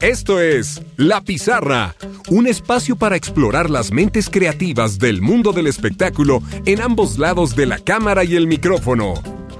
Esto 0.00 0.40
es 0.40 0.80
La 0.96 1.20
Pizarra, 1.20 1.94
un 2.30 2.46
espacio 2.46 2.96
para 2.96 3.16
explorar 3.16 3.68
las 3.68 3.92
mentes 3.92 4.30
creativas 4.30 4.98
del 4.98 5.20
mundo 5.20 5.52
del 5.52 5.66
espectáculo 5.66 6.42
en 6.64 6.80
ambos 6.80 7.18
lados 7.18 7.54
de 7.54 7.66
la 7.66 7.78
cámara 7.78 8.24
y 8.24 8.34
el 8.34 8.46
micrófono. 8.46 9.12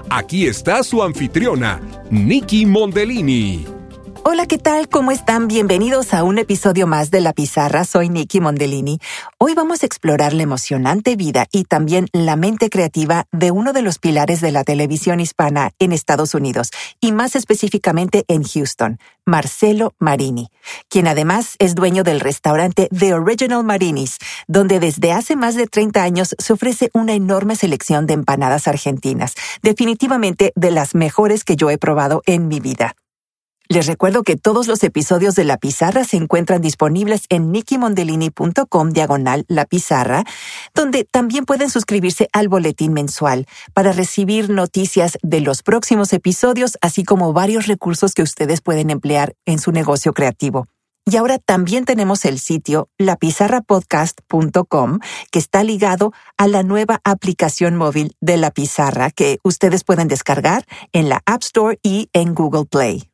Aquí 0.09 0.47
está 0.47 0.81
su 0.81 1.03
anfitriona, 1.03 1.79
Nikki 2.09 2.65
Mondellini. 2.65 3.80
Hola, 4.23 4.45
¿qué 4.45 4.59
tal? 4.59 4.87
¿Cómo 4.87 5.11
están? 5.11 5.47
Bienvenidos 5.47 6.13
a 6.13 6.23
un 6.23 6.37
episodio 6.37 6.85
más 6.85 7.09
de 7.09 7.21
La 7.21 7.33
Pizarra. 7.33 7.85
Soy 7.85 8.07
Nikki 8.07 8.39
Mondellini. 8.39 8.99
Hoy 9.39 9.55
vamos 9.55 9.81
a 9.81 9.87
explorar 9.87 10.33
la 10.33 10.43
emocionante 10.43 11.15
vida 11.15 11.47
y 11.51 11.63
también 11.63 12.07
la 12.13 12.35
mente 12.35 12.69
creativa 12.69 13.25
de 13.31 13.49
uno 13.49 13.73
de 13.73 13.81
los 13.81 13.97
pilares 13.97 14.39
de 14.39 14.51
la 14.51 14.63
televisión 14.63 15.19
hispana 15.21 15.71
en 15.79 15.91
Estados 15.91 16.35
Unidos 16.35 16.69
y 16.99 17.13
más 17.13 17.35
específicamente 17.35 18.23
en 18.27 18.43
Houston, 18.43 18.99
Marcelo 19.25 19.95
Marini, 19.97 20.49
quien 20.87 21.07
además 21.07 21.55
es 21.57 21.73
dueño 21.73 22.03
del 22.03 22.19
restaurante 22.19 22.89
The 22.95 23.15
Original 23.15 23.63
Marinis, 23.63 24.19
donde 24.47 24.79
desde 24.79 25.13
hace 25.13 25.35
más 25.35 25.55
de 25.55 25.65
30 25.65 26.03
años 26.03 26.35
se 26.37 26.53
ofrece 26.53 26.91
una 26.93 27.13
enorme 27.13 27.55
selección 27.55 28.05
de 28.05 28.13
empanadas 28.13 28.67
argentinas, 28.67 29.33
definitivamente 29.63 30.53
de 30.55 30.69
las 30.69 30.93
mejores 30.93 31.43
que 31.43 31.55
yo 31.55 31.71
he 31.71 31.79
probado 31.79 32.21
en 32.27 32.47
mi 32.47 32.59
vida. 32.59 32.95
Les 33.71 33.87
recuerdo 33.87 34.23
que 34.23 34.35
todos 34.35 34.67
los 34.67 34.83
episodios 34.83 35.33
de 35.35 35.45
La 35.45 35.55
Pizarra 35.55 36.03
se 36.03 36.17
encuentran 36.17 36.61
disponibles 36.61 37.23
en 37.29 37.53
nickymondellini.com 37.53 38.89
diagonal 38.89 39.45
La 39.47 39.63
Pizarra, 39.63 40.25
donde 40.75 41.05
también 41.05 41.45
pueden 41.45 41.69
suscribirse 41.69 42.27
al 42.33 42.49
boletín 42.49 42.91
mensual 42.91 43.47
para 43.73 43.93
recibir 43.93 44.49
noticias 44.49 45.17
de 45.23 45.39
los 45.39 45.63
próximos 45.63 46.11
episodios, 46.11 46.77
así 46.81 47.05
como 47.05 47.31
varios 47.31 47.67
recursos 47.67 48.13
que 48.13 48.23
ustedes 48.23 48.59
pueden 48.59 48.89
emplear 48.89 49.37
en 49.45 49.57
su 49.57 49.71
negocio 49.71 50.11
creativo. 50.11 50.67
Y 51.05 51.15
ahora 51.15 51.39
también 51.39 51.85
tenemos 51.85 52.25
el 52.25 52.39
sitio 52.39 52.89
lapizarrapodcast.com 52.97 54.99
que 55.31 55.39
está 55.39 55.63
ligado 55.63 56.11
a 56.37 56.47
la 56.47 56.63
nueva 56.63 56.99
aplicación 57.05 57.77
móvil 57.77 58.17
de 58.19 58.35
La 58.35 58.51
Pizarra 58.51 59.11
que 59.11 59.39
ustedes 59.45 59.85
pueden 59.85 60.09
descargar 60.09 60.65
en 60.91 61.07
la 61.07 61.21
App 61.25 61.43
Store 61.43 61.79
y 61.81 62.09
en 62.11 62.35
Google 62.35 62.65
Play. 62.65 63.10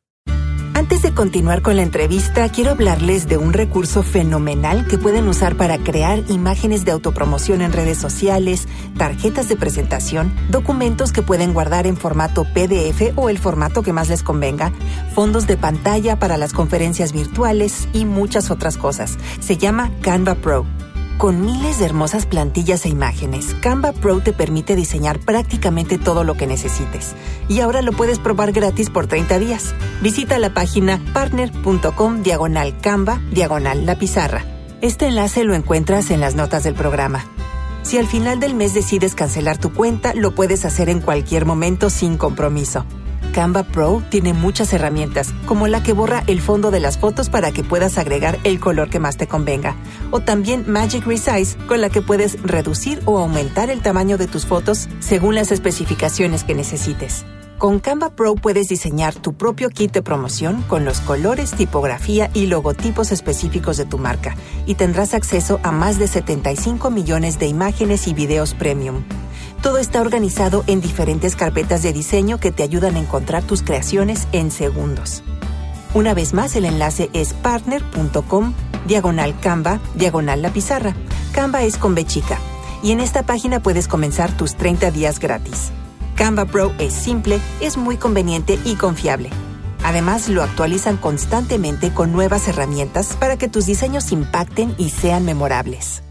Antes 0.78 1.02
de 1.02 1.12
continuar 1.12 1.60
con 1.60 1.74
la 1.74 1.82
entrevista, 1.82 2.48
quiero 2.50 2.70
hablarles 2.70 3.26
de 3.26 3.36
un 3.36 3.52
recurso 3.52 4.04
fenomenal 4.04 4.86
que 4.86 4.96
pueden 4.96 5.26
usar 5.26 5.56
para 5.56 5.76
crear 5.78 6.22
imágenes 6.28 6.84
de 6.84 6.92
autopromoción 6.92 7.62
en 7.62 7.72
redes 7.72 7.98
sociales, 7.98 8.68
tarjetas 8.96 9.48
de 9.48 9.56
presentación, 9.56 10.32
documentos 10.50 11.10
que 11.10 11.20
pueden 11.20 11.52
guardar 11.52 11.88
en 11.88 11.96
formato 11.96 12.44
PDF 12.44 13.12
o 13.16 13.28
el 13.28 13.38
formato 13.38 13.82
que 13.82 13.92
más 13.92 14.08
les 14.08 14.22
convenga, 14.22 14.70
fondos 15.16 15.48
de 15.48 15.56
pantalla 15.56 16.20
para 16.20 16.36
las 16.36 16.52
conferencias 16.52 17.10
virtuales 17.10 17.88
y 17.92 18.04
muchas 18.04 18.52
otras 18.52 18.76
cosas. 18.76 19.18
Se 19.40 19.56
llama 19.56 19.90
Canva 20.00 20.36
Pro. 20.36 20.64
Con 21.18 21.44
miles 21.44 21.80
de 21.80 21.84
hermosas 21.84 22.26
plantillas 22.26 22.86
e 22.86 22.90
imágenes, 22.90 23.56
Canva 23.60 23.92
Pro 23.92 24.20
te 24.20 24.32
permite 24.32 24.76
diseñar 24.76 25.18
prácticamente 25.18 25.98
todo 25.98 26.22
lo 26.22 26.36
que 26.36 26.46
necesites. 26.46 27.16
Y 27.48 27.58
ahora 27.58 27.82
lo 27.82 27.90
puedes 27.92 28.20
probar 28.20 28.52
gratis 28.52 28.88
por 28.88 29.08
30 29.08 29.40
días. 29.40 29.74
Visita 30.00 30.38
la 30.38 30.54
página 30.54 31.00
partner.com 31.12 32.22
diagonal 32.22 32.78
Canva 32.80 33.20
diagonal 33.32 33.84
la 33.84 33.98
pizarra. 33.98 34.44
Este 34.80 35.08
enlace 35.08 35.42
lo 35.42 35.56
encuentras 35.56 36.12
en 36.12 36.20
las 36.20 36.36
notas 36.36 36.62
del 36.62 36.74
programa. 36.74 37.24
Si 37.82 37.98
al 37.98 38.06
final 38.06 38.38
del 38.38 38.54
mes 38.54 38.72
decides 38.72 39.16
cancelar 39.16 39.58
tu 39.58 39.72
cuenta, 39.72 40.14
lo 40.14 40.36
puedes 40.36 40.64
hacer 40.64 40.88
en 40.88 41.00
cualquier 41.00 41.46
momento 41.46 41.90
sin 41.90 42.16
compromiso. 42.16 42.86
Canva 43.32 43.62
Pro 43.62 44.02
tiene 44.08 44.32
muchas 44.32 44.72
herramientas, 44.72 45.32
como 45.46 45.68
la 45.68 45.82
que 45.82 45.92
borra 45.92 46.24
el 46.26 46.40
fondo 46.40 46.70
de 46.70 46.80
las 46.80 46.98
fotos 46.98 47.28
para 47.28 47.52
que 47.52 47.64
puedas 47.64 47.98
agregar 47.98 48.38
el 48.44 48.60
color 48.60 48.90
que 48.90 48.98
más 48.98 49.16
te 49.16 49.26
convenga, 49.26 49.76
o 50.10 50.20
también 50.20 50.64
Magic 50.66 51.06
Resize, 51.06 51.56
con 51.66 51.80
la 51.80 51.90
que 51.90 52.02
puedes 52.02 52.42
reducir 52.42 53.00
o 53.04 53.18
aumentar 53.18 53.70
el 53.70 53.80
tamaño 53.80 54.18
de 54.18 54.26
tus 54.26 54.46
fotos 54.46 54.88
según 55.00 55.34
las 55.34 55.52
especificaciones 55.52 56.44
que 56.44 56.54
necesites. 56.54 57.24
Con 57.58 57.80
Canva 57.80 58.10
Pro 58.10 58.36
puedes 58.36 58.68
diseñar 58.68 59.16
tu 59.16 59.34
propio 59.34 59.68
kit 59.70 59.90
de 59.90 60.00
promoción 60.00 60.62
con 60.68 60.84
los 60.84 61.00
colores, 61.00 61.50
tipografía 61.50 62.30
y 62.32 62.46
logotipos 62.46 63.10
específicos 63.10 63.76
de 63.76 63.84
tu 63.84 63.98
marca, 63.98 64.36
y 64.64 64.76
tendrás 64.76 65.12
acceso 65.12 65.58
a 65.64 65.72
más 65.72 65.98
de 65.98 66.06
75 66.06 66.90
millones 66.90 67.40
de 67.40 67.48
imágenes 67.48 68.06
y 68.06 68.14
videos 68.14 68.54
premium. 68.54 69.02
Todo 69.68 69.76
está 69.76 70.00
organizado 70.00 70.64
en 70.66 70.80
diferentes 70.80 71.36
carpetas 71.36 71.82
de 71.82 71.92
diseño 71.92 72.40
que 72.40 72.50
te 72.50 72.62
ayudan 72.62 72.96
a 72.96 73.00
encontrar 73.00 73.42
tus 73.42 73.62
creaciones 73.62 74.26
en 74.32 74.50
segundos. 74.50 75.22
Una 75.92 76.14
vez 76.14 76.32
más, 76.32 76.56
el 76.56 76.64
enlace 76.64 77.10
es 77.12 77.34
partner.com 77.34 78.54
diagonal 78.86 79.38
Canva 79.40 79.78
diagonal 79.94 80.40
la 80.40 80.48
pizarra. 80.54 80.94
Canva 81.32 81.64
es 81.64 81.76
con 81.76 81.94
B 81.94 82.06
chica. 82.06 82.38
Y 82.82 82.92
en 82.92 83.00
esta 83.00 83.24
página 83.24 83.60
puedes 83.60 83.88
comenzar 83.88 84.34
tus 84.34 84.54
30 84.54 84.90
días 84.90 85.18
gratis. 85.20 85.68
Canva 86.16 86.46
Pro 86.46 86.72
es 86.78 86.94
simple, 86.94 87.38
es 87.60 87.76
muy 87.76 87.98
conveniente 87.98 88.58
y 88.64 88.76
confiable. 88.76 89.28
Además, 89.84 90.30
lo 90.30 90.42
actualizan 90.42 90.96
constantemente 90.96 91.92
con 91.92 92.10
nuevas 92.10 92.48
herramientas 92.48 93.16
para 93.20 93.36
que 93.36 93.48
tus 93.48 93.66
diseños 93.66 94.12
impacten 94.12 94.74
y 94.78 94.88
sean 94.88 95.26
memorables. 95.26 96.02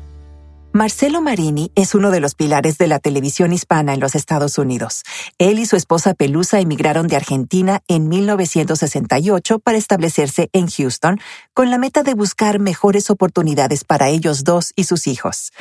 Marcelo 0.78 1.22
Marini 1.22 1.72
es 1.74 1.96
uno 1.96 2.12
de 2.12 2.20
los 2.20 2.36
pilares 2.36 2.78
de 2.78 2.86
la 2.86 3.00
televisión 3.00 3.52
hispana 3.52 3.96
en 3.96 4.00
los 4.00 4.14
Estados 4.14 4.60
Unidos. 4.60 5.02
Él 5.40 5.58
y 5.58 5.66
su 5.66 5.76
esposa 5.76 6.14
Pelusa 6.14 6.60
emigraron 6.60 7.08
de 7.08 7.16
Argentina 7.16 7.82
en 7.88 8.08
1968 8.08 9.58
para 9.58 9.80
establecerse 9.80 10.52
en 10.54 10.68
Houston 10.68 11.20
con 11.56 11.72
la 11.72 11.80
meta 11.80 12.04
de 12.04 12.14
buscar 12.14 12.60
mejores 12.60 13.10
oportunidades 13.10 13.86
para 13.86 14.10
ellos 14.10 14.44
dos 14.44 14.72
y 14.76 14.84
sus 14.84 15.08
hijos. 15.08 15.52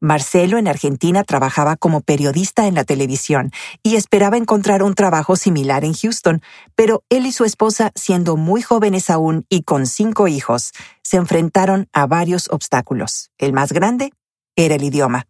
Marcelo 0.00 0.58
en 0.58 0.66
Argentina 0.66 1.22
trabajaba 1.22 1.76
como 1.76 2.00
periodista 2.00 2.66
en 2.66 2.74
la 2.74 2.82
televisión 2.82 3.52
y 3.84 3.94
esperaba 3.94 4.36
encontrar 4.38 4.82
un 4.82 4.94
trabajo 4.94 5.36
similar 5.36 5.84
en 5.84 5.94
Houston, 5.94 6.42
pero 6.74 7.04
él 7.10 7.26
y 7.26 7.32
su 7.32 7.44
esposa, 7.44 7.92
siendo 7.94 8.36
muy 8.36 8.62
jóvenes 8.62 9.08
aún 9.08 9.46
y 9.48 9.62
con 9.62 9.86
cinco 9.86 10.26
hijos, 10.26 10.72
se 11.02 11.16
enfrentaron 11.16 11.88
a 11.92 12.06
varios 12.06 12.48
obstáculos. 12.50 13.30
El 13.38 13.52
más 13.52 13.72
grande, 13.72 14.12
era 14.58 14.74
el 14.74 14.84
idioma. 14.84 15.26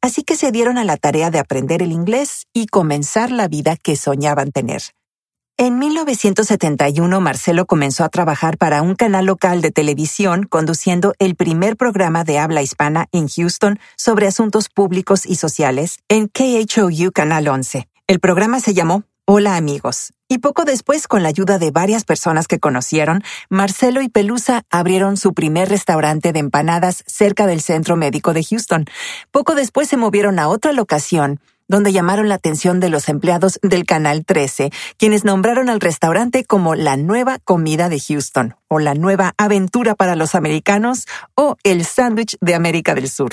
Así 0.00 0.22
que 0.22 0.36
se 0.36 0.52
dieron 0.52 0.78
a 0.78 0.84
la 0.84 0.96
tarea 0.96 1.30
de 1.30 1.38
aprender 1.40 1.82
el 1.82 1.90
inglés 1.90 2.46
y 2.52 2.66
comenzar 2.66 3.32
la 3.32 3.48
vida 3.48 3.76
que 3.76 3.96
soñaban 3.96 4.52
tener. 4.52 4.82
En 5.60 5.80
1971, 5.80 7.20
Marcelo 7.20 7.66
comenzó 7.66 8.04
a 8.04 8.08
trabajar 8.08 8.58
para 8.58 8.80
un 8.80 8.94
canal 8.94 9.26
local 9.26 9.60
de 9.60 9.72
televisión 9.72 10.44
conduciendo 10.44 11.14
el 11.18 11.34
primer 11.34 11.76
programa 11.76 12.22
de 12.22 12.38
habla 12.38 12.62
hispana 12.62 13.08
en 13.10 13.26
Houston 13.26 13.80
sobre 13.96 14.28
asuntos 14.28 14.68
públicos 14.68 15.26
y 15.26 15.34
sociales 15.34 15.98
en 16.08 16.28
KHOU 16.28 17.10
Canal 17.12 17.48
11. 17.48 17.88
El 18.06 18.20
programa 18.20 18.60
se 18.60 18.72
llamó 18.72 19.02
Hola 19.30 19.56
amigos. 19.56 20.14
Y 20.26 20.38
poco 20.38 20.64
después, 20.64 21.06
con 21.06 21.22
la 21.22 21.28
ayuda 21.28 21.58
de 21.58 21.70
varias 21.70 22.06
personas 22.06 22.48
que 22.48 22.58
conocieron, 22.58 23.22
Marcelo 23.50 24.00
y 24.00 24.08
Pelusa 24.08 24.62
abrieron 24.70 25.18
su 25.18 25.34
primer 25.34 25.68
restaurante 25.68 26.32
de 26.32 26.38
empanadas 26.38 27.04
cerca 27.06 27.46
del 27.46 27.60
Centro 27.60 27.94
Médico 27.96 28.32
de 28.32 28.42
Houston. 28.42 28.86
Poco 29.30 29.54
después 29.54 29.86
se 29.86 29.98
movieron 29.98 30.38
a 30.38 30.48
otra 30.48 30.72
locación, 30.72 31.40
donde 31.68 31.92
llamaron 31.92 32.30
la 32.30 32.36
atención 32.36 32.80
de 32.80 32.88
los 32.88 33.10
empleados 33.10 33.58
del 33.60 33.84
Canal 33.84 34.24
13, 34.24 34.70
quienes 34.96 35.26
nombraron 35.26 35.68
al 35.68 35.80
restaurante 35.80 36.44
como 36.44 36.74
la 36.74 36.96
nueva 36.96 37.38
comida 37.38 37.90
de 37.90 38.00
Houston, 38.00 38.56
o 38.66 38.78
la 38.78 38.94
nueva 38.94 39.34
aventura 39.36 39.94
para 39.94 40.16
los 40.16 40.34
americanos, 40.34 41.04
o 41.34 41.58
el 41.64 41.84
sándwich 41.84 42.38
de 42.40 42.54
América 42.54 42.94
del 42.94 43.10
Sur. 43.10 43.32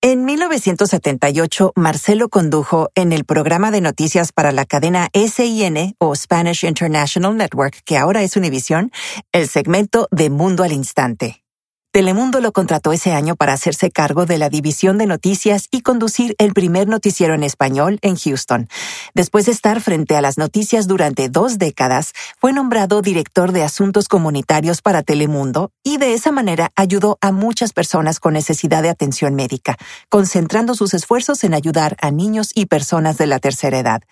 En 0.00 0.24
1978, 0.24 1.72
Marcelo 1.74 2.28
condujo 2.28 2.88
en 2.94 3.12
el 3.12 3.24
programa 3.24 3.72
de 3.72 3.80
noticias 3.80 4.30
para 4.30 4.52
la 4.52 4.64
cadena 4.64 5.08
SIN 5.12 5.96
o 5.98 6.14
Spanish 6.14 6.62
International 6.62 7.36
Network, 7.36 7.82
que 7.84 7.96
ahora 7.96 8.22
es 8.22 8.36
Univision, 8.36 8.92
el 9.32 9.48
segmento 9.48 10.06
de 10.12 10.30
Mundo 10.30 10.62
al 10.62 10.70
Instante. 10.70 11.42
Telemundo 11.90 12.42
lo 12.42 12.52
contrató 12.52 12.92
ese 12.92 13.12
año 13.12 13.34
para 13.34 13.54
hacerse 13.54 13.90
cargo 13.90 14.26
de 14.26 14.36
la 14.36 14.50
división 14.50 14.98
de 14.98 15.06
noticias 15.06 15.68
y 15.70 15.80
conducir 15.80 16.34
el 16.36 16.52
primer 16.52 16.86
noticiero 16.86 17.32
en 17.32 17.42
español 17.42 17.98
en 18.02 18.14
Houston. 18.14 18.68
Después 19.14 19.46
de 19.46 19.52
estar 19.52 19.80
frente 19.80 20.14
a 20.14 20.20
las 20.20 20.36
noticias 20.36 20.86
durante 20.86 21.30
dos 21.30 21.56
décadas, 21.56 22.12
fue 22.38 22.52
nombrado 22.52 23.00
director 23.00 23.52
de 23.52 23.62
asuntos 23.62 24.06
comunitarios 24.06 24.82
para 24.82 25.02
Telemundo 25.02 25.72
y 25.82 25.96
de 25.96 26.12
esa 26.12 26.30
manera 26.30 26.72
ayudó 26.76 27.16
a 27.22 27.32
muchas 27.32 27.72
personas 27.72 28.20
con 28.20 28.34
necesidad 28.34 28.82
de 28.82 28.90
atención 28.90 29.34
médica, 29.34 29.78
concentrando 30.10 30.74
sus 30.74 30.92
esfuerzos 30.92 31.42
en 31.42 31.54
ayudar 31.54 31.96
a 32.02 32.10
niños 32.10 32.50
y 32.54 32.66
personas 32.66 33.16
de 33.16 33.28
la 33.28 33.38
tercera 33.38 33.78
edad. 33.78 34.02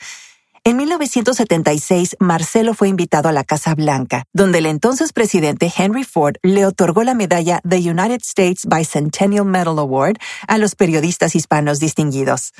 En 0.66 0.76
1976, 0.78 2.16
Marcelo 2.18 2.74
fue 2.74 2.88
invitado 2.88 3.28
a 3.28 3.32
la 3.32 3.44
Casa 3.44 3.76
Blanca, 3.76 4.24
donde 4.32 4.58
el 4.58 4.66
entonces 4.66 5.12
presidente 5.12 5.72
Henry 5.78 6.02
Ford 6.02 6.38
le 6.42 6.66
otorgó 6.66 7.04
la 7.04 7.14
medalla 7.14 7.60
The 7.60 7.76
United 7.76 8.20
States 8.24 8.66
Bicentennial 8.66 9.44
Medal 9.44 9.78
Award 9.78 10.16
a 10.48 10.58
los 10.58 10.74
periodistas 10.74 11.36
hispanos 11.36 11.78
distinguidos. 11.78 12.52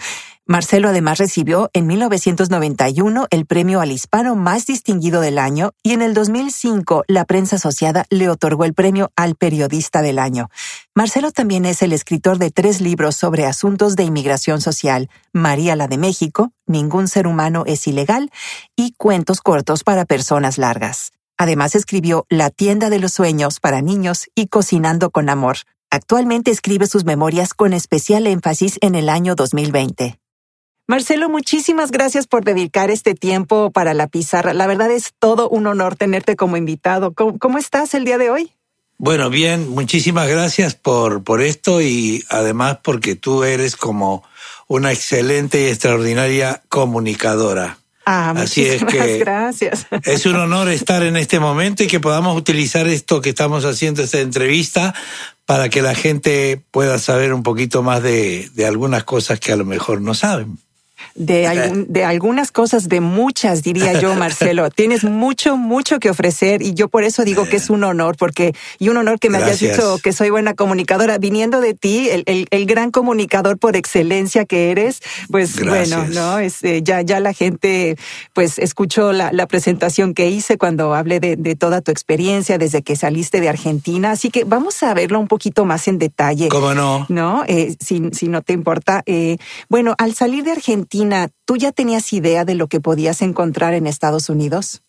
Marcelo 0.48 0.90
además 0.90 1.19
recibió 1.19 1.70
en 1.72 1.88
1991 1.88 3.26
el 3.31 3.46
premio 3.46 3.81
al 3.81 3.90
hispano 3.90 4.37
más 4.37 4.64
distinguido 4.64 5.20
del 5.20 5.40
año 5.40 5.72
y 5.82 5.93
en 5.93 6.02
el 6.02 6.14
2005 6.14 7.02
la 7.08 7.25
prensa 7.25 7.56
asociada 7.56 8.06
le 8.10 8.28
otorgó 8.28 8.64
el 8.64 8.72
premio 8.72 9.10
al 9.16 9.34
periodista 9.34 10.02
del 10.02 10.20
año. 10.20 10.48
Marcelo 10.94 11.32
también 11.32 11.64
es 11.64 11.82
el 11.82 11.93
escritor 11.93 12.38
de 12.38 12.52
tres 12.52 12.81
libros 12.81 13.16
sobre 13.16 13.44
asuntos 13.44 13.96
de 13.96 14.04
inmigración 14.04 14.60
social, 14.60 15.10
María 15.32 15.75
la 15.75 15.88
de 15.88 15.98
México, 15.98 16.52
Ningún 16.64 17.08
ser 17.08 17.26
humano 17.26 17.64
es 17.66 17.84
ilegal 17.88 18.31
y 18.76 18.93
Cuentos 18.93 19.40
cortos 19.40 19.82
para 19.82 20.04
personas 20.04 20.58
largas. 20.58 21.10
Además 21.37 21.75
escribió 21.75 22.25
La 22.28 22.50
tienda 22.50 22.88
de 22.88 23.00
los 23.00 23.12
sueños 23.12 23.58
para 23.58 23.82
niños 23.82 24.28
y 24.37 24.46
Cocinando 24.46 25.10
con 25.10 25.28
amor. 25.28 25.56
Actualmente 25.90 26.52
escribe 26.52 26.87
sus 26.87 27.04
memorias 27.04 27.52
con 27.52 27.72
especial 27.72 28.28
énfasis 28.28 28.78
en 28.81 28.94
el 28.94 29.08
año 29.08 29.34
2020. 29.34 30.20
Marcelo, 30.88 31.28
muchísimas 31.28 31.90
gracias 31.90 32.28
por 32.28 32.44
dedicar 32.44 32.92
este 32.92 33.14
tiempo 33.14 33.72
para 33.72 33.92
la 33.92 34.06
pizarra. 34.06 34.54
La 34.54 34.68
verdad 34.68 34.88
es 34.92 35.14
todo 35.18 35.48
un 35.48 35.66
honor 35.66 35.96
tenerte 35.96 36.36
como 36.36 36.56
invitado. 36.56 37.12
¿Cómo, 37.12 37.58
estás 37.58 37.92
el 37.94 38.04
día 38.04 38.18
de 38.18 38.30
hoy? 38.30 38.52
Bueno, 38.96 39.28
bien, 39.28 39.68
muchísimas 39.68 40.28
gracias 40.28 40.76
por, 40.76 41.24
por 41.24 41.42
esto 41.42 41.80
y 41.80 42.24
además 42.28 42.78
porque 42.84 43.16
tú 43.16 43.42
eres 43.42 43.74
como 43.74 44.22
una 44.68 44.92
excelente 44.92 45.62
y 45.62 45.64
extraordinaria 45.64 46.62
comunicadora. 46.68 47.78
Ah, 48.04 48.34
Así 48.36 48.64
es 48.64 48.84
que 48.84 49.18
gracias. 49.24 49.88
Es 50.04 50.24
un 50.24 50.36
honor 50.36 50.68
estar 50.68 51.02
en 51.02 51.16
este 51.16 51.40
momento 51.40 51.82
y 51.82 51.88
que 51.88 51.98
podamos 51.98 52.38
utilizar 52.38 52.86
esto 52.86 53.20
que 53.20 53.30
estamos 53.30 53.64
haciendo, 53.64 54.04
esta 54.04 54.20
entrevista, 54.20 54.94
para 55.46 55.68
que 55.68 55.82
la 55.82 55.96
gente 55.96 56.62
pueda 56.70 57.00
saber 57.00 57.34
un 57.34 57.42
poquito 57.42 57.82
más 57.82 58.04
de, 58.04 58.48
de 58.54 58.66
algunas 58.66 59.02
cosas 59.02 59.40
que 59.40 59.50
a 59.50 59.56
lo 59.56 59.64
mejor 59.64 60.00
no 60.00 60.14
saben 60.14 60.58
de, 61.14 61.87
de 61.88 62.05
algunas 62.05 62.53
cosas, 62.53 62.88
de 62.88 63.00
muchas, 63.00 63.62
diría 63.62 64.00
yo, 64.00 64.14
Marcelo. 64.17 64.70
Tienes 64.70 65.05
mucho, 65.05 65.56
mucho 65.56 65.99
que 65.99 66.11
ofrecer 66.11 66.62
y 66.62 66.75
yo 66.75 66.88
por 66.88 67.05
eso 67.05 67.25
digo 67.25 67.47
que 67.47 67.56
es 67.56 67.70
un 67.70 67.85
honor, 67.85 68.17
porque, 68.17 68.55
y 68.79 68.88
un 68.88 68.97
honor 68.97 69.19
que 69.19 69.31
me 69.31 69.38
hayas 69.38 69.61
dicho 69.61 69.99
que 70.03 70.12
soy 70.12 70.31
buena 70.31 70.55
comunicadora. 70.55 71.19
Viniendo 71.19 71.61
de 71.61 71.75
ti, 71.75 72.08
el, 72.11 72.23
el, 72.26 72.47
el 72.50 72.67
gran 72.67 72.91
comunicador 72.91 73.58
por 73.58 73.76
excelencia 73.76 74.44
que 74.44 74.70
eres, 74.70 75.00
pues 75.31 75.61
bueno, 75.62 76.06
¿no? 76.08 76.38
Es, 76.38 76.62
eh, 76.62 76.82
ya, 76.82 77.03
ya 77.03 77.20
la 77.20 77.32
gente, 77.32 77.97
pues, 78.32 78.58
escuchó 78.58 79.12
la, 79.12 79.32
la 79.32 79.47
presentación 79.47 80.14
que 80.14 80.29
hice 80.29 80.58
cuando 80.58 80.94
hablé 80.94 81.20
de, 81.20 81.37
de, 81.37 81.56
toda 81.56 81.81
tu 81.81 81.91
experiencia 81.91 82.58
desde 82.58 82.82
que 82.82 82.97
saliste 82.97 83.41
de 83.41 83.49
Argentina. 83.49 84.11
Así 84.11 84.31
que 84.31 84.44
vamos 84.44 84.82
a 84.82 84.94
verlo 84.94 85.19
un 85.19 85.29
poquito 85.29 85.64
más 85.64 85.88
en 85.88 85.99
detalle. 85.99 86.49
¿Cómo 86.49 86.75
no? 86.75 87.06
¿No? 87.08 87.44
Eh, 87.47 87.76
si, 87.81 88.11
si 88.12 88.29
no 88.29 88.43
te 88.43 88.53
importa. 88.53 89.03
Eh, 89.06 89.38
bueno, 89.69 89.94
al 89.99 90.14
salir 90.14 90.44
de 90.44 90.53
Argentina, 90.53 90.95
¿tú 91.44 91.56
ya 91.56 91.72
tenías 91.72 92.12
idea 92.12 92.44
de 92.44 92.54
lo 92.54 92.69
que 92.69 92.81
podías 92.81 93.22
encontrar 93.22 93.75
en 93.75 93.87
Estados 93.87 94.28
Unidos? 94.28 94.82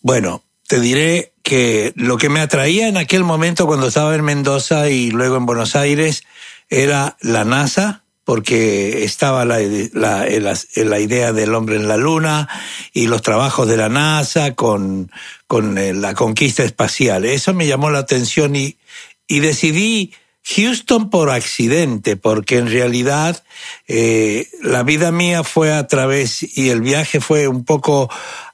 Bueno, 0.00 0.42
te 0.66 0.80
diré 0.80 1.32
que 1.42 1.92
lo 1.96 2.18
que 2.18 2.28
me 2.28 2.40
atraía 2.40 2.88
en 2.88 2.96
aquel 2.96 3.24
momento 3.24 3.66
cuando 3.66 3.88
estaba 3.88 4.14
en 4.14 4.24
Mendoza 4.24 4.88
y 4.90 5.10
luego 5.10 5.36
en 5.36 5.46
Buenos 5.46 5.76
Aires 5.76 6.24
era 6.68 7.16
la 7.20 7.44
NASA, 7.44 8.04
porque 8.24 9.04
estaba 9.04 9.44
la, 9.44 9.58
la, 9.92 11.00
idea 11.00 11.32
del 11.32 11.54
hombre 11.54 11.76
en 11.76 11.88
la 11.88 11.96
luna 11.96 12.48
y 12.92 13.08
los 13.08 13.20
trabajos 13.20 13.68
de 13.68 13.76
la 13.76 13.88
NASA 13.88 14.54
con, 14.54 15.10
eh, 15.50 15.92
la 15.92 16.14
conquista 16.14 16.62
espacial. 16.62 17.24
Eso 17.24 17.52
me 17.52 17.66
llamó 17.66 17.90
la 17.90 17.98
atención 17.98 18.54
y 18.54 18.76
decidí 19.28 20.12
Houston 20.44 21.08
por 21.10 21.30
accidente, 21.30 22.16
porque 22.16 22.58
en 22.58 22.68
realidad 22.68 23.44
eh, 23.86 24.48
la 24.62 24.82
vida 24.82 25.12
mía 25.12 25.44
fue 25.44 25.72
a 25.72 25.86
través 25.86 26.56
y 26.56 26.70
el 26.70 26.80
viaje 26.80 27.20
fue 27.20 27.48
un 27.48 27.64
poco 27.64 28.10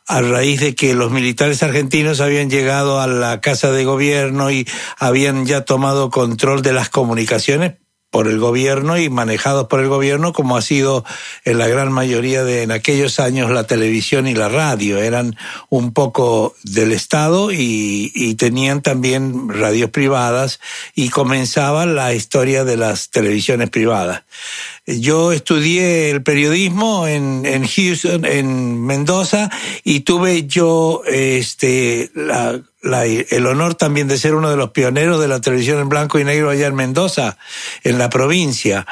a 0.06 0.22
raíz 0.22 0.60
de 0.60 0.74
que 0.74 0.94
los 0.94 1.10
militares 1.10 1.62
argentinos 1.62 2.20
habían 2.20 2.50
llegado 2.50 3.00
a 3.00 3.06
la 3.06 3.40
casa 3.40 3.72
de 3.72 3.84
gobierno 3.84 4.50
y 4.50 4.66
habían 4.98 5.46
ya 5.46 5.64
tomado 5.64 6.10
control 6.10 6.62
de 6.62 6.72
las 6.72 6.88
comunicaciones 6.88 7.74
por 8.10 8.28
el 8.28 8.38
gobierno 8.38 8.98
y 8.98 9.10
manejados 9.10 9.66
por 9.66 9.80
el 9.80 9.88
gobierno 9.88 10.32
como 10.32 10.56
ha 10.56 10.62
sido 10.62 11.04
en 11.44 11.58
la 11.58 11.68
gran 11.68 11.92
mayoría 11.92 12.44
de 12.44 12.62
en 12.62 12.70
aquellos 12.70 13.20
años 13.20 13.50
la 13.50 13.64
televisión 13.64 14.26
y 14.26 14.34
la 14.34 14.48
radio. 14.48 14.98
Eran 14.98 15.36
un 15.68 15.92
poco 15.92 16.54
del 16.62 16.92
estado 16.92 17.52
y, 17.52 18.10
y 18.14 18.34
tenían 18.36 18.82
también 18.82 19.48
radios 19.48 19.90
privadas 19.90 20.60
y 20.94 21.10
comenzaba 21.10 21.86
la 21.86 22.14
historia 22.14 22.64
de 22.64 22.76
las 22.76 23.10
televisiones 23.10 23.70
privadas. 23.70 24.22
Yo 24.86 25.32
estudié 25.32 26.10
el 26.10 26.22
periodismo 26.22 27.06
en, 27.06 27.44
en 27.44 27.66
Houston, 27.66 28.24
en 28.24 28.82
Mendoza, 28.86 29.50
y 29.84 30.00
tuve 30.00 30.46
yo 30.46 31.02
este, 31.06 32.10
la, 32.14 32.58
la, 32.88 33.04
el 33.04 33.46
honor 33.46 33.74
también 33.74 34.08
de 34.08 34.18
ser 34.18 34.34
uno 34.34 34.50
de 34.50 34.56
los 34.56 34.70
pioneros 34.70 35.20
de 35.20 35.28
la 35.28 35.40
televisión 35.40 35.78
en 35.78 35.88
blanco 35.88 36.18
y 36.18 36.24
negro 36.24 36.50
allá 36.50 36.66
en 36.66 36.74
Mendoza, 36.74 37.38
en 37.84 37.98
la 37.98 38.10
provincia. 38.10 38.86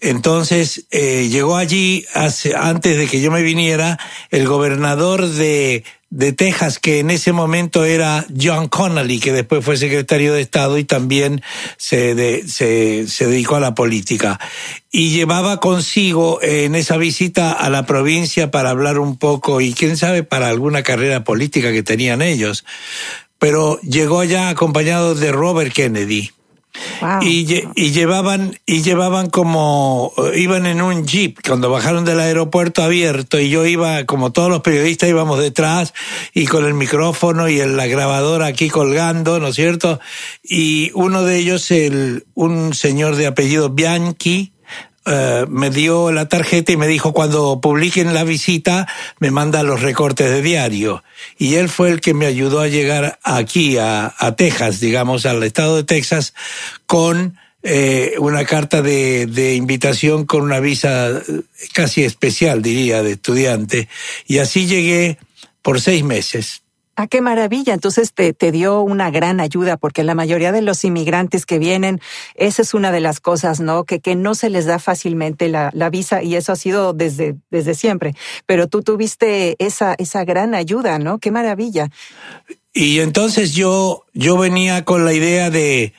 Entonces 0.00 0.86
eh, 0.90 1.28
llegó 1.28 1.56
allí, 1.56 2.06
hace, 2.14 2.56
antes 2.56 2.96
de 2.96 3.06
que 3.06 3.20
yo 3.20 3.30
me 3.30 3.42
viniera, 3.42 3.98
el 4.30 4.48
gobernador 4.48 5.26
de 5.26 5.84
de 6.10 6.32
Texas, 6.32 6.80
que 6.80 6.98
en 6.98 7.10
ese 7.10 7.32
momento 7.32 7.84
era 7.84 8.26
John 8.38 8.68
Connolly, 8.68 9.20
que 9.20 9.32
después 9.32 9.64
fue 9.64 9.76
secretario 9.76 10.34
de 10.34 10.42
Estado 10.42 10.76
y 10.76 10.84
también 10.84 11.40
se, 11.76 12.46
se, 12.48 13.06
se, 13.06 13.26
dedicó 13.26 13.56
a 13.56 13.60
la 13.60 13.76
política. 13.76 14.40
Y 14.90 15.10
llevaba 15.10 15.60
consigo 15.60 16.42
en 16.42 16.74
esa 16.74 16.96
visita 16.96 17.52
a 17.52 17.70
la 17.70 17.86
provincia 17.86 18.50
para 18.50 18.70
hablar 18.70 18.98
un 18.98 19.18
poco 19.18 19.60
y 19.60 19.72
quién 19.72 19.96
sabe 19.96 20.24
para 20.24 20.48
alguna 20.48 20.82
carrera 20.82 21.22
política 21.22 21.70
que 21.70 21.84
tenían 21.84 22.22
ellos. 22.22 22.64
Pero 23.38 23.80
llegó 23.80 24.20
allá 24.20 24.48
acompañado 24.48 25.14
de 25.14 25.30
Robert 25.30 25.72
Kennedy 25.72 26.30
y, 27.22 27.64
y, 27.74 27.90
llevaban, 27.92 28.58
y 28.66 28.82
llevaban 28.82 29.30
como, 29.30 30.12
iban 30.34 30.66
en 30.66 30.82
un 30.82 31.06
jeep 31.06 31.38
cuando 31.46 31.70
bajaron 31.70 32.04
del 32.04 32.20
aeropuerto 32.20 32.82
abierto 32.82 33.38
y 33.40 33.50
yo 33.50 33.66
iba, 33.66 34.04
como 34.04 34.32
todos 34.32 34.50
los 34.50 34.60
periodistas, 34.60 35.08
íbamos 35.08 35.38
detrás 35.38 35.94
y 36.34 36.46
con 36.46 36.64
el 36.64 36.74
micrófono 36.74 37.48
y 37.48 37.58
la 37.58 37.86
grabadora 37.86 38.46
aquí 38.46 38.68
colgando, 38.68 39.40
¿no 39.40 39.48
es 39.48 39.56
cierto? 39.56 40.00
Y 40.42 40.90
uno 40.94 41.24
de 41.24 41.38
ellos, 41.38 41.70
el, 41.70 42.26
un 42.34 42.74
señor 42.74 43.16
de 43.16 43.26
apellido 43.26 43.70
Bianchi, 43.70 44.52
eh, 45.12 45.44
me 45.48 45.70
dio 45.70 46.12
la 46.12 46.28
tarjeta 46.28 46.70
y 46.70 46.76
me 46.76 46.86
dijo 46.86 47.12
cuando 47.12 47.60
publiquen 47.60 48.14
la 48.14 48.22
visita 48.22 48.86
me 49.18 49.32
manda 49.32 49.64
los 49.64 49.82
recortes 49.82 50.30
de 50.30 50.40
diario. 50.40 51.02
Y 51.36 51.56
él 51.56 51.68
fue 51.68 51.90
el 51.90 52.00
que 52.00 52.14
me 52.14 52.26
ayudó 52.26 52.60
a 52.60 52.68
llegar 52.68 53.18
aquí, 53.24 53.76
a, 53.76 54.14
Texas, 54.36 54.78
digamos, 54.78 55.26
al 55.26 55.42
estado 55.42 55.76
de 55.76 55.82
Texas, 55.82 56.32
con 56.86 57.36
eh, 57.64 58.14
una 58.18 58.44
carta 58.44 58.82
de, 58.82 59.26
de, 59.26 59.56
invitación 59.56 60.26
con 60.26 60.42
una 60.42 60.60
visa 60.60 61.20
casi 61.72 62.04
especial, 62.04 62.62
diría, 62.62 63.02
de 63.02 63.12
estudiante. 63.12 63.88
Y 64.26 64.38
así 64.38 64.66
llegué 64.66 65.18
por 65.60 65.80
seis 65.80 66.04
meses. 66.04 66.62
Ah, 67.00 67.06
qué 67.06 67.22
maravilla. 67.22 67.72
Entonces 67.72 68.12
te, 68.12 68.34
te, 68.34 68.52
dio 68.52 68.82
una 68.82 69.10
gran 69.10 69.40
ayuda 69.40 69.78
porque 69.78 70.04
la 70.04 70.14
mayoría 70.14 70.52
de 70.52 70.60
los 70.60 70.84
inmigrantes 70.84 71.46
que 71.46 71.58
vienen, 71.58 71.98
esa 72.34 72.60
es 72.60 72.74
una 72.74 72.92
de 72.92 73.00
las 73.00 73.20
cosas, 73.20 73.58
¿no? 73.58 73.84
Que, 73.84 74.00
que 74.00 74.16
no 74.16 74.34
se 74.34 74.50
les 74.50 74.66
da 74.66 74.78
fácilmente 74.78 75.48
la, 75.48 75.70
la 75.72 75.88
visa 75.88 76.22
y 76.22 76.34
eso 76.34 76.52
ha 76.52 76.56
sido 76.56 76.92
desde, 76.92 77.36
desde 77.50 77.72
siempre. 77.72 78.14
Pero 78.44 78.68
tú 78.68 78.82
tuviste 78.82 79.56
esa, 79.64 79.94
esa 79.96 80.26
gran 80.26 80.54
ayuda, 80.54 80.98
¿no? 80.98 81.16
Qué 81.16 81.30
maravilla. 81.30 81.88
Y 82.74 83.00
entonces 83.00 83.54
yo, 83.54 84.04
yo 84.12 84.36
venía 84.36 84.84
con 84.84 85.06
la 85.06 85.14
idea 85.14 85.48
de, 85.48 85.94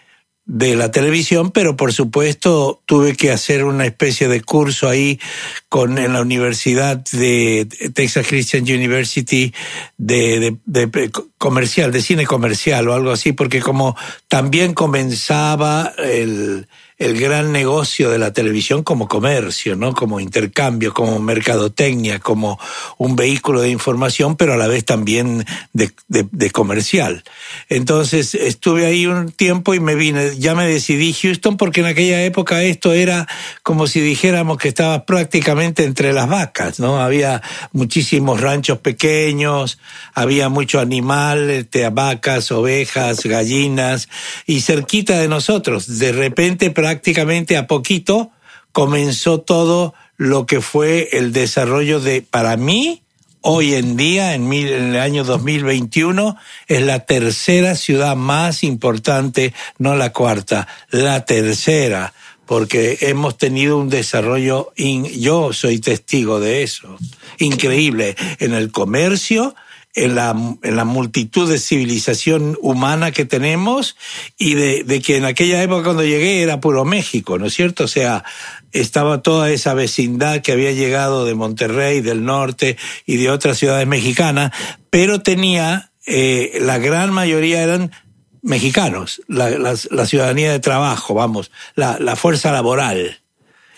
de 0.54 0.76
la 0.76 0.92
televisión, 0.92 1.52
pero 1.52 1.78
por 1.78 1.94
supuesto 1.94 2.82
tuve 2.86 3.16
que 3.16 3.32
hacer 3.32 3.64
una 3.64 3.86
especie 3.86 4.28
de 4.28 4.42
curso 4.42 4.90
ahí 4.90 5.18
con 5.70 5.98
en 5.98 6.12
la 6.12 6.20
Universidad 6.20 6.98
de 7.14 7.70
Texas 7.94 8.28
Christian 8.28 8.64
University 8.64 9.54
de, 9.98 10.58
comercial, 11.38 11.94
de 11.94 12.02
cine 12.02 12.26
comercial 12.26 12.90
o 12.90 12.94
algo 12.94 13.12
así, 13.12 13.32
porque 13.32 13.62
como 13.62 13.96
también 14.28 14.74
comenzaba 14.74 15.94
el, 15.98 16.68
el 17.02 17.20
gran 17.20 17.52
negocio 17.52 18.12
de 18.12 18.20
la 18.20 18.32
televisión 18.32 18.84
como 18.84 19.08
comercio, 19.08 19.76
¿no? 19.76 19.96
Como 19.96 20.20
intercambio, 20.20 20.94
como 20.94 21.20
mercadotecnia, 21.20 22.20
como 22.20 22.60
un 23.00 23.16
vehículo 23.16 23.62
de 23.62 23.70
información, 23.70 24.36
pero 24.36 24.54
a 24.54 24.58
la 24.58 24.68
vez 24.68 24.86
también 24.86 25.44
de, 25.74 25.92
comercial. 26.52 27.24
Entonces 27.70 28.36
estuve 28.36 28.86
ahí 28.86 29.08
un 29.08 29.32
tiempo 29.32 29.74
y 29.74 29.80
me 29.80 29.96
vine, 29.96 30.38
ya 30.38 30.54
me 30.54 30.68
decidí 30.68 31.12
Houston 31.12 31.58
porque 31.58 31.80
en 31.80 31.88
aquella 31.88 32.24
época 32.24 32.62
esto 32.62 32.94
era 32.94 33.28
como 33.64 33.88
si 33.88 34.00
dijéramos 34.00 34.60
que 34.60 34.68
estaba 34.68 35.04
prácticamente 35.06 35.86
entre 35.86 36.14
las 36.14 36.30
vacas, 36.30 36.80
¿no? 36.80 37.02
Había 37.02 37.42
muchísimos 37.72 38.42
ranchos 38.42 38.78
pequeños, 38.78 39.80
había 40.14 40.50
mucho 40.50 40.80
animal, 40.80 41.50
este, 41.50 41.90
vacas, 41.90 42.52
ovejas, 42.52 43.26
gallinas, 43.26 44.08
y 44.46 44.62
cerquita 44.62 45.18
de 45.18 45.28
nosotros, 45.28 45.98
de 45.98 46.12
repente 46.12 46.70
a 47.58 47.68
poquito 47.68 48.32
comenzó 48.72 49.42
todo 49.42 49.94
lo 50.18 50.46
que 50.46 50.62
fue 50.62 51.10
el 51.14 51.34
desarrollo 51.34 52.00
de, 52.00 52.22
para 52.22 52.58
mí, 52.58 53.02
hoy 53.42 53.74
en 53.74 53.98
día, 53.98 54.36
en, 54.36 54.52
el 54.54 54.98
año 54.98 55.24
2021, 55.24 56.38
es 56.68 56.82
la 56.82 57.00
tercera 57.00 57.76
ciudad 57.76 58.16
más 58.16 58.64
importante, 58.64 59.54
no 59.80 59.96
la 59.96 60.14
cuarta, 60.14 60.68
la 60.92 61.26
tercera, 61.26 62.14
porque 62.46 62.98
hemos 63.02 63.38
tenido 63.38 63.78
un 63.78 63.90
desarrollo, 63.90 64.74
yo 64.76 65.54
soy 65.54 65.80
testigo 65.80 66.40
de 66.40 66.64
eso, 66.64 66.98
increíble, 67.40 68.16
en 68.40 68.54
el 68.54 68.72
comercio, 68.72 69.56
en 69.94 70.16
la, 70.16 70.36
en 70.64 70.76
la 70.76 70.86
multitud 70.86 71.50
de 71.50 71.60
civilización 71.60 72.58
humana 72.62 73.12
que 73.12 73.26
tenemos 73.26 73.98
y 74.38 74.54
de, 74.54 74.84
de, 74.84 75.02
que 75.02 75.18
en 75.18 75.26
aquella 75.26 75.62
época 75.62 75.84
cuando 75.84 76.04
llegué 76.04 76.42
era 76.42 76.62
puro 76.62 76.86
México, 76.86 77.38
¿no 77.38 77.48
es 77.48 77.54
cierto? 77.54 77.86
O 77.86 77.88
sea, 77.88 78.24
estaba 78.72 79.22
toda 79.22 79.50
esa 79.52 79.74
vecindad 79.74 80.42
que 80.42 80.54
había 80.54 80.72
llegado 80.72 81.26
de 81.26 81.36
Monterrey, 81.36 82.02
del 82.02 82.24
norte 82.24 82.78
y 83.06 83.18
de 83.18 83.30
otras 83.30 83.58
ciudades 83.58 83.86
mexicanas, 83.88 84.52
pero 84.90 85.22
tenía, 85.22 85.92
eh, 86.06 86.60
la 86.62 86.78
gran 86.78 87.12
mayoría 87.12 87.62
eran 87.62 87.92
mexicanos, 88.42 89.22
la, 89.28 89.50
la, 89.50 89.76
la, 89.92 90.06
ciudadanía 90.06 90.52
de 90.52 90.60
trabajo, 90.60 91.14
vamos, 91.14 91.52
la, 91.76 92.00
la 92.00 92.16
fuerza 92.16 92.52
laboral. 92.52 93.20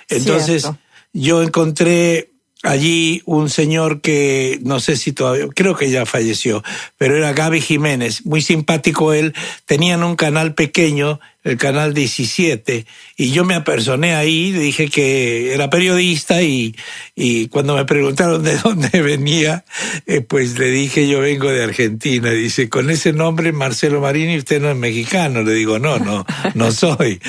Entonces, 0.10 0.62
Cierto. 0.62 0.80
yo 1.12 1.42
encontré 1.42 2.33
allí 2.64 3.22
un 3.26 3.50
señor 3.50 4.02
que 4.02 4.60
no 4.64 4.80
sé 4.80 4.98
si 4.98 5.12
todavía, 5.12 5.48
creo 5.54 5.76
que 5.76 5.92
ya 5.92 6.06
falleció, 6.06 6.64
pero 6.98 7.16
era 7.16 7.34
Gaby 7.34 7.62
Jiménez, 7.62 8.26
muy 8.26 8.42
simpático 8.42 9.14
él, 9.14 9.36
tenían 9.66 10.04
un 10.04 10.16
canal 10.16 10.56
pequeño 10.56 11.20
el 11.44 11.58
canal 11.58 11.94
17, 11.94 12.86
y 13.18 13.32
yo 13.32 13.44
me 13.44 13.56
apersoné 13.56 14.16
ahí, 14.16 14.52
dije 14.52 14.88
que 14.88 15.54
era 15.54 15.70
periodista 15.70 16.42
y, 16.42 16.76
y 17.16 17.48
cuando 17.50 17.76
me 17.76 17.86
preguntaron 17.86 18.44
de 18.44 18.58
dónde 18.64 19.02
venía, 19.02 19.66
eh, 20.06 20.22
pues 20.22 20.58
le 20.58 20.70
dije 20.70 21.08
yo 21.08 21.20
vengo 21.20 21.50
de 21.50 21.64
Argentina. 21.64 22.30
Dice, 22.32 22.70
con 22.70 22.90
ese 22.90 23.14
nombre 23.14 23.52
Marcelo 23.52 24.02
Marini 24.02 24.38
usted 24.38 24.62
no 24.62 24.70
es 24.70 24.78
mexicano. 24.78 25.44
Le 25.44 25.54
digo, 25.54 25.80
no, 25.80 26.00
no, 26.00 26.26
no 26.54 26.72
soy. 26.74 27.22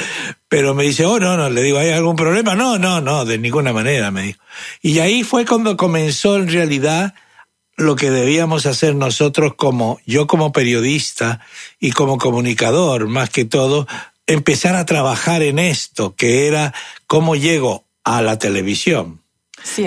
Pero 0.48 0.74
me 0.74 0.84
dice, 0.84 1.04
oh, 1.04 1.18
no, 1.18 1.36
no, 1.36 1.50
le 1.50 1.62
digo, 1.62 1.78
¿hay 1.78 1.90
algún 1.90 2.16
problema? 2.16 2.54
No, 2.54 2.78
no, 2.78 3.00
no, 3.00 3.24
de 3.24 3.38
ninguna 3.38 3.72
manera, 3.72 4.10
me 4.10 4.22
dijo. 4.22 4.40
Y 4.82 5.00
ahí 5.00 5.24
fue 5.24 5.44
cuando 5.44 5.76
comenzó 5.76 6.36
en 6.36 6.48
realidad 6.48 7.14
lo 7.76 7.96
que 7.96 8.10
debíamos 8.10 8.66
hacer 8.66 8.94
nosotros 8.94 9.54
como, 9.54 10.00
yo 10.06 10.26
como 10.26 10.52
periodista 10.52 11.40
y 11.80 11.92
como 11.92 12.18
comunicador, 12.18 13.08
más 13.08 13.30
que 13.30 13.44
todo, 13.44 13.86
empezar 14.26 14.76
a 14.76 14.86
trabajar 14.86 15.42
en 15.42 15.58
esto, 15.58 16.14
que 16.14 16.46
era 16.46 16.72
cómo 17.06 17.36
llego 17.36 17.84
a 18.04 18.22
la 18.22 18.38
televisión. 18.38 19.20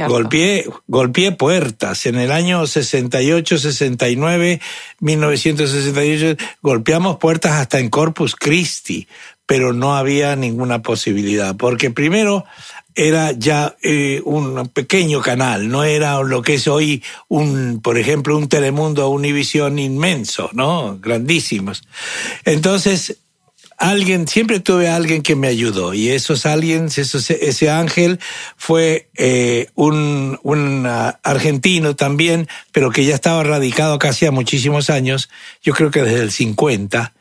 Golpeé, 0.07 0.67
golpeé 0.87 1.31
puertas. 1.33 2.07
En 2.07 2.15
el 2.15 2.31
año 2.31 2.65
68, 2.65 3.57
69, 3.59 4.59
1968, 4.99 6.43
golpeamos 6.61 7.17
puertas 7.17 7.53
hasta 7.53 7.79
en 7.79 7.89
Corpus 7.89 8.35
Christi, 8.35 9.07
pero 9.45 9.73
no 9.73 9.95
había 9.95 10.35
ninguna 10.35 10.81
posibilidad. 10.81 11.55
Porque 11.55 11.91
primero, 11.91 12.45
era 12.97 13.31
ya 13.31 13.77
eh, 13.83 14.21
un 14.25 14.67
pequeño 14.69 15.21
canal, 15.21 15.69
no 15.69 15.83
era 15.83 16.19
lo 16.23 16.41
que 16.41 16.55
es 16.55 16.67
hoy 16.67 17.03
un, 17.27 17.79
por 17.81 17.97
ejemplo, 17.97 18.35
un 18.35 18.49
Telemundo 18.49 19.05
o 19.05 19.11
Univisión 19.11 19.77
inmenso, 19.77 20.49
¿no? 20.53 20.97
Grandísimos. 20.99 21.83
Entonces, 22.43 23.19
alguien, 23.77 24.27
siempre 24.27 24.59
tuve 24.59 24.89
alguien 24.89 25.21
que 25.21 25.35
me 25.35 25.47
ayudó 25.47 25.93
y 25.93 26.09
esos 26.09 26.47
alguien, 26.47 26.87
ese 26.87 27.69
ángel 27.69 28.19
fue 28.57 29.09
eh, 29.15 29.67
un, 29.75 30.39
un 30.41 30.87
argentino 30.87 31.95
también, 31.95 32.47
pero 32.71 32.89
que 32.89 33.05
ya 33.05 33.13
estaba 33.13 33.43
radicado 33.43 33.99
casi 33.99 34.25
a 34.25 34.31
muchísimos 34.31 34.89
años, 34.89 35.29
yo 35.61 35.73
creo 35.73 35.91
que 35.91 36.01
desde 36.01 36.21
el 36.21 36.31
50, 36.31 37.13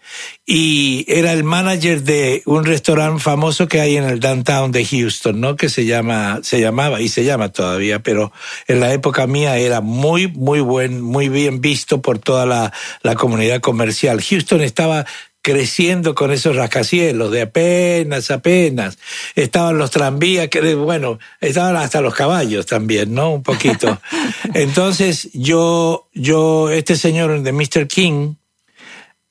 y 0.45 1.05
era 1.09 1.33
el 1.33 1.45
manager 1.45 2.03
de 2.03 2.43
un 2.47 2.65
restaurante 2.65 3.23
famoso 3.23 3.69
que 3.69 3.81
hay 3.81 3.97
en 3.97 4.05
el 4.05 4.21
downtown 4.21 4.73
de 4.73 4.85
Houston, 4.85 5.41
¿no? 5.41 5.57
Que 5.57 5.69
se 5.69 5.85
llama, 5.85 6.41
se 6.43 6.61
llamaba 6.61 7.01
y 7.01 7.09
se 7.09 7.25
llama 7.25 7.51
todavía, 7.51 8.01
pero 8.01 8.33
en 8.69 8.81
la 8.81 8.93
época 8.93 9.27
mía 9.27 9.57
era 9.59 9.81
muy, 9.81 10.29
muy 10.29 10.61
buen, 10.61 11.01
muy 11.01 11.29
bien 11.29 11.61
visto 11.61 12.01
por 12.01 12.19
toda 12.19 12.47
la, 12.47 12.73
la 13.03 13.15
comunidad 13.15 13.61
comercial. 13.61 14.23
Houston 14.23 14.61
estaba 14.61 15.05
creciendo 15.47 16.17
con 16.17 16.33
esos 16.33 16.57
rascacielos 16.57 17.31
de 17.31 17.43
apenas, 17.43 18.33
apenas. 18.33 18.99
Estaban 19.37 19.79
los 19.79 19.93
tranvías, 19.93 20.49
que 20.49 20.75
bueno, 20.75 21.21
estaban 21.41 21.77
hasta 21.77 22.01
los 22.01 22.17
caballos 22.17 22.67
también, 22.67 23.15
¿no? 23.15 23.31
Un 23.31 23.45
poquito. 23.45 24.01
Entonces 24.55 25.31
yo, 25.35 26.09
yo, 26.13 26.69
este 26.71 26.97
señor 26.97 27.43
de 27.43 27.53
Mr. 27.53 27.87
King, 27.87 28.35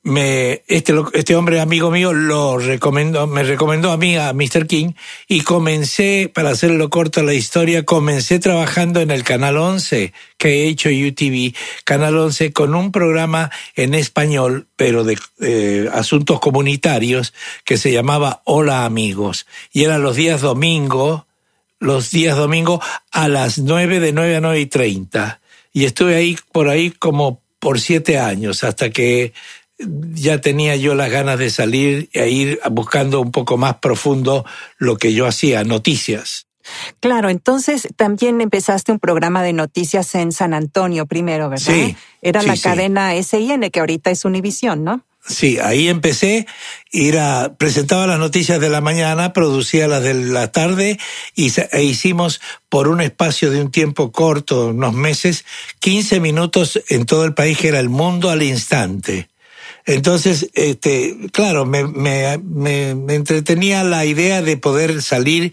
me, 0.06 0.62
este, 0.68 0.94
este 1.14 1.34
hombre 1.34 1.60
amigo 1.60 1.90
mío 1.90 2.12
lo 2.12 2.58
recomendó, 2.58 3.26
me 3.26 3.42
recomendó 3.42 3.90
a 3.90 3.96
mí, 3.96 4.16
a 4.16 4.32
Mr. 4.32 4.68
King, 4.68 4.92
y 5.26 5.40
comencé, 5.40 6.30
para 6.32 6.50
hacerlo 6.50 6.90
corto 6.90 7.24
la 7.24 7.34
historia, 7.34 7.84
comencé 7.84 8.38
trabajando 8.38 9.00
en 9.00 9.10
el 9.10 9.24
Canal 9.24 9.56
11 9.56 10.12
que 10.38 10.48
he 10.48 10.68
hecho 10.68 10.90
UTV, 10.90 11.56
Canal 11.82 12.16
11, 12.16 12.52
con 12.52 12.76
un 12.76 12.92
programa 12.92 13.50
en 13.74 13.94
español, 13.94 14.68
pero 14.76 15.02
de 15.02 15.18
eh, 15.40 15.88
asuntos 15.92 16.38
comunitarios, 16.38 17.34
que 17.64 17.76
se 17.76 17.90
llamaba 17.90 18.42
Hola 18.44 18.84
Amigos, 18.84 19.48
y 19.72 19.82
era 19.82 19.98
los 19.98 20.14
días 20.14 20.40
domingo, 20.40 21.26
los 21.80 22.12
días 22.12 22.36
domingo 22.36 22.80
a 23.10 23.26
las 23.26 23.58
nueve 23.58 23.98
de 23.98 24.12
nueve 24.12 24.36
a 24.36 24.40
nueve 24.40 24.60
y 24.60 24.66
treinta. 24.66 25.40
Y 25.72 25.84
estuve 25.84 26.14
ahí, 26.14 26.38
por 26.52 26.68
ahí 26.68 26.92
como 26.92 27.42
por 27.58 27.80
siete 27.80 28.20
años, 28.20 28.62
hasta 28.62 28.90
que 28.90 29.32
ya 29.78 30.40
tenía 30.40 30.76
yo 30.76 30.94
las 30.94 31.10
ganas 31.10 31.38
de 31.38 31.50
salir 31.50 32.08
e 32.12 32.30
ir 32.30 32.60
buscando 32.70 33.20
un 33.20 33.30
poco 33.30 33.56
más 33.56 33.76
profundo 33.76 34.44
lo 34.78 34.96
que 34.96 35.12
yo 35.12 35.26
hacía, 35.26 35.64
noticias. 35.64 36.46
Claro, 37.00 37.28
entonces 37.28 37.88
también 37.96 38.40
empezaste 38.40 38.90
un 38.90 38.98
programa 38.98 39.42
de 39.42 39.52
noticias 39.52 40.14
en 40.14 40.32
San 40.32 40.52
Antonio 40.54 41.06
primero, 41.06 41.48
¿verdad? 41.48 41.72
Sí. 41.72 41.96
Era 42.22 42.40
sí, 42.40 42.46
la 42.46 42.56
sí. 42.56 42.62
cadena 42.62 43.22
SIN, 43.22 43.70
que 43.70 43.80
ahorita 43.80 44.10
es 44.10 44.24
Univisión, 44.24 44.82
¿no? 44.82 45.04
Sí, 45.28 45.58
ahí 45.58 45.88
empecé, 45.88 46.46
ir 46.92 47.18
a, 47.18 47.54
presentaba 47.58 48.06
las 48.06 48.18
noticias 48.20 48.60
de 48.60 48.70
la 48.70 48.80
mañana, 48.80 49.32
producía 49.32 49.88
las 49.88 50.02
de 50.02 50.14
la 50.14 50.52
tarde 50.52 51.00
y 51.34 51.52
e 51.72 51.82
hicimos 51.82 52.40
por 52.68 52.86
un 52.86 53.00
espacio 53.00 53.50
de 53.50 53.60
un 53.60 53.72
tiempo 53.72 54.12
corto, 54.12 54.68
unos 54.68 54.94
meses, 54.94 55.44
15 55.80 56.20
minutos 56.20 56.80
en 56.88 57.06
todo 57.06 57.24
el 57.24 57.34
país 57.34 57.58
que 57.58 57.68
era 57.68 57.80
el 57.80 57.88
mundo 57.88 58.30
al 58.30 58.42
instante. 58.42 59.28
Entonces, 59.86 60.50
este, 60.54 61.16
claro, 61.32 61.64
me, 61.64 61.84
me, 61.84 62.38
me, 62.38 62.94
me 62.94 63.14
entretenía 63.14 63.84
la 63.84 64.04
idea 64.04 64.42
de 64.42 64.56
poder 64.56 65.00
salir 65.00 65.52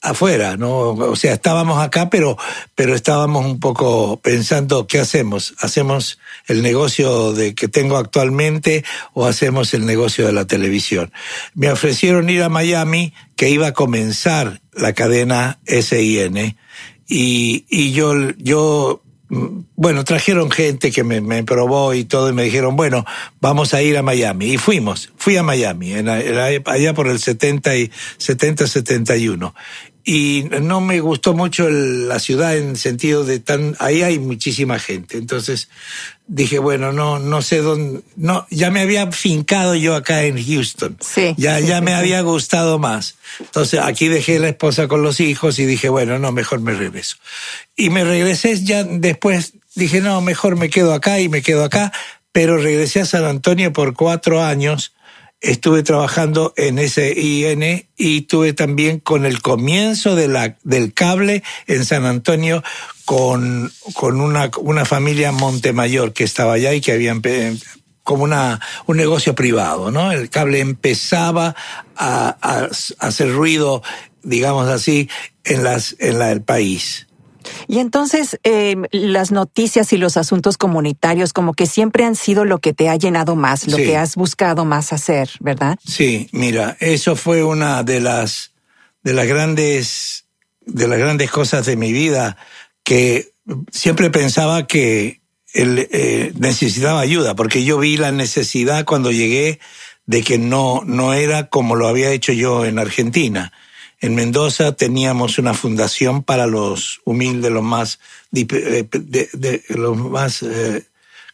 afuera, 0.00 0.56
¿no? 0.56 0.90
O 0.90 1.16
sea, 1.16 1.34
estábamos 1.34 1.80
acá, 1.80 2.08
pero, 2.10 2.36
pero 2.74 2.94
estábamos 2.94 3.46
un 3.46 3.60
poco 3.60 4.18
pensando, 4.20 4.86
¿qué 4.86 5.00
hacemos? 5.00 5.54
¿Hacemos 5.60 6.18
el 6.46 6.62
negocio 6.62 7.32
de 7.32 7.54
que 7.54 7.68
tengo 7.68 7.96
actualmente 7.96 8.84
o 9.12 9.26
hacemos 9.26 9.74
el 9.74 9.86
negocio 9.86 10.26
de 10.26 10.32
la 10.32 10.46
televisión? 10.46 11.12
Me 11.54 11.70
ofrecieron 11.70 12.30
ir 12.30 12.42
a 12.42 12.48
Miami, 12.48 13.12
que 13.36 13.50
iba 13.50 13.68
a 13.68 13.74
comenzar 13.74 14.60
la 14.72 14.92
cadena 14.92 15.58
SIN, 15.66 16.56
y, 17.08 17.64
y 17.68 17.92
yo, 17.92 18.12
yo 18.36 19.02
bueno, 19.30 20.04
trajeron 20.04 20.50
gente 20.50 20.90
que 20.90 21.04
me, 21.04 21.20
me, 21.20 21.44
probó 21.44 21.92
y 21.92 22.04
todo 22.04 22.30
y 22.30 22.32
me 22.32 22.44
dijeron, 22.44 22.76
bueno, 22.76 23.04
vamos 23.40 23.74
a 23.74 23.82
ir 23.82 23.98
a 23.98 24.02
Miami. 24.02 24.52
Y 24.52 24.58
fuimos, 24.58 25.12
fui 25.16 25.36
a 25.36 25.42
Miami, 25.42 25.92
en 25.92 26.08
en 26.08 26.62
allá 26.66 26.94
por 26.94 27.08
el 27.08 27.18
70 27.18 27.76
y 27.76 27.90
70, 28.16 28.66
71. 28.66 29.54
Y 30.10 30.48
no 30.62 30.80
me 30.80 31.00
gustó 31.00 31.34
mucho 31.34 31.68
el, 31.68 32.08
la 32.08 32.18
ciudad 32.18 32.56
en 32.56 32.76
sentido 32.76 33.24
de 33.24 33.40
tan, 33.40 33.76
ahí 33.78 34.00
hay 34.00 34.18
muchísima 34.18 34.78
gente. 34.78 35.18
Entonces 35.18 35.68
dije, 36.26 36.58
bueno, 36.58 36.94
no, 36.94 37.18
no 37.18 37.42
sé 37.42 37.58
dónde, 37.58 38.00
no, 38.16 38.46
ya 38.50 38.70
me 38.70 38.80
había 38.80 39.12
fincado 39.12 39.74
yo 39.74 39.94
acá 39.94 40.24
en 40.24 40.42
Houston. 40.42 40.96
Sí. 40.98 41.34
Ya, 41.36 41.58
sí, 41.58 41.66
ya 41.66 41.80
sí, 41.80 41.84
me 41.84 41.90
sí. 41.90 41.96
había 41.98 42.22
gustado 42.22 42.78
más. 42.78 43.16
Entonces 43.38 43.80
aquí 43.80 44.08
dejé 44.08 44.38
la 44.38 44.48
esposa 44.48 44.88
con 44.88 45.02
los 45.02 45.20
hijos 45.20 45.58
y 45.58 45.66
dije, 45.66 45.90
bueno, 45.90 46.18
no, 46.18 46.32
mejor 46.32 46.60
me 46.60 46.72
regreso. 46.72 47.16
Y 47.76 47.90
me 47.90 48.02
regresé 48.02 48.64
ya 48.64 48.84
después, 48.84 49.52
dije, 49.74 50.00
no, 50.00 50.22
mejor 50.22 50.56
me 50.56 50.70
quedo 50.70 50.94
acá 50.94 51.20
y 51.20 51.28
me 51.28 51.42
quedo 51.42 51.64
acá, 51.64 51.92
pero 52.32 52.56
regresé 52.56 53.00
a 53.00 53.04
San 53.04 53.26
Antonio 53.26 53.74
por 53.74 53.92
cuatro 53.92 54.42
años. 54.42 54.94
Estuve 55.40 55.82
trabajando 55.82 56.52
en 56.56 56.78
SIN 56.88 57.88
y 57.96 58.22
tuve 58.22 58.52
también 58.52 58.98
con 58.98 59.24
el 59.24 59.40
comienzo 59.40 60.16
de 60.16 60.28
la, 60.28 60.56
del 60.64 60.92
cable 60.92 61.42
en 61.66 61.84
San 61.84 62.06
Antonio 62.06 62.64
con, 63.04 63.72
con 63.94 64.20
una, 64.20 64.50
una 64.60 64.84
familia 64.84 65.30
Montemayor 65.30 66.12
que 66.12 66.24
estaba 66.24 66.54
allá 66.54 66.74
y 66.74 66.80
que 66.80 66.92
habían 66.92 67.22
como 68.02 68.24
una, 68.24 68.60
un 68.86 68.96
negocio 68.96 69.34
privado, 69.34 69.90
¿no? 69.90 70.10
El 70.10 70.30
cable 70.30 70.60
empezaba 70.60 71.54
a, 71.94 72.36
a, 72.40 72.68
hacer 73.06 73.32
ruido 73.32 73.82
digamos 74.22 74.68
así, 74.68 75.08
en, 75.44 75.64
las, 75.64 75.96
en 75.98 76.18
la, 76.18 76.30
el 76.30 76.42
país. 76.42 77.07
Y 77.66 77.78
entonces 77.78 78.38
eh, 78.44 78.76
las 78.90 79.30
noticias 79.30 79.92
y 79.92 79.96
los 79.96 80.16
asuntos 80.16 80.56
comunitarios 80.56 81.32
como 81.32 81.54
que 81.54 81.66
siempre 81.66 82.04
han 82.04 82.16
sido 82.16 82.44
lo 82.44 82.58
que 82.58 82.72
te 82.72 82.88
ha 82.88 82.96
llenado 82.96 83.36
más, 83.36 83.66
lo 83.66 83.76
que 83.76 83.96
has 83.96 84.16
buscado 84.16 84.64
más 84.64 84.92
hacer, 84.92 85.30
¿verdad? 85.40 85.78
Sí, 85.84 86.28
mira, 86.32 86.76
eso 86.80 87.16
fue 87.16 87.42
una 87.44 87.82
de 87.82 88.00
las 88.00 88.52
de 89.02 89.14
las 89.14 89.26
grandes 89.26 90.26
de 90.60 90.88
las 90.88 90.98
grandes 90.98 91.30
cosas 91.30 91.66
de 91.66 91.76
mi 91.76 91.92
vida 91.92 92.36
que 92.82 93.32
siempre 93.70 94.10
pensaba 94.10 94.66
que 94.66 95.20
él 95.54 95.88
eh, 95.90 96.32
necesitaba 96.38 97.00
ayuda 97.00 97.34
porque 97.34 97.64
yo 97.64 97.78
vi 97.78 97.96
la 97.96 98.12
necesidad 98.12 98.84
cuando 98.84 99.10
llegué 99.10 99.60
de 100.06 100.22
que 100.22 100.38
no 100.38 100.82
no 100.84 101.14
era 101.14 101.48
como 101.48 101.74
lo 101.74 101.88
había 101.88 102.10
hecho 102.10 102.32
yo 102.32 102.64
en 102.64 102.78
Argentina 102.78 103.52
en 104.00 104.14
Mendoza 104.14 104.72
teníamos 104.72 105.38
una 105.38 105.54
fundación 105.54 106.22
para 106.22 106.46
los 106.46 107.00
humildes, 107.04 107.50
los 107.50 107.64
más, 107.64 107.98
eh, 108.32 108.86
de, 108.90 109.62
los 109.70 109.96
más, 109.96 110.42
eh, 110.42 110.84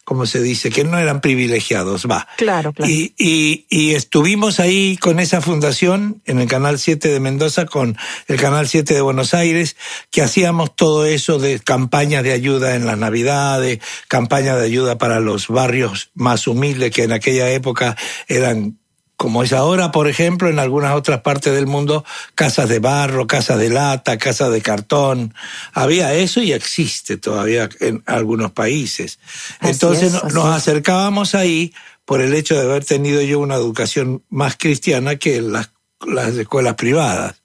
¿cómo 0.05 0.25
se 0.25 0.41
dice? 0.41 0.71
Que 0.71 0.85
no 0.85 0.99
eran 0.99 1.21
privilegiados, 1.21 2.07
va. 2.11 2.27
Claro, 2.39 2.73
claro. 2.73 2.91
Y, 2.91 3.13
y, 3.19 3.67
y, 3.69 3.95
estuvimos 3.95 4.61
ahí 4.61 4.97
con 4.97 5.21
esa 5.21 5.43
fundación 5.43 6.23
en 6.25 6.39
el 6.39 6.49
Canal 6.49 6.79
7 6.79 7.09
de 7.09 7.21
Mendoza, 7.21 7.67
con 7.67 7.99
el 8.29 8.41
Canal 8.41 8.67
7 8.67 8.95
de 8.95 9.01
Buenos 9.03 9.35
Aires, 9.35 9.77
que 10.11 10.23
hacíamos 10.23 10.75
todo 10.75 11.05
eso 11.05 11.39
de 11.39 11.61
campañas 11.61 12.23
de 12.23 12.33
ayuda 12.33 12.77
en 12.77 12.87
las 12.87 12.97
Navidades, 12.97 13.81
campañas 14.09 14.59
de 14.59 14.65
ayuda 14.65 14.97
para 14.97 15.21
los 15.21 15.49
barrios 15.49 16.11
más 16.15 16.47
humildes, 16.47 16.93
que 16.93 17.03
en 17.03 17.13
aquella 17.13 17.51
época 17.51 17.97
eran 18.27 18.79
como 19.25 19.43
es 19.43 19.55
ahora, 19.55 19.91
por 19.91 20.07
ejemplo, 20.07 20.51
en 20.51 20.59
algunas 20.59 20.95
otras 20.95 21.23
partes 21.23 21.55
del 21.55 21.67
mundo, 21.67 22.05
casas 22.35 22.69
de 22.69 22.79
barro, 22.79 23.27
casas 23.27 23.59
de 23.59 23.71
lata, 23.71 24.19
casas 24.19 24.53
de 24.53 24.61
cartón. 24.61 25.33
Había 25.73 26.13
eso 26.13 26.43
y 26.43 26.53
existe 26.53 27.17
todavía 27.17 27.71
en 27.81 28.03
algunos 28.05 28.53
países. 28.53 29.19
Entonces 29.63 30.13
nos 30.35 30.45
acercábamos 30.45 31.35
ahí 31.35 31.73
por 32.05 32.21
el 32.21 32.35
hecho 32.35 32.55
de 32.55 32.71
haber 32.71 32.85
tenido 32.85 33.23
yo 33.23 33.41
una 33.41 33.55
educación 33.55 34.23
más 34.29 34.59
cristiana 34.59 35.17
que 35.17 35.41
las, 35.41 35.71
las 36.07 36.35
escuelas 36.35 36.75
privadas. 36.75 37.37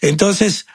Entonces, 0.00 0.66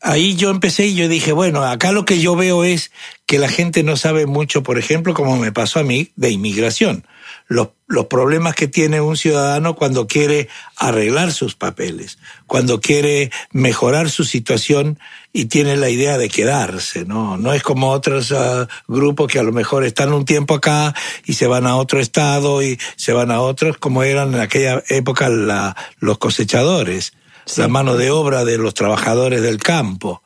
ahí 0.00 0.34
yo 0.34 0.50
empecé 0.50 0.86
y 0.86 0.96
yo 0.96 1.06
dije, 1.06 1.30
bueno, 1.30 1.62
acá 1.62 1.92
lo 1.92 2.04
que 2.04 2.18
yo 2.18 2.34
veo 2.34 2.64
es 2.64 2.90
que 3.24 3.38
la 3.38 3.48
gente 3.48 3.84
no 3.84 3.96
sabe 3.96 4.26
mucho, 4.26 4.64
por 4.64 4.78
ejemplo, 4.78 5.14
como 5.14 5.36
me 5.36 5.52
pasó 5.52 5.78
a 5.78 5.84
mí, 5.84 6.10
de 6.16 6.30
inmigración 6.30 7.06
los, 7.48 7.68
los 7.86 8.06
problemas 8.06 8.54
que 8.54 8.66
tiene 8.66 9.00
un 9.00 9.16
ciudadano 9.16 9.76
cuando 9.76 10.06
quiere 10.06 10.48
arreglar 10.76 11.32
sus 11.32 11.54
papeles, 11.54 12.18
cuando 12.46 12.80
quiere 12.80 13.30
mejorar 13.52 14.10
su 14.10 14.24
situación 14.24 14.98
y 15.32 15.46
tiene 15.46 15.76
la 15.76 15.88
idea 15.88 16.18
de 16.18 16.28
quedarse, 16.28 17.04
¿no? 17.04 17.36
No 17.36 17.52
es 17.52 17.62
como 17.62 17.90
otros 17.90 18.30
uh, 18.32 18.66
grupos 18.88 19.30
que 19.30 19.38
a 19.38 19.44
lo 19.44 19.52
mejor 19.52 19.84
están 19.84 20.12
un 20.12 20.24
tiempo 20.24 20.54
acá 20.54 20.94
y 21.24 21.34
se 21.34 21.46
van 21.46 21.66
a 21.66 21.76
otro 21.76 22.00
estado 22.00 22.62
y 22.62 22.78
se 22.96 23.12
van 23.12 23.30
a 23.30 23.40
otros, 23.40 23.78
como 23.78 24.02
eran 24.02 24.34
en 24.34 24.40
aquella 24.40 24.82
época 24.88 25.28
la, 25.28 25.76
los 25.98 26.18
cosechadores, 26.18 27.12
la 27.56 27.68
mano 27.68 27.96
de 27.96 28.10
obra 28.10 28.44
de 28.44 28.58
los 28.58 28.74
trabajadores 28.74 29.40
del 29.40 29.58
campo 29.58 30.22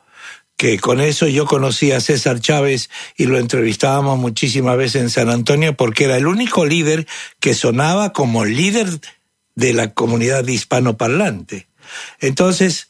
que 0.61 0.77
con 0.77 1.01
eso 1.01 1.27
yo 1.27 1.47
conocí 1.47 1.91
a 1.91 1.99
César 1.99 2.39
Chávez 2.39 2.91
y 3.17 3.25
lo 3.25 3.39
entrevistábamos 3.39 4.19
muchísimas 4.19 4.77
veces 4.77 5.01
en 5.01 5.09
San 5.09 5.31
Antonio 5.31 5.75
porque 5.75 6.03
era 6.03 6.17
el 6.17 6.27
único 6.27 6.67
líder 6.67 7.07
que 7.39 7.55
sonaba 7.55 8.13
como 8.13 8.45
líder 8.45 8.87
de 9.55 9.73
la 9.73 9.95
comunidad 9.95 10.47
hispanoparlante. 10.47 11.67
Entonces, 12.19 12.89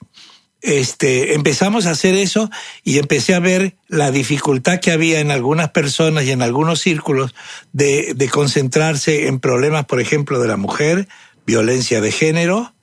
este, 0.59 1.33
empezamos 1.33 1.85
a 1.85 1.91
hacer 1.91 2.13
eso 2.15 2.49
y 2.83 2.97
empecé 2.97 3.35
a 3.35 3.39
ver 3.39 3.77
la 3.87 4.11
dificultad 4.11 4.81
que 4.81 4.91
había 4.91 5.21
en 5.21 5.31
algunas 5.31 5.69
personas 5.69 6.25
y 6.25 6.31
en 6.31 6.41
algunos 6.41 6.81
círculos 6.81 7.33
de, 7.71 8.15
de 8.17 8.27
concentrarse 8.27 9.27
en 9.27 9.39
problemas, 9.39 9.85
por 9.85 10.01
ejemplo, 10.01 10.41
de 10.41 10.49
la 10.49 10.57
mujer, 10.57 11.07
violencia 11.45 12.01
de 12.01 12.11
género, 12.11 12.73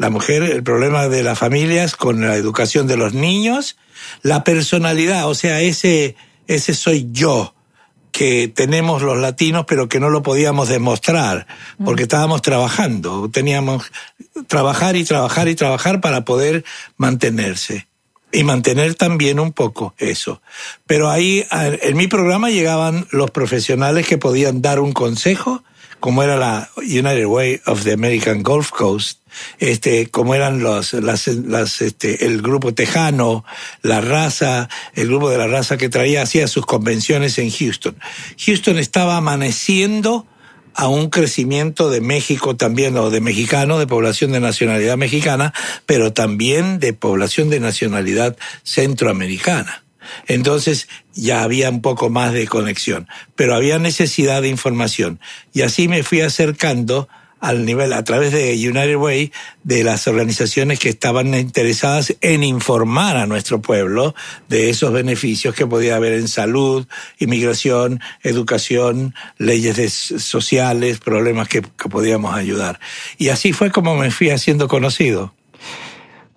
la 0.00 0.10
mujer, 0.10 0.42
el 0.42 0.62
problema 0.62 1.08
de 1.08 1.22
las 1.22 1.38
familias 1.38 1.94
con 1.94 2.20
la 2.20 2.34
educación 2.34 2.86
de 2.86 2.96
los 2.96 3.14
niños 3.14 3.76
la 4.22 4.44
personalidad, 4.44 5.28
o 5.28 5.34
sea, 5.34 5.60
ese, 5.60 6.16
ese 6.46 6.74
soy 6.74 7.08
yo 7.12 7.54
que 8.12 8.48
tenemos 8.48 9.02
los 9.02 9.18
latinos, 9.18 9.66
pero 9.68 9.88
que 9.88 10.00
no 10.00 10.10
lo 10.10 10.22
podíamos 10.22 10.68
demostrar, 10.68 11.46
porque 11.84 12.02
estábamos 12.02 12.42
trabajando, 12.42 13.30
teníamos 13.30 13.92
trabajar 14.48 14.96
y 14.96 15.04
trabajar 15.04 15.48
y 15.48 15.54
trabajar 15.54 16.00
para 16.00 16.24
poder 16.24 16.64
mantenerse. 16.96 17.86
Y 18.32 18.44
mantener 18.44 18.94
también 18.94 19.40
un 19.40 19.52
poco 19.52 19.92
eso. 19.98 20.40
Pero 20.86 21.10
ahí, 21.10 21.44
en 21.50 21.96
mi 21.96 22.06
programa 22.06 22.48
llegaban 22.48 23.08
los 23.10 23.32
profesionales 23.32 24.06
que 24.06 24.18
podían 24.18 24.62
dar 24.62 24.78
un 24.78 24.92
consejo, 24.92 25.64
como 25.98 26.22
era 26.22 26.36
la 26.36 26.70
United 26.76 27.26
Way 27.26 27.60
of 27.66 27.82
the 27.82 27.92
American 27.92 28.44
Gulf 28.44 28.70
Coast, 28.70 29.19
este, 29.58 30.08
como 30.08 30.34
eran 30.34 30.62
los, 30.62 30.92
las, 30.94 31.26
las, 31.28 31.82
este, 31.82 32.26
el 32.26 32.42
grupo 32.42 32.74
tejano, 32.74 33.44
la 33.82 34.00
raza, 34.00 34.68
el 34.94 35.08
grupo 35.08 35.30
de 35.30 35.38
la 35.38 35.46
raza 35.46 35.76
que 35.76 35.88
traía, 35.88 36.22
hacía 36.22 36.48
sus 36.48 36.66
convenciones 36.66 37.38
en 37.38 37.50
Houston. 37.50 37.96
Houston 38.38 38.78
estaba 38.78 39.16
amaneciendo 39.16 40.26
a 40.74 40.88
un 40.88 41.10
crecimiento 41.10 41.90
de 41.90 42.00
México 42.00 42.56
también, 42.56 42.96
o 42.96 43.10
de 43.10 43.20
mexicano, 43.20 43.78
de 43.78 43.86
población 43.86 44.32
de 44.32 44.40
nacionalidad 44.40 44.96
mexicana, 44.96 45.52
pero 45.86 46.12
también 46.12 46.78
de 46.78 46.92
población 46.92 47.50
de 47.50 47.60
nacionalidad 47.60 48.36
centroamericana. 48.62 49.84
Entonces 50.26 50.88
ya 51.14 51.42
había 51.42 51.70
un 51.70 51.82
poco 51.82 52.08
más 52.10 52.32
de 52.32 52.46
conexión, 52.46 53.08
pero 53.36 53.54
había 53.54 53.78
necesidad 53.78 54.42
de 54.42 54.48
información. 54.48 55.20
Y 55.52 55.62
así 55.62 55.88
me 55.88 56.02
fui 56.02 56.20
acercando 56.20 57.08
al 57.40 57.64
nivel, 57.64 57.92
a 57.92 58.04
través 58.04 58.32
de 58.32 58.52
United 58.52 58.96
Way, 58.96 59.32
de 59.64 59.84
las 59.84 60.06
organizaciones 60.06 60.78
que 60.78 60.90
estaban 60.90 61.34
interesadas 61.34 62.14
en 62.20 62.42
informar 62.42 63.16
a 63.16 63.26
nuestro 63.26 63.60
pueblo 63.60 64.14
de 64.48 64.70
esos 64.70 64.92
beneficios 64.92 65.54
que 65.54 65.66
podía 65.66 65.96
haber 65.96 66.12
en 66.12 66.28
salud, 66.28 66.86
inmigración, 67.18 68.00
educación, 68.22 69.14
leyes 69.38 69.92
sociales, 70.18 70.98
problemas 70.98 71.48
que, 71.48 71.62
que 71.62 71.88
podíamos 71.88 72.34
ayudar. 72.34 72.78
Y 73.18 73.28
así 73.28 73.52
fue 73.52 73.70
como 73.70 73.96
me 73.96 74.10
fui 74.10 74.30
haciendo 74.30 74.68
conocido. 74.68 75.34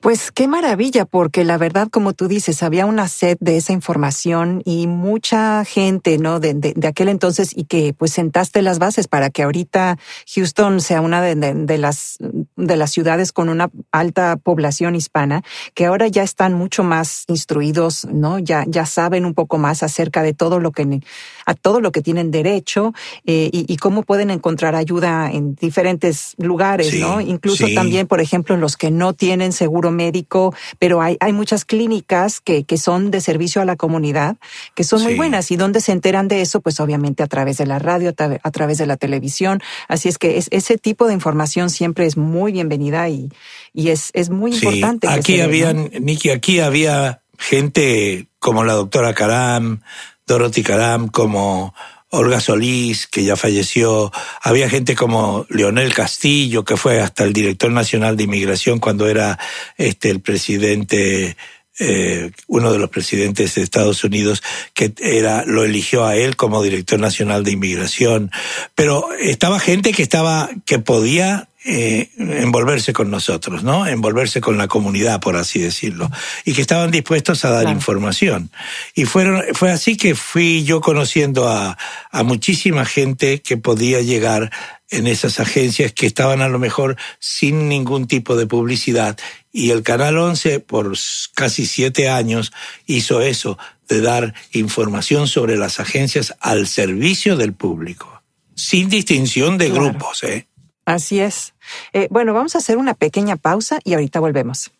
Pues 0.03 0.33
qué 0.33 0.49
maravilla, 0.49 1.05
porque 1.05 1.45
la 1.45 1.57
verdad, 1.57 1.87
como 1.89 2.11
tú 2.11 2.27
dices, 2.27 2.61
había 2.61 2.85
una 2.85 3.07
sed 3.07 3.37
de 3.39 3.55
esa 3.55 3.71
información 3.71 4.61
y 4.65 4.85
mucha 4.85 5.63
gente, 5.63 6.17
¿no? 6.17 6.41
De, 6.41 6.53
de, 6.53 6.87
aquel 6.89 7.07
entonces 7.07 7.55
y 7.55 7.63
que 7.63 7.93
pues 7.97 8.11
sentaste 8.11 8.61
las 8.61 8.79
bases 8.79 9.07
para 9.07 9.29
que 9.29 9.43
ahorita 9.43 9.97
Houston 10.35 10.81
sea 10.81 10.99
una 10.99 11.21
de, 11.21 11.35
de, 11.35 11.77
las, 11.77 12.17
de 12.19 12.75
las 12.75 12.91
ciudades 12.91 13.31
con 13.31 13.47
una 13.47 13.69
alta 13.93 14.35
población 14.35 14.97
hispana, 14.97 15.41
que 15.73 15.85
ahora 15.85 16.09
ya 16.09 16.23
están 16.23 16.53
mucho 16.53 16.83
más 16.83 17.23
instruidos, 17.29 18.03
¿no? 18.03 18.39
Ya, 18.39 18.65
ya 18.67 18.85
saben 18.85 19.23
un 19.23 19.33
poco 19.33 19.57
más 19.57 19.83
acerca 19.83 20.21
de 20.21 20.33
todo 20.33 20.59
lo 20.59 20.73
que, 20.73 20.99
a 21.45 21.53
todo 21.53 21.79
lo 21.79 21.93
que 21.93 22.01
tienen 22.01 22.29
derecho 22.29 22.93
eh, 23.25 23.49
y, 23.53 23.71
y, 23.71 23.77
cómo 23.77 24.03
pueden 24.03 24.31
encontrar 24.31 24.75
ayuda 24.75 25.31
en 25.31 25.55
diferentes 25.55 26.33
lugares, 26.39 26.93
¿no? 26.99 27.21
Incluso 27.21 27.67
también, 27.73 28.05
por 28.05 28.19
ejemplo, 28.19 28.57
los 28.57 28.75
que 28.75 28.91
no 28.91 29.13
tienen 29.13 29.53
seguro 29.53 29.92
médico, 29.93 30.53
pero 30.79 31.01
hay, 31.01 31.17
hay 31.19 31.33
muchas 31.33 31.65
clínicas 31.65 32.41
que, 32.41 32.63
que 32.63 32.77
son 32.77 33.11
de 33.11 33.21
servicio 33.21 33.61
a 33.61 33.65
la 33.65 33.75
comunidad, 33.75 34.37
que 34.75 34.83
son 34.83 35.03
muy 35.03 35.15
buenas. 35.15 35.51
¿Y 35.51 35.55
dónde 35.55 35.81
se 35.81 35.91
enteran 35.91 36.27
de 36.27 36.41
eso? 36.41 36.61
Pues 36.61 36.79
obviamente 36.79 37.23
a 37.23 37.27
través 37.27 37.57
de 37.57 37.65
la 37.65 37.79
radio, 37.79 38.13
a 38.43 38.51
través 38.51 38.77
de 38.77 38.85
la 38.85 38.97
televisión. 38.97 39.61
Así 39.87 40.09
es 40.09 40.17
que 40.17 40.37
es, 40.37 40.47
ese 40.51 40.77
tipo 40.77 41.07
de 41.07 41.13
información 41.13 41.69
siempre 41.69 42.05
es 42.05 42.17
muy 42.17 42.51
bienvenida 42.51 43.07
y, 43.09 43.29
y 43.73 43.89
es, 43.89 44.09
es 44.13 44.29
muy 44.29 44.53
importante. 44.53 45.07
Aquí 45.07 45.41
habían, 45.41 45.89
Niki, 45.99 46.29
aquí 46.29 46.59
había 46.59 47.21
gente 47.37 48.27
como 48.39 48.63
la 48.63 48.73
doctora 48.73 49.13
Karam, 49.13 49.81
Dorothy 50.27 50.63
Karam, 50.63 51.09
como 51.09 51.73
Olga 52.15 52.39
Solís, 52.39 53.07
que 53.07 53.23
ya 53.23 53.35
falleció, 53.35 54.11
había 54.41 54.69
gente 54.69 54.95
como 54.95 55.47
Leonel 55.49 55.95
Castillo, 55.95 56.63
que 56.63 56.77
fue 56.77 57.01
hasta 57.01 57.23
el 57.23 57.33
director 57.33 57.71
nacional 57.71 58.15
de 58.15 58.25
inmigración 58.25 58.77
cuando 58.77 59.07
era 59.07 59.39
este 59.77 60.11
el 60.11 60.21
presidente 60.21 61.35
eh, 61.79 62.31
uno 62.47 62.71
de 62.71 62.79
los 62.79 62.89
presidentes 62.89 63.55
de 63.55 63.61
Estados 63.61 64.03
Unidos 64.03 64.43
que 64.73 64.93
era 64.99 65.43
lo 65.45 65.63
eligió 65.63 66.05
a 66.05 66.15
él 66.15 66.35
como 66.35 66.61
director 66.61 66.99
nacional 66.99 67.43
de 67.43 67.51
inmigración 67.51 68.31
pero 68.75 69.07
estaba 69.19 69.59
gente 69.59 69.91
que 69.91 70.03
estaba 70.03 70.49
que 70.65 70.79
podía 70.79 71.47
eh, 71.65 72.09
envolverse 72.17 72.91
con 72.91 73.09
nosotros, 73.09 73.63
¿no? 73.63 73.87
Envolverse 73.87 74.41
con 74.41 74.57
la 74.57 74.67
comunidad, 74.67 75.21
por 75.21 75.37
así 75.37 75.59
decirlo, 75.59 76.11
y 76.43 76.51
que 76.51 76.61
estaban 76.61 76.91
dispuestos 76.91 77.45
a 77.45 77.51
dar 77.51 77.69
información. 77.69 78.51
Y 78.93 79.05
fueron, 79.05 79.41
fue 79.53 79.71
así 79.71 79.95
que 79.95 80.13
fui 80.13 80.65
yo 80.65 80.81
conociendo 80.81 81.47
a, 81.47 81.77
a 82.11 82.23
muchísima 82.23 82.83
gente 82.83 83.41
que 83.41 83.55
podía 83.55 84.01
llegar 84.01 84.51
en 84.93 85.07
esas 85.07 85.39
agencias 85.39 85.91
que 85.91 86.05
estaban 86.05 86.41
a 86.41 86.47
lo 86.47 86.59
mejor 86.59 86.95
sin 87.19 87.67
ningún 87.67 88.07
tipo 88.07 88.35
de 88.35 88.47
publicidad. 88.47 89.17
Y 89.51 89.71
el 89.71 89.83
Canal 89.83 90.17
11 90.17 90.59
por 90.59 90.93
casi 91.33 91.65
siete 91.65 92.09
años 92.09 92.53
hizo 92.85 93.21
eso, 93.21 93.57
de 93.89 94.01
dar 94.01 94.33
información 94.51 95.27
sobre 95.27 95.57
las 95.57 95.79
agencias 95.79 96.35
al 96.39 96.67
servicio 96.67 97.35
del 97.35 97.53
público, 97.53 98.23
sin 98.55 98.89
distinción 98.89 99.57
de 99.57 99.69
grupos. 99.69 100.23
¿eh? 100.23 100.47
Así 100.85 101.19
es. 101.19 101.53
Eh, 101.91 102.07
bueno, 102.09 102.33
vamos 102.33 102.55
a 102.55 102.59
hacer 102.59 102.77
una 102.77 102.93
pequeña 102.93 103.35
pausa 103.35 103.79
y 103.83 103.93
ahorita 103.93 104.19
volvemos. 104.19 104.71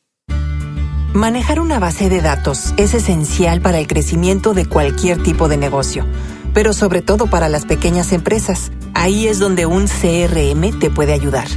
Manejar 1.13 1.59
una 1.59 1.77
base 1.77 2.09
de 2.09 2.21
datos 2.21 2.73
es 2.75 2.95
esencial 2.95 3.61
para 3.61 3.77
el 3.77 3.85
crecimiento 3.85 4.55
de 4.55 4.65
cualquier 4.65 5.21
tipo 5.21 5.47
de 5.47 5.57
negocio, 5.57 6.07
pero 6.53 6.73
sobre 6.73 7.01
todo 7.01 7.27
para 7.27 7.49
las 7.49 7.65
pequeñas 7.65 8.11
empresas. 8.11 8.71
Ahí 8.93 9.27
es 9.27 9.39
donde 9.39 9.65
un 9.65 9.87
CRM 9.87 10.79
te 10.79 10.89
puede 10.89 11.13
ayudar. 11.13 11.47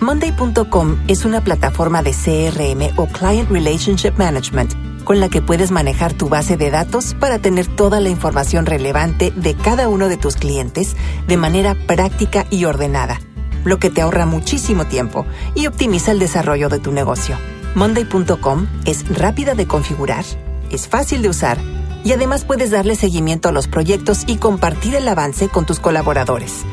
Monday.com 0.00 0.98
es 1.08 1.24
una 1.24 1.42
plataforma 1.42 2.02
de 2.02 2.12
CRM 2.12 2.98
o 2.98 3.06
Client 3.06 3.50
Relationship 3.50 4.12
Management 4.16 4.72
con 5.04 5.20
la 5.20 5.28
que 5.28 5.42
puedes 5.42 5.70
manejar 5.70 6.12
tu 6.12 6.28
base 6.28 6.56
de 6.56 6.70
datos 6.70 7.14
para 7.14 7.38
tener 7.38 7.66
toda 7.66 8.00
la 8.00 8.10
información 8.10 8.64
relevante 8.64 9.32
de 9.34 9.54
cada 9.54 9.88
uno 9.88 10.08
de 10.08 10.16
tus 10.16 10.36
clientes 10.36 10.96
de 11.26 11.36
manera 11.36 11.74
práctica 11.74 12.46
y 12.50 12.64
ordenada, 12.64 13.20
lo 13.64 13.78
que 13.78 13.90
te 13.90 14.02
ahorra 14.02 14.26
muchísimo 14.26 14.86
tiempo 14.86 15.26
y 15.54 15.66
optimiza 15.66 16.12
el 16.12 16.18
desarrollo 16.18 16.68
de 16.68 16.78
tu 16.78 16.92
negocio. 16.92 17.36
Monday.com 17.74 18.66
es 18.84 19.08
rápida 19.18 19.54
de 19.54 19.66
configurar, 19.66 20.24
es 20.70 20.88
fácil 20.88 21.22
de 21.22 21.28
usar 21.28 21.58
y 22.04 22.12
además 22.12 22.44
puedes 22.44 22.70
darle 22.70 22.94
seguimiento 22.96 23.48
a 23.48 23.52
los 23.52 23.68
proyectos 23.68 24.24
y 24.26 24.36
compartir 24.36 24.94
el 24.94 25.08
avance 25.08 25.48
con 25.48 25.64
tus 25.66 25.80
colaboradores. 25.80 26.64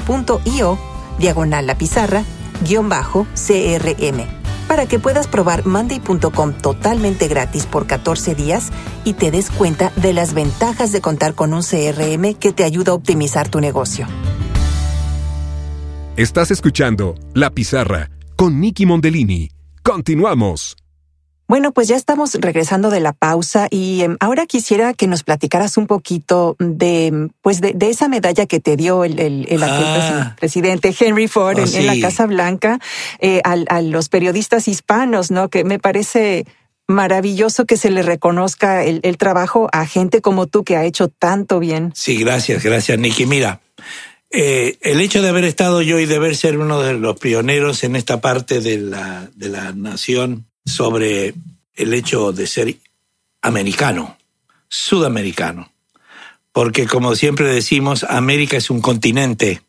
monday.com.grsm.io 0.07 0.77
diagonal 1.19 1.67
la 1.67 1.77
pizarra, 1.77 2.23
guion 2.61 2.89
bajo 2.89 3.25
CRM, 3.33 4.25
para 4.67 4.85
que 4.85 4.99
puedas 4.99 5.27
probar 5.27 5.65
Monday.com 5.65 6.53
totalmente 6.53 7.27
gratis 7.27 7.65
por 7.65 7.87
14 7.87 8.35
días 8.35 8.69
y 9.03 9.13
te 9.13 9.31
des 9.31 9.49
cuenta 9.49 9.91
de 9.95 10.13
las 10.13 10.33
ventajas 10.33 10.91
de 10.91 11.01
contar 11.01 11.33
con 11.33 11.53
un 11.53 11.61
CRM 11.61 12.35
que 12.35 12.51
te 12.51 12.63
ayuda 12.63 12.91
a 12.91 12.95
optimizar 12.95 13.49
tu 13.49 13.59
negocio. 13.59 14.07
Estás 16.15 16.51
escuchando 16.51 17.15
La 17.33 17.51
Pizarra 17.51 18.09
con 18.35 18.59
Nicky 18.59 18.85
Mondellini. 18.85 19.49
Continuamos. 19.83 20.86
Bueno, 21.47 21.71
pues 21.71 21.87
ya 21.87 21.95
estamos 21.95 22.33
regresando 22.35 22.89
de 22.89 22.99
la 22.99 23.13
pausa 23.13 23.67
y 23.71 24.01
em, 24.01 24.17
ahora 24.19 24.45
quisiera 24.45 24.93
que 24.93 25.07
nos 25.07 25.23
platicaras 25.23 25.77
un 25.77 25.87
poquito 25.87 26.57
de, 26.59 27.29
pues 27.41 27.61
de, 27.61 27.75
esa 27.81 28.09
medalla 28.09 28.45
que 28.47 28.59
te 28.59 28.75
dio 28.75 29.05
el, 29.05 29.17
el, 29.19 29.63
ah. 29.63 30.35
presidente 30.37 30.93
Henry 30.97 31.29
Ford 31.29 31.59
oh, 31.59 31.77
en, 31.77 31.87
la 31.87 31.99
Casa 32.01 32.25
Blanca 32.25 32.79
eh, 33.19 33.41
a, 33.45 33.81
los 33.81 34.09
periodistas 34.09 34.67
hispanos, 34.67 35.31
¿no? 35.31 35.49
Que 35.49 35.63
me 35.63 35.79
parece 35.79 36.45
maravilloso 36.85 37.65
que 37.65 37.77
se 37.77 37.91
le 37.91 38.01
reconozca 38.01 38.83
el, 38.83 38.99
el 39.03 39.17
trabajo 39.17 39.69
a 39.71 39.85
gente 39.85 40.21
como 40.21 40.47
tú 40.47 40.65
que 40.65 40.75
ha 40.75 40.83
hecho 40.83 41.07
tanto 41.07 41.59
bien. 41.59 41.93
Sí, 41.95 42.17
gracias, 42.17 42.61
gracias, 42.61 42.99
Nicky. 42.99 43.25
Mira, 43.25 43.61
eh, 44.31 44.77
el 44.81 44.99
hecho 44.99 45.21
de 45.21 45.29
haber 45.29 45.45
estado 45.45 45.81
yo 45.81 45.99
y 45.99 46.05
de 46.05 46.17
haber 46.17 46.35
ser 46.35 46.57
uno 46.57 46.81
de 46.81 46.93
los 46.93 47.17
pioneros 47.17 47.85
en 47.85 47.95
esta 47.95 48.19
parte 48.19 48.59
de 48.59 48.77
la, 48.77 49.29
de 49.35 49.47
la 49.47 49.71
nación 49.71 50.47
sobre 50.67 51.33
el 51.75 51.93
hecho 51.93 52.33
de 52.33 52.45
ser 52.45 52.75
americano, 53.41 54.17
sudamericano. 54.67 55.71
Porque 56.51 56.85
como 56.87 57.15
siempre 57.15 57.47
decimos, 57.47 58.03
América 58.03 58.57
es 58.57 58.69
un 58.69 58.81
continente 58.81 59.61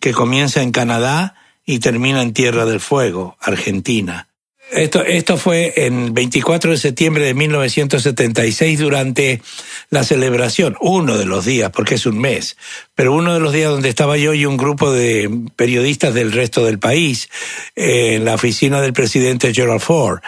que 0.00 0.12
comienza 0.12 0.62
en 0.62 0.72
Canadá 0.72 1.36
y 1.64 1.78
termina 1.78 2.22
en 2.22 2.32
Tierra 2.32 2.64
del 2.64 2.80
Fuego, 2.80 3.36
Argentina. 3.40 4.29
Esto, 4.72 5.02
esto 5.04 5.36
fue 5.36 5.72
en 5.76 6.14
24 6.14 6.70
de 6.70 6.76
septiembre 6.76 7.24
de 7.24 7.34
1976 7.34 8.78
durante 8.78 9.42
la 9.90 10.04
celebración, 10.04 10.76
uno 10.80 11.18
de 11.18 11.26
los 11.26 11.44
días, 11.44 11.70
porque 11.72 11.96
es 11.96 12.06
un 12.06 12.18
mes, 12.18 12.56
pero 12.94 13.12
uno 13.12 13.34
de 13.34 13.40
los 13.40 13.52
días 13.52 13.70
donde 13.70 13.88
estaba 13.88 14.16
yo 14.16 14.32
y 14.32 14.46
un 14.46 14.56
grupo 14.56 14.92
de 14.92 15.28
periodistas 15.56 16.14
del 16.14 16.30
resto 16.30 16.64
del 16.64 16.78
país 16.78 17.28
en 17.74 18.24
la 18.24 18.34
oficina 18.34 18.80
del 18.80 18.92
presidente 18.92 19.52
Gerald 19.52 19.80
Ford. 19.80 20.20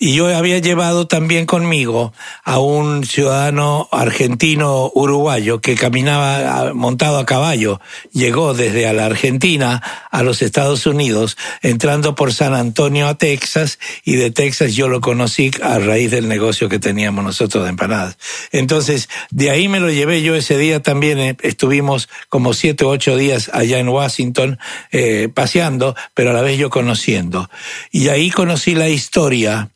Y 0.00 0.14
yo 0.14 0.28
había 0.28 0.60
llevado 0.60 1.08
también 1.08 1.44
conmigo 1.44 2.12
a 2.44 2.60
un 2.60 3.04
ciudadano 3.04 3.88
argentino 3.90 4.92
uruguayo 4.94 5.60
que 5.60 5.74
caminaba 5.74 6.72
montado 6.72 7.18
a 7.18 7.26
caballo. 7.26 7.80
Llegó 8.12 8.54
desde 8.54 8.92
la 8.92 9.06
Argentina 9.06 9.82
a 10.12 10.22
los 10.22 10.40
Estados 10.40 10.86
Unidos, 10.86 11.36
entrando 11.62 12.14
por 12.14 12.32
San 12.32 12.54
Antonio 12.54 13.08
a 13.08 13.18
Texas, 13.18 13.80
y 14.04 14.14
de 14.14 14.30
Texas 14.30 14.76
yo 14.76 14.86
lo 14.86 15.00
conocí 15.00 15.50
a 15.64 15.80
raíz 15.80 16.12
del 16.12 16.28
negocio 16.28 16.68
que 16.68 16.78
teníamos 16.78 17.24
nosotros 17.24 17.64
de 17.64 17.70
empanadas. 17.70 18.18
Entonces, 18.52 19.08
de 19.30 19.50
ahí 19.50 19.66
me 19.66 19.80
lo 19.80 19.90
llevé 19.90 20.22
yo 20.22 20.36
ese 20.36 20.56
día 20.56 20.80
también. 20.80 21.18
Eh, 21.18 21.36
estuvimos 21.42 22.08
como 22.28 22.54
siete 22.54 22.84
o 22.84 22.90
ocho 22.90 23.16
días 23.16 23.50
allá 23.52 23.80
en 23.80 23.88
Washington 23.88 24.60
eh, 24.92 25.28
paseando, 25.34 25.96
pero 26.14 26.30
a 26.30 26.34
la 26.34 26.42
vez 26.42 26.56
yo 26.56 26.70
conociendo. 26.70 27.50
Y 27.90 28.10
ahí 28.10 28.30
conocí 28.30 28.76
la 28.76 28.88
historia 28.88 29.70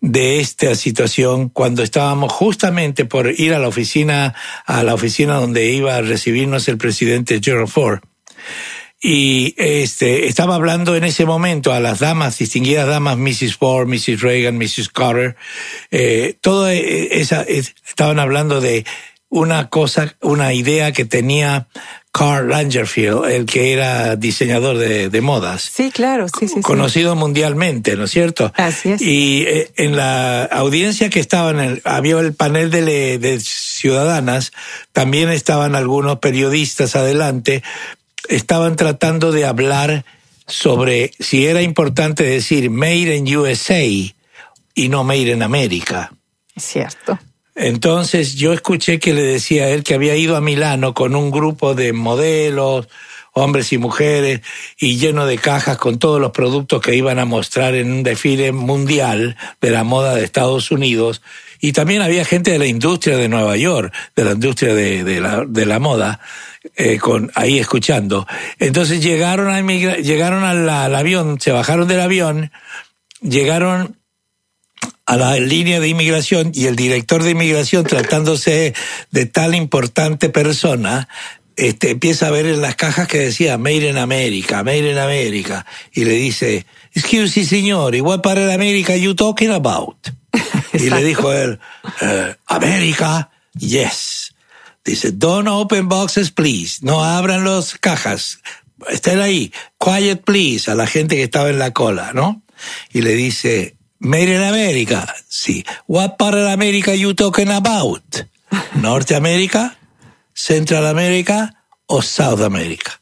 de 0.00 0.40
esta 0.40 0.74
situación 0.74 1.48
cuando 1.48 1.82
estábamos 1.82 2.32
justamente 2.32 3.04
por 3.04 3.28
ir 3.28 3.54
a 3.54 3.58
la 3.58 3.68
oficina, 3.68 4.34
a 4.66 4.82
la 4.82 4.94
oficina 4.94 5.34
donde 5.34 5.70
iba 5.70 5.96
a 5.96 6.02
recibirnos 6.02 6.68
el 6.68 6.78
presidente 6.78 7.40
Gerald 7.42 7.68
Ford. 7.68 8.00
Y 9.06 9.54
este, 9.58 10.28
estaba 10.28 10.54
hablando 10.54 10.96
en 10.96 11.04
ese 11.04 11.26
momento 11.26 11.74
a 11.74 11.80
las 11.80 11.98
damas, 11.98 12.38
distinguidas 12.38 12.88
damas, 12.88 13.18
Mrs. 13.18 13.56
Ford, 13.56 13.86
Mrs. 13.86 14.22
Reagan, 14.22 14.56
Mrs. 14.56 14.88
Carter, 14.88 15.36
eh, 15.90 16.38
toda 16.40 16.72
esa, 16.72 17.42
estaban 17.42 18.18
hablando 18.18 18.62
de 18.62 18.86
una 19.28 19.68
cosa, 19.68 20.16
una 20.22 20.54
idea 20.54 20.92
que 20.92 21.04
tenía 21.04 21.68
Karl 22.16 22.48
Langerfield, 22.48 23.24
el 23.24 23.44
que 23.44 23.72
era 23.72 24.14
diseñador 24.14 24.78
de, 24.78 25.20
modas. 25.20 25.68
Sí, 25.74 25.90
claro, 25.90 26.26
sí, 26.28 26.46
sí. 26.46 26.60
Conocido 26.60 27.16
mundialmente, 27.16 27.96
¿no 27.96 28.04
es 28.04 28.12
cierto? 28.12 28.52
Así 28.54 28.92
es. 28.92 29.02
Y 29.02 29.42
eh, 29.48 29.72
en 29.76 29.96
la 29.96 30.44
audiencia 30.44 31.10
que 31.10 31.18
estaba 31.18 31.50
en 31.50 31.58
el, 31.58 31.82
había 31.84 32.20
el 32.20 32.32
panel 32.32 32.70
de, 32.70 33.18
de 33.18 33.40
ciudadanas, 33.40 34.52
también 34.92 35.28
estaban 35.28 35.74
algunos 35.74 36.20
periodistas 36.20 36.94
adelante, 36.94 37.64
estaban 38.28 38.76
tratando 38.76 39.32
de 39.32 39.46
hablar 39.46 40.04
sobre 40.46 41.10
si 41.18 41.46
era 41.46 41.62
importante 41.62 42.22
decir 42.22 42.70
Made 42.70 43.16
in 43.16 43.36
USA 43.36 43.82
y 43.82 44.14
no 44.88 45.02
Made 45.02 45.32
in 45.32 45.42
America. 45.42 46.12
Es 46.54 46.62
cierto. 46.62 47.18
Entonces 47.54 48.34
yo 48.34 48.52
escuché 48.52 48.98
que 48.98 49.14
le 49.14 49.22
decía 49.22 49.64
a 49.64 49.68
él 49.68 49.84
que 49.84 49.94
había 49.94 50.16
ido 50.16 50.36
a 50.36 50.40
Milano 50.40 50.92
con 50.92 51.14
un 51.14 51.30
grupo 51.30 51.74
de 51.74 51.92
modelos, 51.92 52.88
hombres 53.32 53.72
y 53.72 53.78
mujeres, 53.78 54.40
y 54.78 54.96
lleno 54.96 55.26
de 55.26 55.38
cajas 55.38 55.76
con 55.76 55.98
todos 55.98 56.20
los 56.20 56.32
productos 56.32 56.80
que 56.80 56.96
iban 56.96 57.18
a 57.18 57.24
mostrar 57.24 57.74
en 57.74 57.92
un 57.92 58.02
desfile 58.02 58.52
mundial 58.52 59.36
de 59.60 59.70
la 59.70 59.84
moda 59.84 60.14
de 60.14 60.24
Estados 60.24 60.70
Unidos. 60.70 61.22
Y 61.60 61.72
también 61.72 62.02
había 62.02 62.24
gente 62.24 62.50
de 62.50 62.58
la 62.58 62.66
industria 62.66 63.16
de 63.16 63.28
Nueva 63.28 63.56
York, 63.56 63.92
de 64.14 64.24
la 64.24 64.32
industria 64.32 64.74
de, 64.74 65.20
la, 65.20 65.44
de 65.46 65.66
la, 65.66 65.78
moda, 65.78 66.20
eh, 66.76 66.98
con, 66.98 67.30
ahí 67.34 67.58
escuchando. 67.58 68.26
Entonces 68.58 69.02
llegaron, 69.02 69.48
a 69.48 69.60
llegaron 69.60 70.44
al 70.44 70.94
avión, 70.94 71.40
se 71.40 71.52
bajaron 71.52 71.88
del 71.88 72.00
avión, 72.00 72.52
llegaron 73.20 73.96
a 75.06 75.16
la 75.16 75.36
línea 75.38 75.80
de 75.80 75.88
inmigración 75.88 76.52
y 76.54 76.66
el 76.66 76.76
director 76.76 77.22
de 77.22 77.30
inmigración, 77.30 77.84
tratándose 77.84 78.74
de 79.10 79.26
tal 79.26 79.54
importante 79.54 80.28
persona, 80.28 81.08
este, 81.56 81.90
empieza 81.90 82.28
a 82.28 82.30
ver 82.30 82.46
en 82.46 82.60
las 82.60 82.74
cajas 82.74 83.06
que 83.06 83.18
decía 83.18 83.58
Made 83.58 83.90
in 83.90 83.98
America, 83.98 84.62
Made 84.64 84.90
in 84.90 84.98
America, 84.98 85.66
y 85.92 86.04
le 86.04 86.14
dice, 86.14 86.66
excuse 86.92 87.38
me, 87.38 87.46
señor, 87.46 87.94
what 88.02 88.22
part 88.22 88.38
of 88.38 88.50
America 88.50 88.96
you 88.96 89.14
talking 89.14 89.50
about? 89.50 89.96
y 90.72 90.90
le 90.90 91.04
dijo 91.04 91.32
él, 91.32 91.60
uh, 92.02 92.32
America, 92.46 93.30
yes. 93.56 94.34
Dice, 94.84 95.12
don't 95.12 95.48
open 95.48 95.88
boxes, 95.88 96.30
please. 96.30 96.80
No 96.82 97.02
abran 97.02 97.44
las 97.44 97.78
cajas. 97.78 98.40
Estén 98.88 99.20
ahí. 99.20 99.50
Quiet, 99.78 100.24
please. 100.24 100.70
A 100.70 100.74
la 100.74 100.86
gente 100.86 101.16
que 101.16 101.22
estaba 101.22 101.48
en 101.48 101.58
la 101.58 101.72
cola, 101.72 102.12
¿no? 102.12 102.42
Y 102.92 103.00
le 103.00 103.14
dice, 103.14 103.76
Made 104.04 104.36
in 104.36 104.42
America. 104.42 105.06
Sí. 105.28 105.64
What 105.86 106.18
part 106.18 106.34
of 106.34 106.52
America 106.52 106.94
you 106.94 107.14
talking 107.14 107.48
about? 107.48 108.26
Norteamérica, 108.74 109.76
Central 110.34 110.86
America 110.86 111.54
o 111.86 112.02
South 112.02 112.42
America. 112.42 113.00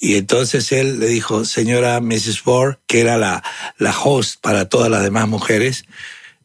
Y 0.00 0.16
entonces 0.16 0.72
él 0.72 1.00
le 1.00 1.08
dijo, 1.08 1.44
señora 1.44 2.00
Mrs. 2.00 2.40
Ford, 2.40 2.76
que 2.86 3.00
era 3.00 3.18
la, 3.18 3.42
la 3.76 3.90
host 3.90 4.40
para 4.40 4.70
todas 4.70 4.90
las 4.90 5.02
demás 5.02 5.28
mujeres 5.28 5.84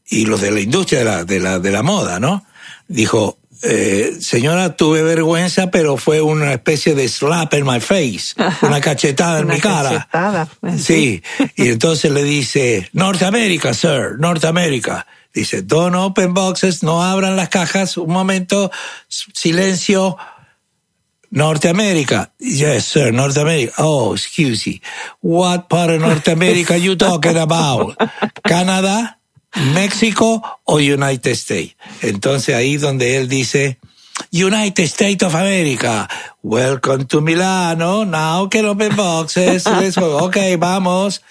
y 0.05 0.25
los 0.25 0.41
de 0.41 0.51
la 0.51 0.59
industria 0.59 0.99
de 0.99 1.05
la, 1.05 1.23
de 1.23 1.39
la, 1.39 1.59
de 1.59 1.71
la 1.71 1.81
moda, 1.81 2.19
¿no? 2.19 2.45
Dijo, 2.89 3.37
eh, 3.63 4.17
señora, 4.19 4.75
tuve 4.75 5.01
vergüenza, 5.01 5.71
pero 5.71 5.97
fue 5.97 6.21
una 6.21 6.51
especie 6.53 6.93
de 6.95 7.07
slap 7.07 7.53
in 7.53 7.65
my 7.65 7.79
face, 7.79 8.35
una 8.61 8.81
cachetada 8.81 9.39
en 9.39 9.45
Una 9.45 9.55
mi 9.55 9.59
cara. 9.61 9.89
cachetada, 9.89 10.47
pues, 10.59 10.83
Sí, 10.83 11.23
y 11.55 11.69
entonces 11.69 12.11
le 12.11 12.23
dice, 12.23 12.89
Norteamérica, 12.93 13.73
sir, 13.73 14.17
Norteamérica. 14.19 15.07
Dice, 15.33 15.63
don't 15.63 15.95
open 15.95 16.33
boxes, 16.35 16.83
no 16.83 17.01
abran 17.03 17.35
las 17.35 17.49
cajas, 17.49 17.97
un 17.97 18.11
momento, 18.11 18.69
silencio. 19.07 20.17
Norteamérica. 21.31 22.31
Yes, 22.37 22.85
sir, 22.85 23.11
Norteamérica. 23.11 23.73
Oh, 23.79 24.13
excuse 24.13 24.67
me. 24.67 24.81
What 25.21 25.67
part 25.67 25.89
of 25.89 25.99
North 26.01 26.27
America 26.27 26.77
you 26.77 26.95
talking 26.95 27.37
about? 27.37 27.97
Canadá, 28.43 29.17
México 29.73 30.41
o 30.63 30.75
United 30.77 31.31
States. 31.31 31.75
Entonces 32.01 32.55
ahí 32.55 32.77
donde 32.77 33.17
él 33.17 33.27
dice, 33.27 33.77
United 34.31 34.83
States 34.83 35.23
of 35.23 35.35
America. 35.35 36.07
Welcome 36.43 37.05
to 37.05 37.21
Milano. 37.21 38.05
Now 38.05 38.47
can 38.49 38.65
open 38.65 38.95
boxes. 38.95 39.65
Let's 39.79 39.97
go. 39.97 40.17
Ok, 40.23 40.37
vamos. 40.57 41.21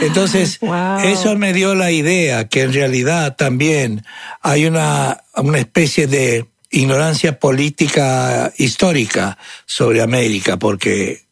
Entonces, 0.00 0.58
Wow. 0.60 0.98
eso 1.00 1.36
me 1.36 1.52
dio 1.52 1.74
la 1.74 1.90
idea 1.90 2.48
que 2.48 2.62
en 2.62 2.72
realidad 2.72 3.36
también 3.36 4.04
hay 4.42 4.66
una, 4.66 5.22
una 5.36 5.58
especie 5.58 6.06
de 6.06 6.46
ignorancia 6.70 7.38
política 7.38 8.52
histórica 8.56 9.38
sobre 9.66 10.02
América, 10.02 10.56
porque 10.58 11.22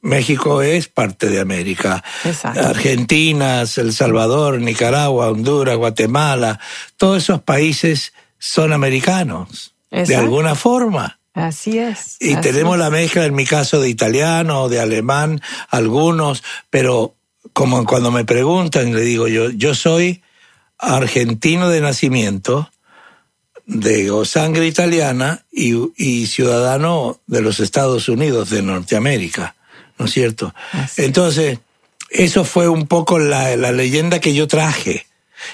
México 0.00 0.62
es 0.62 0.88
parte 0.88 1.28
de 1.28 1.40
América. 1.40 2.02
Exacto. 2.24 2.60
Argentina, 2.60 3.62
El 3.62 3.92
Salvador, 3.92 4.60
Nicaragua, 4.60 5.30
Honduras, 5.30 5.76
Guatemala, 5.76 6.58
todos 6.96 7.22
esos 7.22 7.42
países 7.42 8.12
son 8.38 8.72
americanos, 8.72 9.74
de 9.90 10.16
alguna 10.16 10.54
forma. 10.54 11.18
Así 11.34 11.78
es. 11.78 12.16
Y 12.20 12.32
así 12.32 12.40
tenemos 12.40 12.74
es. 12.74 12.80
la 12.80 12.90
mezcla, 12.90 13.24
en 13.24 13.34
mi 13.34 13.44
caso, 13.44 13.80
de 13.80 13.88
italiano, 13.88 14.68
de 14.68 14.80
alemán, 14.80 15.40
algunos, 15.68 16.42
pero 16.70 17.14
como 17.52 17.84
cuando 17.84 18.10
me 18.10 18.24
preguntan, 18.24 18.94
le 18.94 19.02
digo 19.02 19.28
yo, 19.28 19.50
yo 19.50 19.74
soy 19.74 20.22
argentino 20.78 21.68
de 21.68 21.80
nacimiento, 21.80 22.70
de 23.66 24.10
sangre 24.24 24.66
italiana 24.66 25.44
y, 25.52 25.74
y 25.96 26.26
ciudadano 26.26 27.20
de 27.26 27.40
los 27.42 27.60
Estados 27.60 28.08
Unidos 28.08 28.50
de 28.50 28.62
Norteamérica, 28.62 29.54
¿no 30.00 30.06
es 30.06 30.12
cierto? 30.12 30.54
Así. 30.72 31.02
Entonces, 31.04 31.58
eso 32.08 32.44
fue 32.44 32.68
un 32.68 32.86
poco 32.86 33.18
la, 33.18 33.54
la 33.56 33.70
leyenda 33.70 34.18
que 34.18 34.34
yo 34.34 34.48
traje 34.48 35.06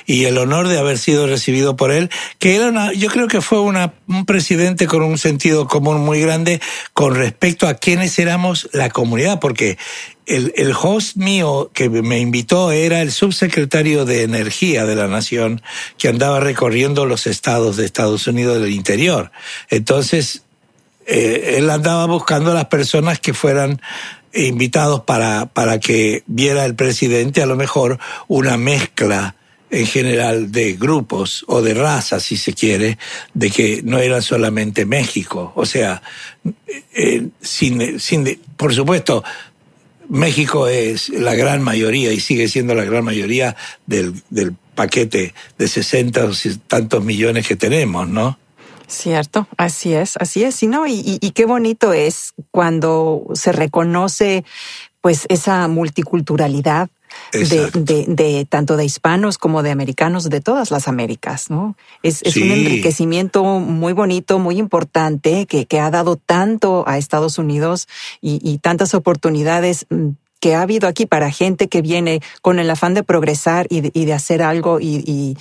y 0.06 0.24
el 0.24 0.38
honor 0.38 0.68
de 0.68 0.78
haber 0.78 0.98
sido 0.98 1.26
recibido 1.26 1.76
por 1.76 1.90
él, 1.92 2.10
que 2.38 2.56
era 2.56 2.68
una, 2.68 2.92
yo 2.92 3.08
creo 3.08 3.28
que 3.28 3.40
fue 3.40 3.60
una, 3.60 3.94
un 4.08 4.26
presidente 4.26 4.86
con 4.86 5.02
un 5.02 5.18
sentido 5.18 5.68
común 5.68 6.00
muy 6.00 6.20
grande 6.20 6.60
con 6.92 7.14
respecto 7.14 7.68
a 7.68 7.74
quiénes 7.74 8.18
éramos 8.18 8.68
la 8.72 8.90
comunidad, 8.90 9.38
porque 9.38 9.78
el, 10.26 10.52
el 10.56 10.72
host 10.72 11.16
mío 11.16 11.70
que 11.72 11.88
me 11.88 12.18
invitó 12.18 12.72
era 12.72 13.00
el 13.00 13.12
subsecretario 13.12 14.04
de 14.04 14.22
Energía 14.22 14.86
de 14.86 14.96
la 14.96 15.06
Nación, 15.06 15.62
que 15.98 16.08
andaba 16.08 16.40
recorriendo 16.40 17.06
los 17.06 17.26
estados 17.26 17.76
de 17.76 17.84
Estados 17.84 18.26
Unidos 18.26 18.60
del 18.60 18.72
interior. 18.72 19.30
Entonces, 19.70 20.42
eh, 21.06 21.54
él 21.58 21.70
andaba 21.70 22.06
buscando 22.06 22.50
a 22.50 22.54
las 22.54 22.64
personas 22.64 23.20
que 23.20 23.32
fueran 23.32 23.80
invitados 24.36 25.02
para, 25.02 25.46
para 25.46 25.80
que 25.80 26.22
viera 26.26 26.64
el 26.64 26.74
presidente 26.74 27.42
a 27.42 27.46
lo 27.46 27.56
mejor 27.56 27.98
una 28.28 28.56
mezcla 28.56 29.36
en 29.70 29.86
general 29.86 30.52
de 30.52 30.74
grupos 30.74 31.44
o 31.48 31.60
de 31.60 31.74
razas, 31.74 32.22
si 32.22 32.36
se 32.36 32.52
quiere, 32.52 32.98
de 33.34 33.50
que 33.50 33.82
no 33.82 33.98
era 33.98 34.22
solamente 34.22 34.86
México. 34.86 35.52
O 35.56 35.66
sea, 35.66 36.02
eh, 36.94 37.28
sin, 37.40 37.98
sin, 37.98 38.40
por 38.56 38.74
supuesto, 38.74 39.24
México 40.08 40.68
es 40.68 41.08
la 41.08 41.34
gran 41.34 41.62
mayoría 41.62 42.12
y 42.12 42.20
sigue 42.20 42.48
siendo 42.48 42.74
la 42.74 42.84
gran 42.84 43.04
mayoría 43.04 43.56
del, 43.86 44.14
del 44.30 44.54
paquete 44.74 45.34
de 45.58 45.68
60 45.68 46.24
o 46.24 46.30
tantos 46.68 47.04
millones 47.04 47.46
que 47.46 47.56
tenemos, 47.56 48.08
¿no? 48.08 48.38
Cierto, 48.88 49.48
así 49.56 49.94
es, 49.94 50.16
así 50.18 50.44
es. 50.44 50.62
Y, 50.62 50.68
no, 50.68 50.86
y, 50.86 50.92
y, 50.92 51.18
y 51.20 51.30
qué 51.32 51.44
bonito 51.44 51.92
es 51.92 52.34
cuando 52.50 53.24
se 53.34 53.52
reconoce 53.52 54.44
pues 55.00 55.26
esa 55.28 55.66
multiculturalidad 55.68 56.88
de, 57.32 57.70
de, 57.72 58.04
de 58.08 58.44
tanto 58.44 58.76
de 58.76 58.84
hispanos 58.84 59.38
como 59.38 59.62
de 59.62 59.70
americanos 59.70 60.28
de 60.28 60.40
todas 60.40 60.70
las 60.70 60.88
Américas, 60.88 61.50
¿no? 61.50 61.76
Es, 62.02 62.22
es 62.22 62.36
un 62.36 62.50
enriquecimiento 62.50 63.44
muy 63.44 63.92
bonito, 63.92 64.38
muy 64.38 64.58
importante, 64.58 65.46
que, 65.46 65.66
que 65.66 65.80
ha 65.80 65.90
dado 65.90 66.16
tanto 66.16 66.84
a 66.86 66.98
Estados 66.98 67.38
Unidos 67.38 67.88
y, 68.20 68.40
y 68.42 68.58
tantas 68.58 68.94
oportunidades 68.94 69.86
mm, 69.90 70.10
que 70.40 70.54
ha 70.54 70.62
habido 70.62 70.88
aquí 70.88 71.06
para 71.06 71.30
gente 71.30 71.68
que 71.68 71.82
viene 71.82 72.20
con 72.42 72.58
el 72.58 72.70
afán 72.70 72.94
de 72.94 73.02
progresar 73.02 73.66
y 73.70 73.80
de, 73.80 73.90
y 73.94 74.04
de 74.04 74.12
hacer 74.12 74.42
algo 74.42 74.80
y, 74.80 75.02
y, 75.06 75.36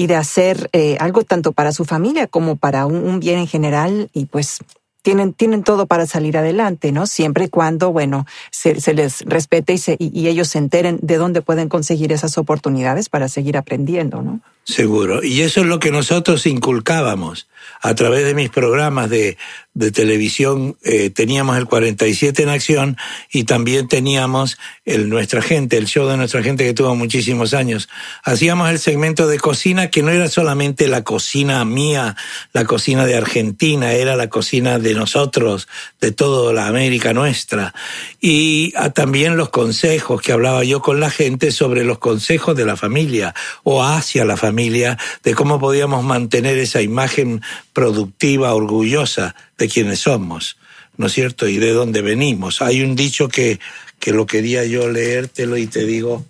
y 0.00 0.06
de 0.06 0.16
hacer 0.16 0.70
eh, 0.72 0.96
algo 0.98 1.24
tanto 1.24 1.52
para 1.52 1.72
su 1.72 1.84
familia 1.84 2.26
como 2.26 2.56
para 2.56 2.86
un, 2.86 3.20
bien 3.20 3.38
en 3.38 3.46
general 3.46 4.08
y 4.14 4.24
pues 4.24 4.60
tienen, 5.02 5.34
tienen 5.34 5.62
todo 5.62 5.84
para 5.84 6.06
salir 6.06 6.38
adelante, 6.38 6.90
¿no? 6.90 7.06
Siempre 7.06 7.44
y 7.44 7.48
cuando, 7.48 7.92
bueno, 7.92 8.24
se, 8.50 8.80
se 8.80 8.94
les 8.94 9.20
respete 9.26 9.74
y, 9.74 9.78
se, 9.78 9.96
y 9.98 10.28
ellos 10.28 10.48
se 10.48 10.56
enteren 10.56 10.98
de 11.02 11.18
dónde 11.18 11.42
pueden 11.42 11.68
conseguir 11.68 12.14
esas 12.14 12.38
oportunidades 12.38 13.10
para 13.10 13.28
seguir 13.28 13.58
aprendiendo, 13.58 14.22
¿no? 14.22 14.40
Seguro. 14.64 15.22
Y 15.22 15.42
eso 15.42 15.60
es 15.60 15.66
lo 15.66 15.80
que 15.80 15.90
nosotros 15.90 16.46
inculcábamos 16.46 17.48
a 17.82 17.94
través 17.94 18.24
de 18.24 18.34
mis 18.34 18.50
programas 18.50 19.10
de, 19.10 19.36
de 19.74 19.92
televisión. 19.92 20.76
Eh, 20.82 21.10
teníamos 21.10 21.56
el 21.56 21.66
47 21.66 22.42
en 22.42 22.48
acción 22.48 22.96
y 23.30 23.44
también 23.44 23.88
teníamos 23.88 24.58
el 24.84 25.08
Nuestra 25.08 25.42
Gente, 25.42 25.76
el 25.76 25.86
show 25.86 26.08
de 26.08 26.16
Nuestra 26.16 26.42
Gente 26.42 26.64
que 26.64 26.74
tuvo 26.74 26.94
muchísimos 26.94 27.54
años. 27.54 27.88
Hacíamos 28.24 28.70
el 28.70 28.78
segmento 28.78 29.28
de 29.28 29.38
cocina 29.38 29.88
que 29.88 30.02
no 30.02 30.10
era 30.10 30.28
solamente 30.28 30.88
la 30.88 31.04
cocina 31.04 31.64
mía, 31.64 32.16
la 32.52 32.64
cocina 32.64 33.06
de 33.06 33.16
Argentina, 33.16 33.92
era 33.92 34.16
la 34.16 34.28
cocina 34.28 34.78
de 34.78 34.94
nosotros, 34.94 35.68
de 36.00 36.12
toda 36.12 36.52
la 36.52 36.66
América 36.66 37.12
nuestra. 37.12 37.74
Y 38.20 38.72
ah, 38.76 38.90
también 38.90 39.36
los 39.36 39.50
consejos 39.50 40.20
que 40.20 40.32
hablaba 40.32 40.64
yo 40.64 40.82
con 40.82 41.00
la 41.00 41.10
gente 41.10 41.52
sobre 41.52 41.84
los 41.84 41.98
consejos 41.98 42.56
de 42.56 42.66
la 42.66 42.76
familia 42.76 43.34
o 43.62 43.84
hacia 43.84 44.24
la 44.24 44.36
familia, 44.36 44.49
de 44.52 45.34
cómo 45.34 45.58
podíamos 45.58 46.04
mantener 46.04 46.58
esa 46.58 46.82
imagen 46.82 47.42
productiva, 47.72 48.54
orgullosa 48.54 49.34
de 49.58 49.68
quienes 49.68 50.00
somos, 50.00 50.56
¿no 50.96 51.06
es 51.06 51.12
cierto? 51.12 51.48
Y 51.48 51.58
de 51.58 51.72
dónde 51.72 52.02
venimos. 52.02 52.62
Hay 52.62 52.82
un 52.82 52.96
dicho 52.96 53.28
que, 53.28 53.60
que 53.98 54.12
lo 54.12 54.26
quería 54.26 54.64
yo 54.64 54.88
leértelo 54.88 55.56
y 55.56 55.66
te 55.66 55.84
digo, 55.84 56.24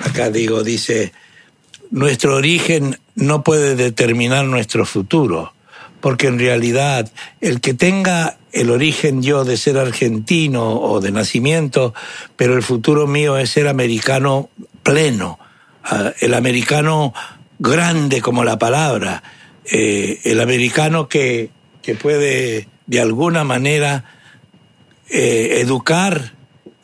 acá 0.00 0.30
digo, 0.30 0.62
dice, 0.62 1.12
nuestro 1.90 2.36
origen 2.36 2.98
no 3.14 3.42
puede 3.42 3.76
determinar 3.76 4.44
nuestro 4.44 4.86
futuro, 4.86 5.52
porque 6.00 6.26
en 6.26 6.38
realidad 6.38 7.10
el 7.40 7.60
que 7.60 7.74
tenga 7.74 8.38
el 8.52 8.70
origen 8.70 9.22
yo 9.22 9.44
de 9.44 9.56
ser 9.56 9.76
argentino 9.78 10.80
o 10.80 11.00
de 11.00 11.10
nacimiento, 11.10 11.94
pero 12.36 12.54
el 12.54 12.62
futuro 12.62 13.06
mío 13.06 13.36
es 13.36 13.50
ser 13.50 13.68
americano 13.68 14.48
pleno, 14.82 15.38
el 16.20 16.34
americano 16.34 17.12
grande 17.58 18.20
como 18.20 18.44
la 18.44 18.58
palabra, 18.58 19.22
eh, 19.64 20.20
el 20.24 20.40
americano 20.40 21.08
que, 21.08 21.50
que 21.82 21.94
puede 21.94 22.68
de 22.86 23.00
alguna 23.00 23.44
manera 23.44 24.04
eh, 25.08 25.58
educar 25.60 26.34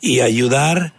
y 0.01 0.19
ayudar 0.19 0.93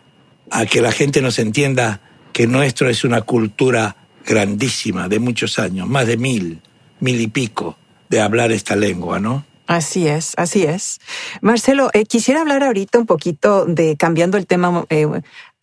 a 0.51 0.67
que 0.67 0.81
la 0.81 0.93
gente 0.93 1.21
nos 1.21 1.39
entienda 1.39 2.01
que 2.33 2.47
nuestro 2.47 2.89
es 2.89 3.05
una 3.05 3.23
cultura 3.23 3.97
grandísima 4.25 5.09
de 5.09 5.19
muchos 5.19 5.59
años, 5.59 5.89
más 5.89 6.07
de 6.07 6.17
mil, 6.17 6.61
mil 7.01 7.21
y 7.21 7.27
pico, 7.27 7.77
de 8.09 8.21
hablar 8.21 8.53
esta 8.53 8.77
lengua, 8.77 9.21
¿no? 9.21 9.45
Así 9.67 10.07
es, 10.07 10.35
así 10.37 10.65
es. 10.65 11.01
Marcelo, 11.41 11.89
eh, 11.95 12.05
quisiera 12.05 12.43
hablar 12.43 12.63
ahorita 12.63 12.99
un 12.99 13.07
poquito 13.07 13.65
de 13.65 13.97
cambiando 13.97 14.37
el 14.37 14.47
tema 14.47 14.85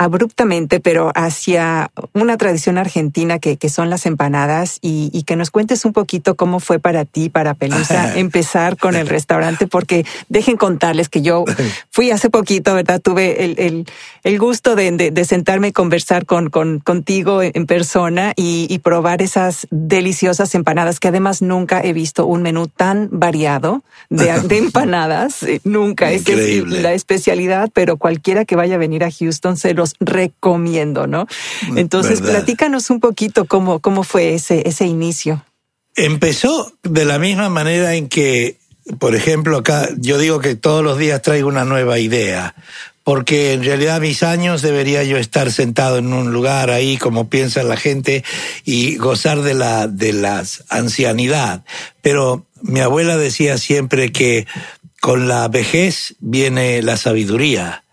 abruptamente, 0.01 0.79
pero 0.79 1.11
hacia 1.13 1.91
una 2.13 2.35
tradición 2.35 2.79
argentina 2.79 3.37
que, 3.37 3.57
que 3.57 3.69
son 3.69 3.91
las 3.91 4.07
empanadas 4.07 4.79
y, 4.81 5.11
y, 5.13 5.23
que 5.23 5.35
nos 5.35 5.51
cuentes 5.51 5.85
un 5.85 5.93
poquito 5.93 6.33
cómo 6.33 6.59
fue 6.59 6.79
para 6.79 7.05
ti, 7.05 7.29
para 7.29 7.53
Pelusa, 7.53 8.17
empezar 8.17 8.77
con 8.77 8.95
el 8.95 9.07
restaurante, 9.07 9.67
porque 9.67 10.03
dejen 10.27 10.57
contarles 10.57 11.07
que 11.07 11.21
yo 11.21 11.45
fui 11.91 12.09
hace 12.09 12.31
poquito, 12.31 12.73
¿verdad? 12.73 12.99
Tuve 12.99 13.45
el, 13.45 13.59
el, 13.59 13.85
el 14.23 14.39
gusto 14.39 14.75
de, 14.75 14.91
de, 14.91 15.11
de, 15.11 15.23
sentarme 15.25 15.67
y 15.67 15.71
conversar 15.71 16.25
con, 16.25 16.49
con, 16.49 16.79
contigo 16.79 17.43
en 17.43 17.67
persona 17.67 18.33
y, 18.35 18.65
y 18.71 18.79
probar 18.79 19.21
esas 19.21 19.67
deliciosas 19.69 20.55
empanadas 20.55 20.99
que 20.99 21.09
además 21.09 21.43
nunca 21.43 21.79
he 21.79 21.93
visto 21.93 22.25
un 22.25 22.41
menú 22.41 22.67
tan 22.67 23.07
variado 23.11 23.83
de, 24.09 24.33
de 24.47 24.57
empanadas, 24.57 25.45
nunca. 25.63 26.11
Increíble. 26.11 26.77
Es, 26.77 26.83
la 26.83 26.93
especialidad, 26.93 27.69
pero 27.71 27.97
cualquiera 27.97 28.45
que 28.45 28.55
vaya 28.55 28.75
a 28.75 28.79
venir 28.79 29.03
a 29.03 29.11
Houston 29.11 29.57
se 29.57 29.75
los 29.75 29.90
recomiendo, 29.99 31.07
¿no? 31.07 31.27
Entonces, 31.75 32.21
¿verdad? 32.21 32.37
platícanos 32.39 32.89
un 32.89 32.99
poquito 32.99 33.45
cómo, 33.45 33.79
cómo 33.79 34.03
fue 34.03 34.33
ese, 34.33 34.67
ese 34.67 34.85
inicio. 34.85 35.45
Empezó 35.95 36.73
de 36.83 37.05
la 37.05 37.19
misma 37.19 37.49
manera 37.49 37.95
en 37.95 38.07
que, 38.07 38.57
por 38.99 39.15
ejemplo, 39.15 39.57
acá 39.57 39.89
yo 39.97 40.17
digo 40.17 40.39
que 40.39 40.55
todos 40.55 40.83
los 40.83 40.97
días 40.97 41.21
traigo 41.21 41.49
una 41.49 41.65
nueva 41.65 41.99
idea, 41.99 42.55
porque 43.03 43.53
en 43.53 43.63
realidad 43.63 43.97
a 43.97 43.99
mis 43.99 44.23
años 44.23 44.61
debería 44.61 45.03
yo 45.03 45.17
estar 45.17 45.51
sentado 45.51 45.97
en 45.97 46.13
un 46.13 46.31
lugar 46.31 46.69
ahí 46.69 46.97
como 46.97 47.29
piensa 47.29 47.63
la 47.63 47.75
gente 47.75 48.23
y 48.63 48.95
gozar 48.97 49.41
de 49.41 49.53
la 49.53 49.87
de 49.87 50.13
la 50.13 50.43
ancianidad. 50.69 51.63
Pero 52.01 52.45
mi 52.61 52.79
abuela 52.79 53.17
decía 53.17 53.57
siempre 53.57 54.11
que 54.11 54.47
con 55.01 55.27
la 55.27 55.47
vejez 55.47 56.15
viene 56.19 56.81
la 56.83 56.95
sabiduría 56.95 57.83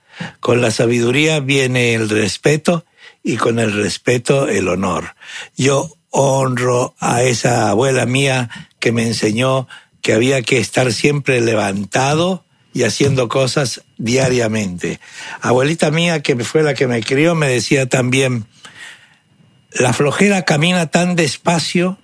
con 0.41 0.61
la 0.61 0.71
sabiduría 0.71 1.41
viene 1.41 1.95
el 1.95 2.09
respeto 2.09 2.85
y 3.23 3.37
con 3.37 3.59
el 3.59 3.73
respeto 3.73 4.49
el 4.49 4.69
honor. 4.69 5.15
Yo 5.57 5.93
honro 6.11 6.95
a 6.99 7.23
esa 7.23 7.71
abuela 7.71 8.07
mía 8.07 8.49
que 8.79 8.93
me 8.93 9.07
enseñó 9.07 9.69
que 10.03 10.13
había 10.13 10.43
que 10.43 10.59
estar 10.59 10.93
siempre 10.93 11.41
levantado 11.41 12.45
y 12.73 12.85
haciendo 12.85 13.29
cosas 13.29 13.83
diariamente. 13.97 15.01
Abuelita 15.41 15.91
mía, 15.91 16.23
que 16.23 16.37
fue 16.45 16.63
la 16.63 16.75
que 16.75 16.87
me 16.87 17.03
crió, 17.03 17.35
me 17.35 17.49
decía 17.49 17.89
también, 17.89 18.47
la 19.73 19.93
flojera 19.93 20.43
camina 20.43 20.87
tan 20.87 21.17
despacio 21.17 21.99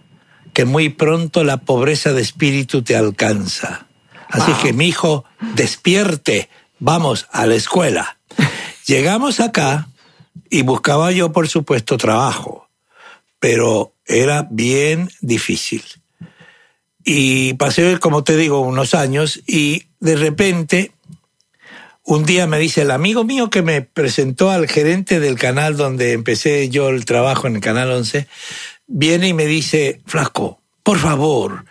que 0.52 0.64
muy 0.64 0.88
pronto 0.88 1.44
la 1.44 1.58
pobreza 1.58 2.12
de 2.12 2.22
espíritu 2.22 2.82
te 2.82 2.96
alcanza. 2.96 3.86
Así 4.28 4.52
wow. 4.52 4.62
que 4.62 4.72
mi 4.72 4.88
hijo, 4.88 5.24
despierte, 5.54 6.48
vamos 6.78 7.26
a 7.32 7.46
la 7.46 7.54
escuela. 7.54 8.18
Llegamos 8.86 9.40
acá 9.40 9.88
y 10.50 10.62
buscaba 10.62 11.12
yo, 11.12 11.32
por 11.32 11.48
supuesto, 11.48 11.96
trabajo, 11.96 12.68
pero 13.38 13.92
era 14.06 14.46
bien 14.50 15.10
difícil. 15.20 15.82
Y 17.04 17.54
pasé, 17.54 17.98
como 17.98 18.24
te 18.24 18.36
digo, 18.36 18.60
unos 18.60 18.94
años 18.94 19.42
y 19.46 19.84
de 20.00 20.16
repente, 20.16 20.92
un 22.02 22.24
día 22.24 22.46
me 22.46 22.58
dice 22.58 22.82
el 22.82 22.90
amigo 22.90 23.24
mío 23.24 23.50
que 23.50 23.62
me 23.62 23.82
presentó 23.82 24.50
al 24.50 24.68
gerente 24.68 25.20
del 25.20 25.38
canal 25.38 25.76
donde 25.76 26.12
empecé 26.12 26.68
yo 26.68 26.88
el 26.88 27.04
trabajo 27.04 27.46
en 27.46 27.56
el 27.56 27.60
Canal 27.60 27.90
11, 27.90 28.26
viene 28.86 29.28
y 29.28 29.34
me 29.34 29.46
dice, 29.46 30.00
Flasco, 30.06 30.60
por 30.82 30.98
favor, 30.98 31.64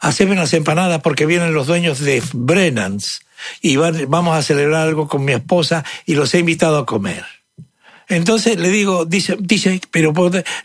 haceme 0.00 0.32
unas 0.32 0.52
empanadas 0.54 1.02
porque 1.02 1.26
vienen 1.26 1.54
los 1.54 1.66
dueños 1.66 2.00
de 2.00 2.22
Brennan's 2.32 3.20
y 3.60 3.76
van, 3.76 4.06
vamos 4.08 4.36
a 4.36 4.42
celebrar 4.42 4.86
algo 4.86 5.08
con 5.08 5.24
mi 5.24 5.32
esposa 5.32 5.84
y 6.06 6.14
los 6.14 6.34
he 6.34 6.40
invitado 6.40 6.78
a 6.78 6.86
comer. 6.86 7.24
Entonces 8.08 8.58
le 8.58 8.68
digo, 8.68 9.04
dice, 9.04 9.36
dice, 9.40 9.80
pero 9.90 10.12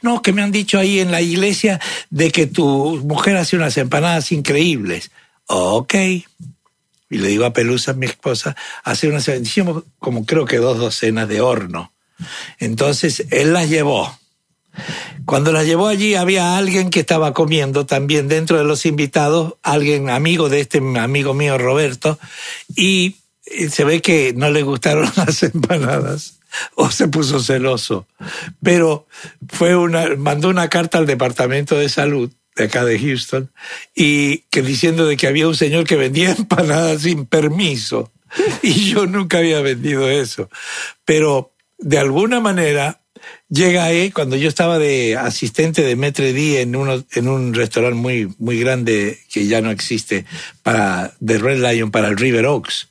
no, 0.01 0.21
que 0.21 0.33
me 0.33 0.41
han 0.41 0.51
dicho 0.51 0.77
ahí 0.77 0.99
en 0.99 1.11
la 1.11 1.21
iglesia 1.21 1.79
de 2.09 2.31
que 2.31 2.47
tu 2.47 2.97
mujer 3.05 3.37
hace 3.37 3.55
unas 3.55 3.77
empanadas 3.77 4.31
increíbles. 4.31 5.11
Ok. 5.47 5.93
Y 7.11 7.17
le 7.17 7.27
digo 7.29 7.45
a 7.45 7.53
Pelusa, 7.53 7.93
mi 7.93 8.05
esposa, 8.05 8.55
hace 8.83 9.07
unas, 9.07 9.27
hicimos 9.27 9.83
como 9.97 10.25
creo 10.25 10.45
que 10.45 10.57
dos 10.57 10.77
docenas 10.77 11.27
de 11.27 11.41
horno. 11.41 11.91
Entonces 12.59 13.25
él 13.31 13.53
las 13.53 13.69
llevó. 13.69 14.18
Cuando 15.25 15.51
la 15.51 15.63
llevó 15.63 15.87
allí 15.87 16.15
había 16.15 16.57
alguien 16.57 16.89
que 16.89 17.01
estaba 17.01 17.33
comiendo 17.33 17.85
también 17.85 18.27
dentro 18.27 18.57
de 18.57 18.63
los 18.63 18.85
invitados, 18.85 19.55
alguien 19.63 20.09
amigo 20.09 20.49
de 20.49 20.61
este 20.61 20.79
amigo 20.97 21.33
mío 21.33 21.57
Roberto, 21.57 22.19
y 22.75 23.15
se 23.69 23.83
ve 23.83 24.01
que 24.01 24.33
no 24.35 24.49
le 24.49 24.63
gustaron 24.63 25.11
las 25.15 25.43
empanadas 25.43 26.39
o 26.75 26.89
se 26.89 27.07
puso 27.07 27.39
celoso. 27.39 28.07
Pero 28.61 29.07
fue 29.47 29.75
una, 29.75 30.15
mandó 30.15 30.49
una 30.49 30.69
carta 30.69 30.97
al 30.97 31.05
departamento 31.05 31.75
de 31.75 31.89
salud 31.89 32.31
de 32.55 32.65
acá 32.65 32.83
de 32.83 32.99
Houston 32.99 33.51
y 33.95 34.39
que 34.49 34.61
diciendo 34.61 35.05
de 35.05 35.15
que 35.15 35.27
había 35.27 35.47
un 35.47 35.55
señor 35.55 35.85
que 35.85 35.95
vendía 35.95 36.31
empanadas 36.37 37.03
sin 37.03 37.25
permiso 37.25 38.11
y 38.61 38.91
yo 38.91 39.07
nunca 39.07 39.39
había 39.39 39.61
vendido 39.61 40.09
eso. 40.09 40.49
Pero 41.05 41.53
de 41.77 41.97
alguna 41.97 42.39
manera 42.39 43.01
llega 43.49 43.83
ahí 43.83 44.11
cuando 44.11 44.35
yo 44.35 44.49
estaba 44.49 44.79
de 44.79 45.17
asistente 45.17 45.81
de 45.81 45.95
Metre 45.95 46.33
D 46.33 46.61
en, 46.61 46.75
uno, 46.75 47.03
en 47.13 47.27
un 47.27 47.53
restaurante 47.53 47.95
muy, 47.95 48.33
muy 48.37 48.59
grande 48.59 49.19
que 49.31 49.47
ya 49.47 49.61
no 49.61 49.71
existe 49.71 50.25
para, 50.63 51.13
de 51.19 51.37
Red 51.37 51.59
Lion 51.59 51.91
para 51.91 52.07
el 52.07 52.17
River 52.17 52.45
Oaks. 52.45 52.89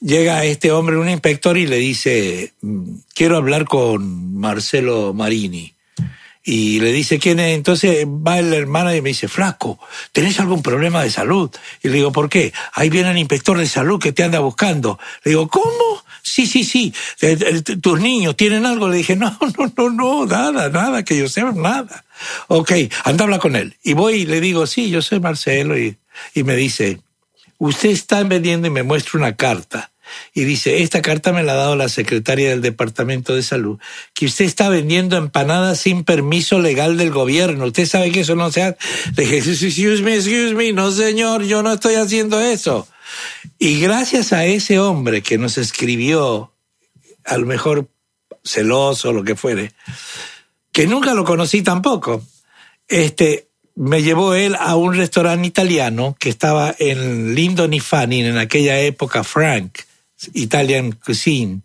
Llega 0.00 0.44
este 0.44 0.70
hombre, 0.70 0.98
un 0.98 1.08
inspector, 1.08 1.56
y 1.56 1.66
le 1.66 1.76
dice, 1.76 2.52
quiero 3.14 3.36
hablar 3.36 3.64
con 3.64 4.38
Marcelo 4.38 5.14
Marini. 5.14 5.74
Y 6.44 6.78
le 6.78 6.92
dice, 6.92 7.18
¿quién 7.18 7.40
es? 7.40 7.56
Entonces 7.56 8.06
va 8.06 8.38
el 8.38 8.54
hermano 8.54 8.94
y 8.94 9.02
me 9.02 9.08
dice, 9.08 9.26
flaco, 9.26 9.80
¿tenés 10.12 10.38
algún 10.38 10.62
problema 10.62 11.02
de 11.02 11.10
salud? 11.10 11.50
Y 11.82 11.88
le 11.88 11.94
digo, 11.94 12.12
¿por 12.12 12.28
qué? 12.28 12.52
Ahí 12.72 12.88
viene 12.88 13.10
el 13.10 13.18
inspector 13.18 13.58
de 13.58 13.66
salud 13.66 13.98
que 13.98 14.12
te 14.12 14.22
anda 14.22 14.38
buscando. 14.38 14.96
Le 15.24 15.30
digo, 15.30 15.48
¿cómo? 15.48 16.04
Sí, 16.28 16.44
sí, 16.48 16.64
sí. 16.64 16.92
Tus 17.80 18.00
niños 18.00 18.36
tienen 18.36 18.66
algo. 18.66 18.88
Le 18.88 18.96
dije, 18.96 19.14
no, 19.14 19.38
no, 19.58 19.72
no, 19.76 19.90
no, 19.90 20.26
nada, 20.26 20.68
nada, 20.68 21.04
que 21.04 21.16
yo 21.16 21.28
sepa, 21.28 21.52
nada. 21.52 22.04
Ok, 22.48 22.72
anda 23.04 23.22
a 23.22 23.26
hablar 23.26 23.40
con 23.40 23.54
él. 23.54 23.76
Y 23.84 23.92
voy 23.92 24.14
y 24.14 24.26
le 24.26 24.40
digo, 24.40 24.66
sí, 24.66 24.90
yo 24.90 25.02
soy 25.02 25.20
Marcelo. 25.20 25.78
Y, 25.78 25.96
y 26.34 26.42
me 26.42 26.56
dice, 26.56 27.00
usted 27.58 27.90
está 27.90 28.24
vendiendo 28.24 28.66
y 28.66 28.70
me 28.70 28.82
muestra 28.82 29.20
una 29.20 29.36
carta. 29.36 29.92
Y 30.34 30.44
dice, 30.44 30.82
esta 30.82 31.02
carta 31.02 31.32
me 31.32 31.42
la 31.42 31.52
ha 31.52 31.56
dado 31.56 31.76
la 31.76 31.88
secretaria 31.88 32.50
del 32.50 32.62
Departamento 32.62 33.34
de 33.34 33.42
Salud, 33.42 33.78
que 34.14 34.26
usted 34.26 34.44
está 34.44 34.68
vendiendo 34.68 35.16
empanadas 35.16 35.80
sin 35.80 36.04
permiso 36.04 36.58
legal 36.58 36.96
del 36.96 37.10
gobierno. 37.10 37.66
Usted 37.66 37.86
sabe 37.86 38.10
que 38.10 38.20
eso 38.20 38.34
no 38.34 38.50
se 38.50 38.62
hace. 38.62 38.78
Le 39.16 39.24
dije, 39.24 39.38
excuse 39.38 40.02
me, 40.02 40.14
excuse 40.16 40.54
me, 40.54 40.72
no 40.72 40.90
señor, 40.90 41.44
yo 41.44 41.62
no 41.62 41.72
estoy 41.72 41.94
haciendo 41.94 42.40
eso. 42.40 42.88
Y 43.58 43.80
gracias 43.80 44.32
a 44.32 44.44
ese 44.44 44.78
hombre 44.78 45.22
que 45.22 45.38
nos 45.38 45.58
escribió, 45.58 46.52
a 47.24 47.38
lo 47.38 47.46
mejor 47.46 47.88
celoso 48.44 49.12
lo 49.12 49.24
que 49.24 49.36
fuere, 49.36 49.72
que 50.72 50.86
nunca 50.86 51.14
lo 51.14 51.24
conocí 51.24 51.62
tampoco, 51.62 52.22
este, 52.88 53.48
me 53.74 54.02
llevó 54.02 54.34
él 54.34 54.56
a 54.58 54.76
un 54.76 54.94
restaurante 54.94 55.46
italiano 55.46 56.16
que 56.18 56.28
estaba 56.28 56.74
en 56.78 57.34
Lindon 57.34 57.74
y 57.74 57.80
Fanning, 57.80 58.26
en 58.26 58.38
aquella 58.38 58.80
época 58.80 59.22
Frank, 59.22 59.80
Italian 60.34 60.92
Cuisine, 60.92 61.62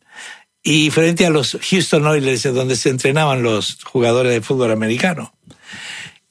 y 0.64 0.92
frente 0.92 1.26
a 1.26 1.30
los 1.30 1.58
Houston 1.70 2.06
Oilers, 2.06 2.44
donde 2.54 2.76
se 2.76 2.90
entrenaban 2.90 3.42
los 3.44 3.84
jugadores 3.84 4.32
de 4.32 4.42
fútbol 4.42 4.72
americano. 4.72 5.34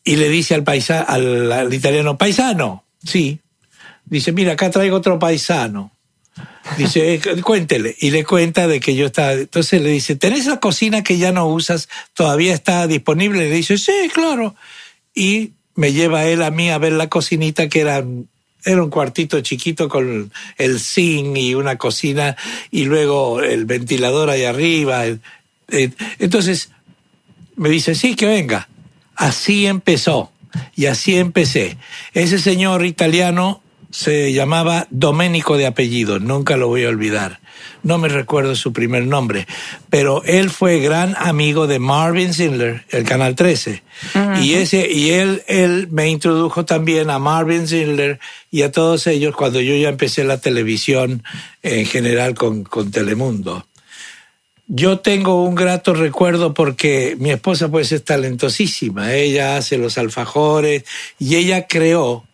Y 0.05 0.17
le 0.17 0.29
dice 0.29 0.55
al, 0.55 0.63
paisa, 0.63 1.03
al, 1.03 1.51
al 1.51 1.75
italiano, 1.75 2.17
paisano, 2.17 2.85
sí. 3.05 3.41
Dice, 4.05 4.33
mira, 4.33 4.53
acá 4.53 4.71
traigo 4.71 4.97
otro 4.97 5.19
paisano. 5.19 5.93
Dice, 6.77 7.21
cuéntele. 7.43 7.97
Y 7.99 8.11
le 8.11 8.25
cuenta 8.25 8.67
de 8.67 8.81
que 8.81 8.95
yo 8.95 9.07
estaba. 9.07 9.33
Entonces 9.33 9.81
le 9.83 9.91
dice, 9.91 10.17
¿tenés 10.17 10.47
la 10.47 10.61
cocina 10.61 11.03
que 11.03 11.19
ya 11.19 11.33
no 11.33 11.47
usas? 11.47 11.89
¿Todavía 12.15 12.55
está 12.55 12.87
disponible? 12.87 13.49
Le 13.49 13.55
dice, 13.55 13.79
sí, 13.79 14.11
claro. 14.13 14.55
Y 15.15 15.53
me 15.75 15.93
lleva 15.93 16.27
él 16.27 16.43
a 16.43 16.51
mí 16.51 16.71
a 16.71 16.79
ver 16.79 16.93
la 16.93 17.09
cocinita 17.09 17.69
que 17.69 17.81
era, 17.81 18.05
era 18.65 18.83
un 18.83 18.91
cuartito 18.91 19.41
chiquito 19.41 19.89
con 19.89 20.33
el 20.59 20.81
zinc 20.81 21.37
y 21.37 21.55
una 21.55 21.77
cocina 21.77 22.37
y 22.71 22.85
luego 22.85 23.43
el 23.43 23.65
ventilador 23.65 24.31
ahí 24.31 24.45
arriba. 24.45 25.05
Entonces 26.19 26.71
me 27.57 27.69
dice, 27.69 27.95
sí, 27.95 28.15
que 28.15 28.27
venga. 28.27 28.69
Así 29.17 29.67
empezó 29.67 30.33
y 30.75 30.87
así 30.87 31.17
empecé. 31.17 31.77
Ese 32.15 32.39
señor 32.39 32.85
italiano 32.85 33.63
se 33.91 34.33
llamaba 34.33 34.87
Doménico 34.91 35.57
de 35.57 35.67
apellido, 35.67 36.19
nunca 36.21 36.57
lo 36.57 36.69
voy 36.69 36.85
a 36.85 36.89
olvidar. 36.89 37.41
No 37.83 37.99
me 37.99 38.09
recuerdo 38.09 38.55
su 38.55 38.73
primer 38.73 39.07
nombre, 39.07 39.47
pero 39.89 40.23
él 40.25 40.51
fue 40.51 40.81
gran 40.81 41.17
amigo 41.19 41.67
de 41.67 41.79
Marvin 41.79 42.33
Zindler, 42.33 42.85
el 42.91 43.05
Canal 43.05 43.35
13. 43.35 43.83
Y 44.43 44.55
ese 44.55 44.91
y 44.91 45.11
él 45.11 45.43
él 45.47 45.89
me 45.91 46.09
introdujo 46.09 46.65
también 46.65 47.11
a 47.11 47.19
Marvin 47.19 47.67
Zindler 47.67 48.21
y 48.51 48.63
a 48.63 48.73
todos 48.73 49.07
ellos 49.07 49.35
cuando 49.35 49.61
yo 49.61 49.75
ya 49.75 49.89
empecé 49.89 50.25
la 50.25 50.41
televisión 50.41 51.23
en 51.63 51.87
general 51.87 52.35
con, 52.35 52.65
con 52.65 52.91
Telemundo. 52.91 53.67
Yo 54.73 55.01
tengo 55.01 55.43
un 55.43 55.57
grato 55.57 55.95
recuerdo 55.95 56.55
porque 56.55 57.17
mi 57.19 57.31
esposa 57.31 57.69
pues 57.69 57.91
es 57.91 58.05
talentosísima, 58.05 59.15
ella 59.15 59.57
hace 59.57 59.79
los 59.79 59.99
alfajores 59.99 60.85
y 61.19 61.35
ella 61.35 61.67
creó 61.67 62.25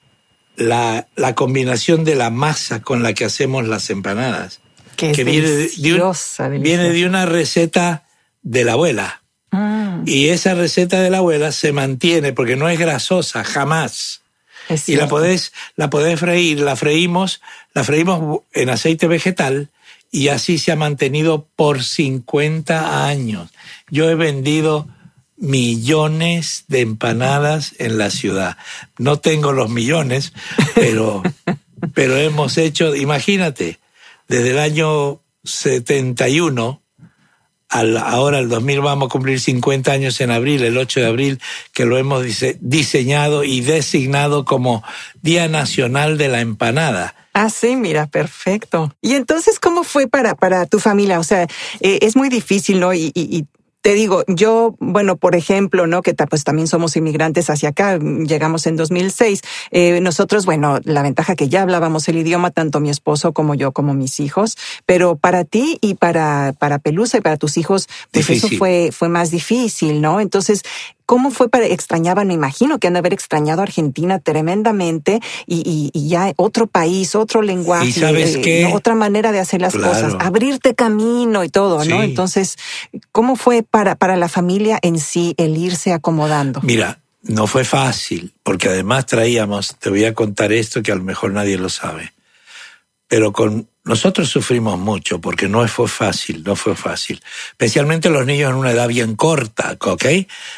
la, 0.56 1.06
la 1.16 1.34
combinación 1.34 2.04
de 2.04 2.14
la 2.14 2.30
masa 2.30 2.82
con 2.82 3.02
la 3.02 3.12
que 3.12 3.24
hacemos 3.24 3.66
las 3.66 3.90
empanadas. 3.90 4.60
Que, 4.96 5.12
que 5.12 5.24
viene, 5.24 5.48
de, 5.48 5.56
deliciosa, 5.56 6.48
viene 6.48 6.90
de 6.90 7.06
una 7.06 7.26
receta 7.26 8.04
de 8.42 8.64
la 8.64 8.72
abuela. 8.72 9.22
Mm, 9.50 10.04
Y 10.06 10.28
esa 10.28 10.54
receta 10.54 11.00
de 11.00 11.10
la 11.10 11.18
abuela 11.18 11.52
se 11.52 11.72
mantiene 11.72 12.32
porque 12.32 12.56
no 12.56 12.68
es 12.68 12.78
grasosa, 12.78 13.44
jamás. 13.44 14.22
es 14.68 14.88
Y 14.88 14.96
la 14.96 15.06
podés, 15.06 15.52
la 15.76 15.90
podés 15.90 16.18
freír, 16.18 16.60
la 16.60 16.76
freímos, 16.76 17.42
la 17.74 17.84
freímos 17.84 18.40
en 18.52 18.70
aceite 18.70 19.06
vegetal 19.06 19.68
y 20.10 20.28
así 20.28 20.56
se 20.56 20.72
ha 20.72 20.76
mantenido 20.76 21.46
por 21.56 21.82
50 21.82 23.06
años. 23.06 23.50
Yo 23.90 24.08
he 24.08 24.14
vendido 24.14 24.88
millones 25.36 26.64
de 26.68 26.80
empanadas 26.80 27.74
en 27.78 27.98
la 27.98 28.10
ciudad. 28.10 28.56
No 28.98 29.18
tengo 29.18 29.52
los 29.52 29.68
millones, 29.70 30.32
pero, 30.74 31.22
pero 31.94 32.16
hemos 32.16 32.56
hecho, 32.58 32.94
imagínate, 32.96 33.78
desde 34.28 34.50
el 34.52 34.58
año 34.58 35.20
71 35.44 36.82
al, 37.68 37.96
ahora 37.96 38.38
el 38.38 38.48
2000 38.48 38.80
vamos 38.80 39.06
a 39.06 39.10
cumplir 39.10 39.40
50 39.40 39.90
años 39.90 40.20
en 40.20 40.30
abril, 40.30 40.62
el 40.62 40.78
8 40.78 41.00
de 41.00 41.06
abril, 41.06 41.40
que 41.72 41.84
lo 41.84 41.98
hemos 41.98 42.24
dise- 42.24 42.56
diseñado 42.60 43.42
y 43.44 43.60
designado 43.60 44.44
como 44.44 44.84
Día 45.20 45.48
Nacional 45.48 46.16
de 46.16 46.28
la 46.28 46.40
Empanada. 46.40 47.14
Ah, 47.34 47.50
sí, 47.50 47.74
mira, 47.76 48.06
perfecto. 48.06 48.94
Y 49.02 49.14
entonces, 49.14 49.58
¿cómo 49.58 49.82
fue 49.82 50.06
para, 50.06 50.34
para 50.36 50.64
tu 50.66 50.78
familia? 50.78 51.18
O 51.18 51.24
sea, 51.24 51.42
eh, 51.80 51.98
es 52.02 52.16
muy 52.16 52.28
difícil, 52.28 52.78
¿no? 52.80 52.94
Y, 52.94 53.10
y- 53.14 53.36
y 53.38 53.44
te 53.86 53.94
digo, 53.94 54.24
yo, 54.26 54.74
bueno, 54.80 55.16
por 55.16 55.36
ejemplo, 55.36 55.86
¿no? 55.86 56.02
Que 56.02 56.12
pues 56.12 56.42
también 56.42 56.66
somos 56.66 56.96
inmigrantes 56.96 57.50
hacia 57.50 57.68
acá, 57.68 58.00
mm, 58.00 58.26
llegamos 58.26 58.66
en 58.66 58.74
2006. 58.74 59.42
Eh, 59.70 60.00
nosotros, 60.00 60.44
bueno, 60.44 60.80
la 60.82 61.02
ventaja 61.02 61.36
que 61.36 61.48
ya 61.48 61.62
hablábamos 61.62 62.08
el 62.08 62.16
idioma, 62.16 62.50
tanto 62.50 62.80
mi 62.80 62.90
esposo 62.90 63.32
como 63.32 63.54
yo, 63.54 63.70
como 63.70 63.94
mis 63.94 64.18
hijos, 64.18 64.56
pero 64.86 65.14
para 65.14 65.44
ti 65.44 65.78
y 65.80 65.94
para, 65.94 66.52
para 66.58 66.80
Pelusa 66.80 67.18
y 67.18 67.20
para 67.20 67.36
tus 67.36 67.56
hijos, 67.58 67.88
pues 68.10 68.28
eso 68.28 68.48
fue, 68.58 68.90
fue 68.90 69.08
más 69.08 69.30
difícil, 69.30 70.00
¿no? 70.00 70.20
Entonces, 70.20 70.62
¿Cómo 71.06 71.30
fue 71.30 71.48
para 71.48 71.66
extrañaban? 71.66 72.26
Me 72.26 72.34
imagino 72.34 72.78
que 72.78 72.88
han 72.88 72.94
de 72.94 72.98
haber 72.98 73.12
extrañado 73.14 73.60
a 73.60 73.64
Argentina 73.64 74.18
tremendamente 74.18 75.20
y, 75.46 75.62
y- 75.64 75.90
y 75.98 76.08
ya 76.08 76.32
otro 76.36 76.66
país, 76.66 77.14
otro 77.14 77.42
lenguaje, 77.42 77.86
¿Y 77.86 77.92
sabes 77.92 78.36
eh, 78.42 78.68
otra 78.72 78.94
manera 78.96 79.30
de 79.32 79.38
hacer 79.38 79.60
las 79.62 79.74
Claro. 79.74 79.92
cosas, 79.94 80.16
abrirte 80.18 80.74
camino 80.74 81.44
y 81.44 81.48
todo, 81.48 81.84
¿no? 81.84 82.02
Entonces, 82.02 82.56
¿cómo 83.12 83.36
fue 83.36 83.62
para, 83.62 83.94
para 83.94 84.16
la 84.16 84.28
familia 84.28 84.78
en 84.82 84.98
sí 84.98 85.34
el 85.38 85.56
irse 85.56 85.92
acomodando? 85.92 86.60
Mira, 86.62 86.98
no 87.22 87.46
fue 87.46 87.64
fácil, 87.64 88.32
porque 88.42 88.68
además 88.68 89.06
traíamos, 89.06 89.76
te 89.78 89.90
voy 89.90 90.04
a 90.04 90.14
contar 90.14 90.52
esto 90.52 90.82
que 90.82 90.92
a 90.92 90.96
lo 90.96 91.02
mejor 91.04 91.32
nadie 91.32 91.56
lo 91.58 91.68
sabe, 91.68 92.12
pero 93.08 93.32
con 93.32 93.68
nosotros 93.86 94.28
sufrimos 94.28 94.78
mucho 94.78 95.20
porque 95.20 95.48
no 95.48 95.66
fue 95.68 95.88
fácil, 95.88 96.42
no 96.44 96.56
fue 96.56 96.76
fácil. 96.76 97.22
Especialmente 97.50 98.10
los 98.10 98.26
niños 98.26 98.50
en 98.50 98.56
una 98.56 98.72
edad 98.72 98.88
bien 98.88 99.16
corta, 99.16 99.76
¿ok? 99.80 100.04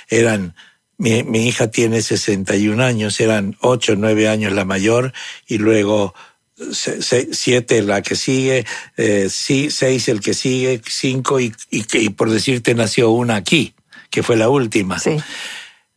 Eran, 0.08 0.54
mi, 0.96 1.22
mi 1.22 1.46
hija 1.46 1.70
tiene 1.70 2.02
61 2.02 2.82
años, 2.82 3.20
eran 3.20 3.56
8, 3.60 3.94
9 3.96 4.28
años 4.28 4.52
la 4.52 4.64
mayor 4.64 5.12
y 5.46 5.58
luego 5.58 6.14
se- 6.72 7.02
se- 7.02 7.32
siete 7.34 7.82
la 7.82 8.02
que 8.02 8.16
sigue, 8.16 8.64
eh, 8.96 9.28
sí, 9.30 9.70
seis 9.70 10.08
el 10.08 10.20
que 10.20 10.34
sigue, 10.34 10.80
cinco 10.88 11.38
y, 11.38 11.54
y, 11.70 11.84
y 11.98 12.08
por 12.10 12.30
decirte 12.30 12.74
nació 12.74 13.10
una 13.10 13.36
aquí, 13.36 13.74
que 14.10 14.24
fue 14.24 14.36
la 14.36 14.48
última. 14.48 14.98
Sí. 14.98 15.18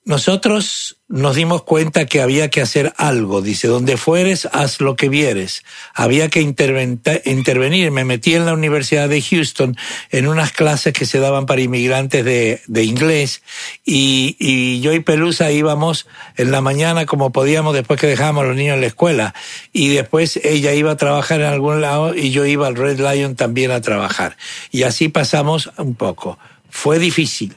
Nosotros 0.03 0.97
nos 1.11 1.35
dimos 1.35 1.63
cuenta 1.63 2.05
que 2.05 2.21
había 2.21 2.49
que 2.49 2.61
hacer 2.61 2.93
algo. 2.97 3.41
Dice, 3.41 3.67
donde 3.67 3.97
fueres, 3.97 4.47
haz 4.51 4.79
lo 4.79 4.95
que 4.95 5.09
vieres. 5.09 5.63
Había 5.93 6.29
que 6.29 6.41
intervenir. 6.41 7.91
Me 7.91 8.05
metí 8.05 8.33
en 8.33 8.45
la 8.45 8.53
Universidad 8.53 9.09
de 9.09 9.21
Houston 9.21 9.75
en 10.09 10.27
unas 10.27 10.53
clases 10.53 10.93
que 10.93 11.05
se 11.05 11.19
daban 11.19 11.45
para 11.45 11.61
inmigrantes 11.61 12.23
de, 12.23 12.61
de 12.65 12.83
inglés 12.83 13.43
y, 13.85 14.37
y 14.39 14.79
yo 14.79 14.93
y 14.93 15.01
Pelusa 15.01 15.51
íbamos 15.51 16.07
en 16.37 16.51
la 16.51 16.61
mañana 16.61 17.05
como 17.05 17.31
podíamos 17.31 17.73
después 17.73 17.99
que 17.99 18.07
dejábamos 18.07 18.45
a 18.45 18.47
los 18.47 18.55
niños 18.55 18.75
en 18.75 18.81
la 18.81 18.87
escuela 18.87 19.35
y 19.73 19.89
después 19.89 20.39
ella 20.43 20.73
iba 20.73 20.91
a 20.91 20.97
trabajar 20.97 21.41
en 21.41 21.47
algún 21.47 21.81
lado 21.81 22.15
y 22.15 22.31
yo 22.31 22.45
iba 22.45 22.67
al 22.67 22.75
Red 22.75 22.99
Lion 22.99 23.35
también 23.35 23.71
a 23.71 23.81
trabajar. 23.81 24.37
Y 24.71 24.83
así 24.83 25.09
pasamos 25.09 25.71
un 25.77 25.95
poco. 25.95 26.39
Fue 26.69 26.99
difícil 26.99 27.53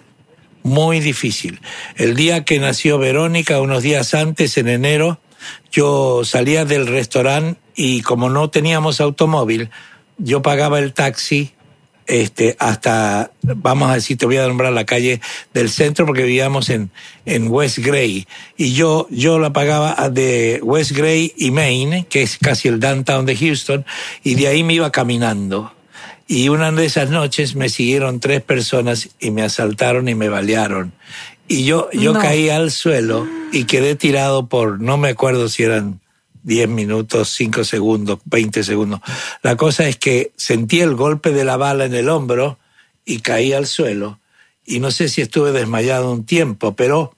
muy 0.64 0.98
difícil. 0.98 1.60
El 1.94 2.16
día 2.16 2.44
que 2.44 2.58
nació 2.58 2.98
Verónica, 2.98 3.60
unos 3.60 3.84
días 3.84 4.14
antes, 4.14 4.56
en 4.58 4.68
enero, 4.68 5.20
yo 5.70 6.24
salía 6.24 6.64
del 6.64 6.88
restaurante 6.88 7.60
y 7.76 8.00
como 8.00 8.30
no 8.30 8.50
teníamos 8.50 9.00
automóvil, 9.00 9.70
yo 10.18 10.42
pagaba 10.42 10.80
el 10.80 10.92
taxi 10.92 11.52
este, 12.06 12.56
hasta, 12.58 13.30
vamos 13.42 13.90
a 13.90 13.94
decir, 13.94 14.18
te 14.18 14.26
voy 14.26 14.36
a 14.36 14.46
nombrar 14.46 14.72
la 14.72 14.84
calle 14.84 15.20
del 15.52 15.70
centro 15.70 16.06
porque 16.06 16.24
vivíamos 16.24 16.68
en, 16.70 16.90
en 17.24 17.48
West 17.48 17.78
Gray. 17.78 18.26
Y 18.56 18.72
yo, 18.72 19.06
yo 19.10 19.38
la 19.38 19.52
pagaba 19.52 20.08
de 20.10 20.60
West 20.62 20.92
Gray 20.92 21.32
y 21.36 21.50
Maine, 21.50 22.06
que 22.08 22.22
es 22.22 22.38
casi 22.38 22.68
el 22.68 22.80
downtown 22.80 23.26
de 23.26 23.36
Houston, 23.36 23.84
y 24.22 24.34
de 24.34 24.48
ahí 24.48 24.62
me 24.62 24.74
iba 24.74 24.90
caminando. 24.92 25.72
Y 26.26 26.48
una 26.48 26.72
de 26.72 26.86
esas 26.86 27.10
noches 27.10 27.54
me 27.54 27.68
siguieron 27.68 28.20
tres 28.20 28.40
personas 28.42 29.10
y 29.20 29.30
me 29.30 29.42
asaltaron 29.42 30.08
y 30.08 30.14
me 30.14 30.28
balearon. 30.28 30.92
Y 31.48 31.64
yo, 31.64 31.90
yo 31.92 32.14
No. 32.14 32.20
caí 32.20 32.48
al 32.48 32.70
suelo 32.70 33.26
y 33.52 33.64
quedé 33.64 33.94
tirado 33.94 34.46
por, 34.46 34.80
no 34.80 34.96
me 34.96 35.10
acuerdo 35.10 35.48
si 35.48 35.62
eran 35.64 36.00
10 36.44 36.68
minutos, 36.68 37.30
5 37.30 37.64
segundos, 37.64 38.18
20 38.24 38.64
segundos. 38.64 39.00
La 39.42 39.56
cosa 39.56 39.86
es 39.86 39.96
que 39.96 40.32
sentí 40.36 40.80
el 40.80 40.94
golpe 40.94 41.30
de 41.32 41.44
la 41.44 41.56
bala 41.56 41.84
en 41.84 41.94
el 41.94 42.08
hombro 42.08 42.58
y 43.04 43.20
caí 43.20 43.52
al 43.52 43.66
suelo. 43.66 44.18
Y 44.64 44.80
no 44.80 44.90
sé 44.90 45.08
si 45.08 45.20
estuve 45.20 45.52
desmayado 45.52 46.10
un 46.10 46.24
tiempo, 46.24 46.74
pero 46.74 47.13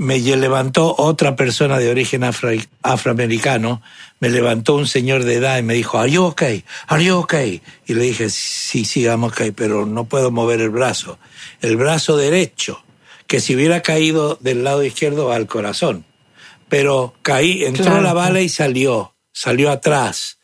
me 0.00 0.18
levantó 0.18 0.94
otra 0.96 1.36
persona 1.36 1.78
de 1.78 1.90
origen 1.90 2.22
afro- 2.22 2.66
afroamericano, 2.82 3.82
me 4.18 4.30
levantó 4.30 4.74
un 4.76 4.86
señor 4.86 5.24
de 5.24 5.34
edad 5.34 5.58
y 5.58 5.62
me 5.62 5.74
dijo, 5.74 5.98
¿Are 5.98 6.10
you 6.10 6.22
okay? 6.24 6.64
¿Are 6.86 7.04
you 7.04 7.16
okay? 7.18 7.60
Y 7.86 7.92
le 7.92 8.04
dije, 8.04 8.30
sí, 8.30 8.86
sí, 8.86 9.02
I'm 9.04 9.24
okay, 9.24 9.50
pero 9.50 9.84
no 9.84 10.06
puedo 10.06 10.30
mover 10.30 10.62
el 10.62 10.70
brazo. 10.70 11.18
El 11.60 11.76
brazo 11.76 12.16
derecho, 12.16 12.82
que 13.26 13.40
si 13.40 13.54
hubiera 13.54 13.82
caído 13.82 14.38
del 14.40 14.64
lado 14.64 14.82
izquierdo 14.82 15.32
al 15.32 15.46
corazón. 15.46 16.06
Pero 16.70 17.12
caí, 17.20 17.64
entró 17.64 17.84
Claro. 17.84 18.00
la 18.00 18.14
bala 18.14 18.40
y 18.40 18.48
salió, 18.48 19.14
salió 19.32 19.70
atrás. 19.70 20.38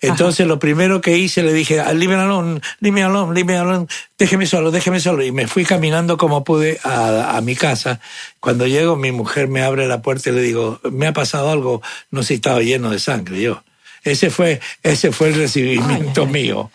Entonces 0.00 0.46
lo 0.46 0.58
primero 0.58 1.00
que 1.00 1.18
hice 1.18 1.42
le 1.42 1.52
dije, 1.52 1.80
"Ah, 1.80 1.92
leave 1.92 2.16
me 2.16 2.22
alone, 2.22 2.60
leave 2.80 2.94
me 2.94 3.02
alone, 3.02 3.34
leave 3.34 3.52
me 3.52 3.58
alone, 3.58 3.86
déjeme 4.18 4.46
solo, 4.46 4.70
déjeme 4.70 5.00
solo. 5.00 5.22
Y 5.24 5.32
me 5.32 5.46
fui 5.46 5.64
caminando 5.64 6.16
como 6.16 6.42
pude 6.44 6.78
a, 6.84 7.36
a 7.36 7.40
mi 7.40 7.54
casa. 7.56 8.00
Cuando 8.40 8.66
llego 8.66 8.96
mi 8.96 9.12
mujer 9.12 9.48
me 9.48 9.62
abre 9.62 9.86
la 9.86 10.02
puerta 10.02 10.30
y 10.30 10.32
le 10.32 10.42
digo, 10.42 10.80
me 10.90 11.06
ha 11.06 11.12
pasado 11.12 11.50
algo, 11.50 11.82
no 12.10 12.22
sé 12.22 12.28
si 12.28 12.34
estaba 12.34 12.60
lleno 12.60 12.90
de 12.90 12.98
sangre 12.98 13.40
yo. 13.40 13.62
Ese 14.02 14.30
fue, 14.30 14.60
ese 14.82 15.12
fue 15.12 15.28
el 15.28 15.34
recibimiento 15.34 16.22
ay. 16.22 16.32
mío. 16.32 16.70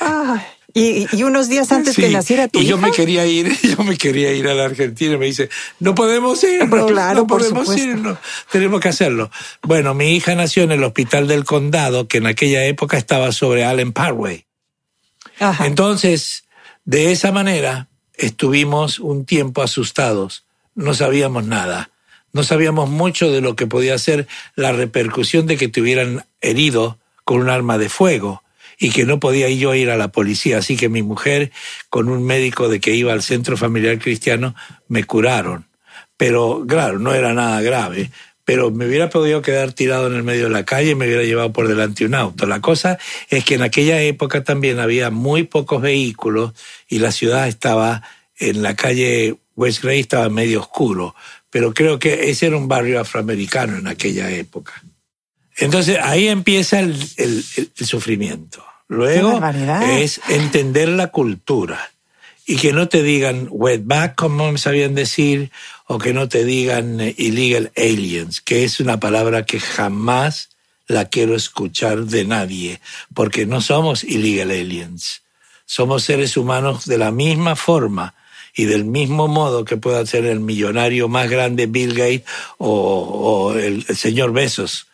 Ay, 0.00 0.40
y, 0.74 1.06
y 1.16 1.22
unos 1.22 1.48
días 1.48 1.70
antes 1.70 1.94
que 1.94 2.08
Sí, 2.08 2.12
naciera 2.12 2.48
tu 2.48 2.58
y 2.58 2.66
yo 2.66 2.76
me 2.78 2.90
quería 2.90 3.24
ir, 3.26 3.56
yo 3.62 3.84
me 3.84 3.96
quería 3.96 4.32
ir 4.32 4.48
a 4.48 4.54
la 4.54 4.64
Argentina 4.64 5.14
y 5.14 5.18
me 5.18 5.26
dice, 5.26 5.48
no 5.78 5.94
podemos 5.94 6.42
irnos, 6.42 6.68
Pues 6.68 6.84
claro, 6.86 7.20
no 7.20 7.26
por 7.26 7.38
podemos 7.40 7.66
supuesto. 7.68 7.88
irnos, 7.90 8.18
tenemos 8.50 8.80
que 8.80 8.88
hacerlo. 8.88 9.30
Bueno, 9.62 9.94
mi 9.94 10.14
hija 10.16 10.34
nació 10.34 10.64
en 10.64 10.72
el 10.72 10.82
hospital 10.84 11.28
del 11.28 11.44
condado, 11.44 12.08
que 12.08 12.18
en 12.18 12.26
aquella 12.26 12.64
época 12.66 12.96
estaba 12.98 13.30
sobre 13.32 13.64
Allen 13.64 13.92
Parkway. 13.92 14.46
Ajá. 15.38 15.66
Entonces, 15.66 16.44
de 16.84 17.12
esa 17.12 17.32
manera, 17.32 17.88
estuvimos 18.14 18.98
un 18.98 19.24
tiempo 19.24 19.62
asustados, 19.62 20.44
no 20.74 20.94
sabíamos 20.94 21.44
nada, 21.44 21.90
no 22.32 22.42
sabíamos 22.42 22.88
mucho 22.90 23.30
de 23.30 23.40
lo 23.40 23.56
que 23.56 23.66
podía 23.66 23.96
ser 23.98 24.26
la 24.56 24.72
repercusión 24.72 25.46
de 25.46 25.56
que 25.56 25.68
te 25.68 25.80
hubieran 25.80 26.24
herido 26.40 26.98
con 27.24 27.40
un 27.40 27.48
arma 27.48 27.78
de 27.78 27.88
fuego 27.88 28.42
y 28.78 28.90
que 28.90 29.04
no 29.04 29.20
podía 29.20 29.48
yo 29.50 29.74
ir 29.74 29.90
a 29.90 29.96
la 29.96 30.08
policía. 30.08 30.58
Así 30.58 30.76
que 30.76 30.88
mi 30.88 31.02
mujer, 31.02 31.52
con 31.90 32.08
un 32.08 32.24
médico 32.24 32.68
de 32.68 32.80
que 32.80 32.94
iba 32.94 33.12
al 33.12 33.22
centro 33.22 33.56
familiar 33.56 33.98
cristiano, 33.98 34.54
me 34.88 35.04
curaron. 35.04 35.66
Pero 36.16 36.64
claro, 36.66 36.98
no 36.98 37.12
era 37.14 37.34
nada 37.34 37.60
grave. 37.60 38.10
pero 38.44 38.70
me 38.70 38.86
hubiera 38.86 39.08
podido 39.08 39.40
quedar 39.40 39.72
tirado 39.72 40.06
en 40.06 40.14
el 40.14 40.22
medio 40.22 40.44
de 40.44 40.50
la 40.50 40.64
calle 40.64 40.90
y 40.90 40.94
me 40.94 41.06
hubiera 41.06 41.22
llevado 41.22 41.52
por 41.52 41.66
delante 41.66 42.04
un 42.04 42.14
auto. 42.14 42.46
La 42.46 42.60
cosa 42.60 42.98
es 43.30 43.44
que 43.44 43.54
en 43.54 43.62
aquella 43.62 44.02
época 44.02 44.44
también 44.44 44.80
había 44.80 45.10
muy 45.10 45.44
pocos 45.44 45.80
vehículos 45.80 46.52
y 46.88 46.98
la 46.98 47.10
ciudad 47.10 47.48
estaba 47.48 48.02
en 48.38 48.62
la 48.62 48.76
calle 48.76 49.36
West 49.56 49.82
Gray, 49.82 50.00
estaba 50.00 50.28
medio 50.28 50.60
oscuro, 50.60 51.14
pero 51.50 51.72
creo 51.72 51.98
que 51.98 52.30
ese 52.30 52.46
era 52.46 52.56
un 52.56 52.68
barrio 52.68 53.00
afroamericano 53.00 53.78
en 53.78 53.86
aquella 53.86 54.30
época. 54.30 54.82
Entonces 55.56 55.98
ahí 56.02 56.28
empieza 56.28 56.80
el, 56.80 57.44
sufrimiento. 57.74 58.64
Luego 58.88 59.40
es 59.82 60.20
entender 60.28 60.88
la 60.88 61.08
cultura 61.08 61.90
y 62.46 62.56
que 62.56 62.72
no 62.72 62.88
te 62.88 63.02
digan 63.02 63.48
wetback, 63.50 64.14
como 64.14 64.52
me 64.52 64.58
sabían 64.58 64.94
decir, 64.94 65.50
o 65.86 65.98
que 65.98 66.12
no 66.12 66.28
te 66.28 66.44
digan 66.44 67.00
eh, 67.00 67.14
illegal 67.16 67.72
aliens, 67.76 68.40
que 68.40 68.64
es 68.64 68.80
una 68.80 69.00
palabra 69.00 69.46
que 69.46 69.60
jamás 69.60 70.50
la 70.86 71.06
quiero 71.06 71.34
escuchar 71.34 72.04
de 72.04 72.24
nadie, 72.24 72.80
porque 73.14 73.46
no 73.46 73.60
somos 73.60 74.04
illegal 74.04 74.50
aliens. 74.50 75.22
Somos 75.66 76.04
seres 76.04 76.36
humanos 76.36 76.84
de 76.84 76.98
la 76.98 77.10
misma 77.10 77.56
forma 77.56 78.14
y 78.54 78.66
del 78.66 78.84
mismo 78.84 79.28
modo 79.28 79.64
que 79.64 79.76
pueda 79.76 80.04
ser 80.06 80.26
el 80.26 80.40
millonario 80.40 81.08
más 81.08 81.28
grande 81.30 81.66
Bill 81.66 81.94
Gates 81.94 82.24
o, 82.58 83.54
el, 83.56 83.84
señor 83.84 84.32
Besos, 84.32 84.86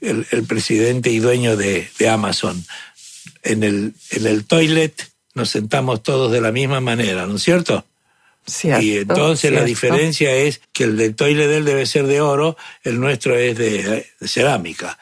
el, 0.00 0.44
presidente 0.46 1.10
y 1.10 1.18
dueño 1.18 1.56
de, 1.56 1.88
de 1.98 2.08
Amazon. 2.08 2.64
En 3.42 3.62
el, 3.62 3.94
en 4.10 4.26
el 4.26 4.44
toilet 4.44 5.10
nos 5.34 5.50
sentamos 5.50 6.02
todos 6.02 6.32
de 6.32 6.40
la 6.40 6.52
misma 6.52 6.80
manera, 6.80 7.26
¿no 7.26 7.36
es 7.36 7.42
cierto? 7.42 7.84
y 8.80 8.98
entonces 8.98 9.52
la 9.52 9.64
diferencia 9.64 10.34
es 10.34 10.60
que 10.72 10.84
el 10.84 10.96
del 10.96 11.14
toile 11.14 11.46
de 11.46 11.58
él 11.58 11.64
debe 11.64 11.86
ser 11.86 12.06
de 12.06 12.20
oro, 12.20 12.56
el 12.82 12.98
nuestro 12.98 13.36
es 13.36 13.56
de, 13.56 14.06
cerámica. 14.22 14.98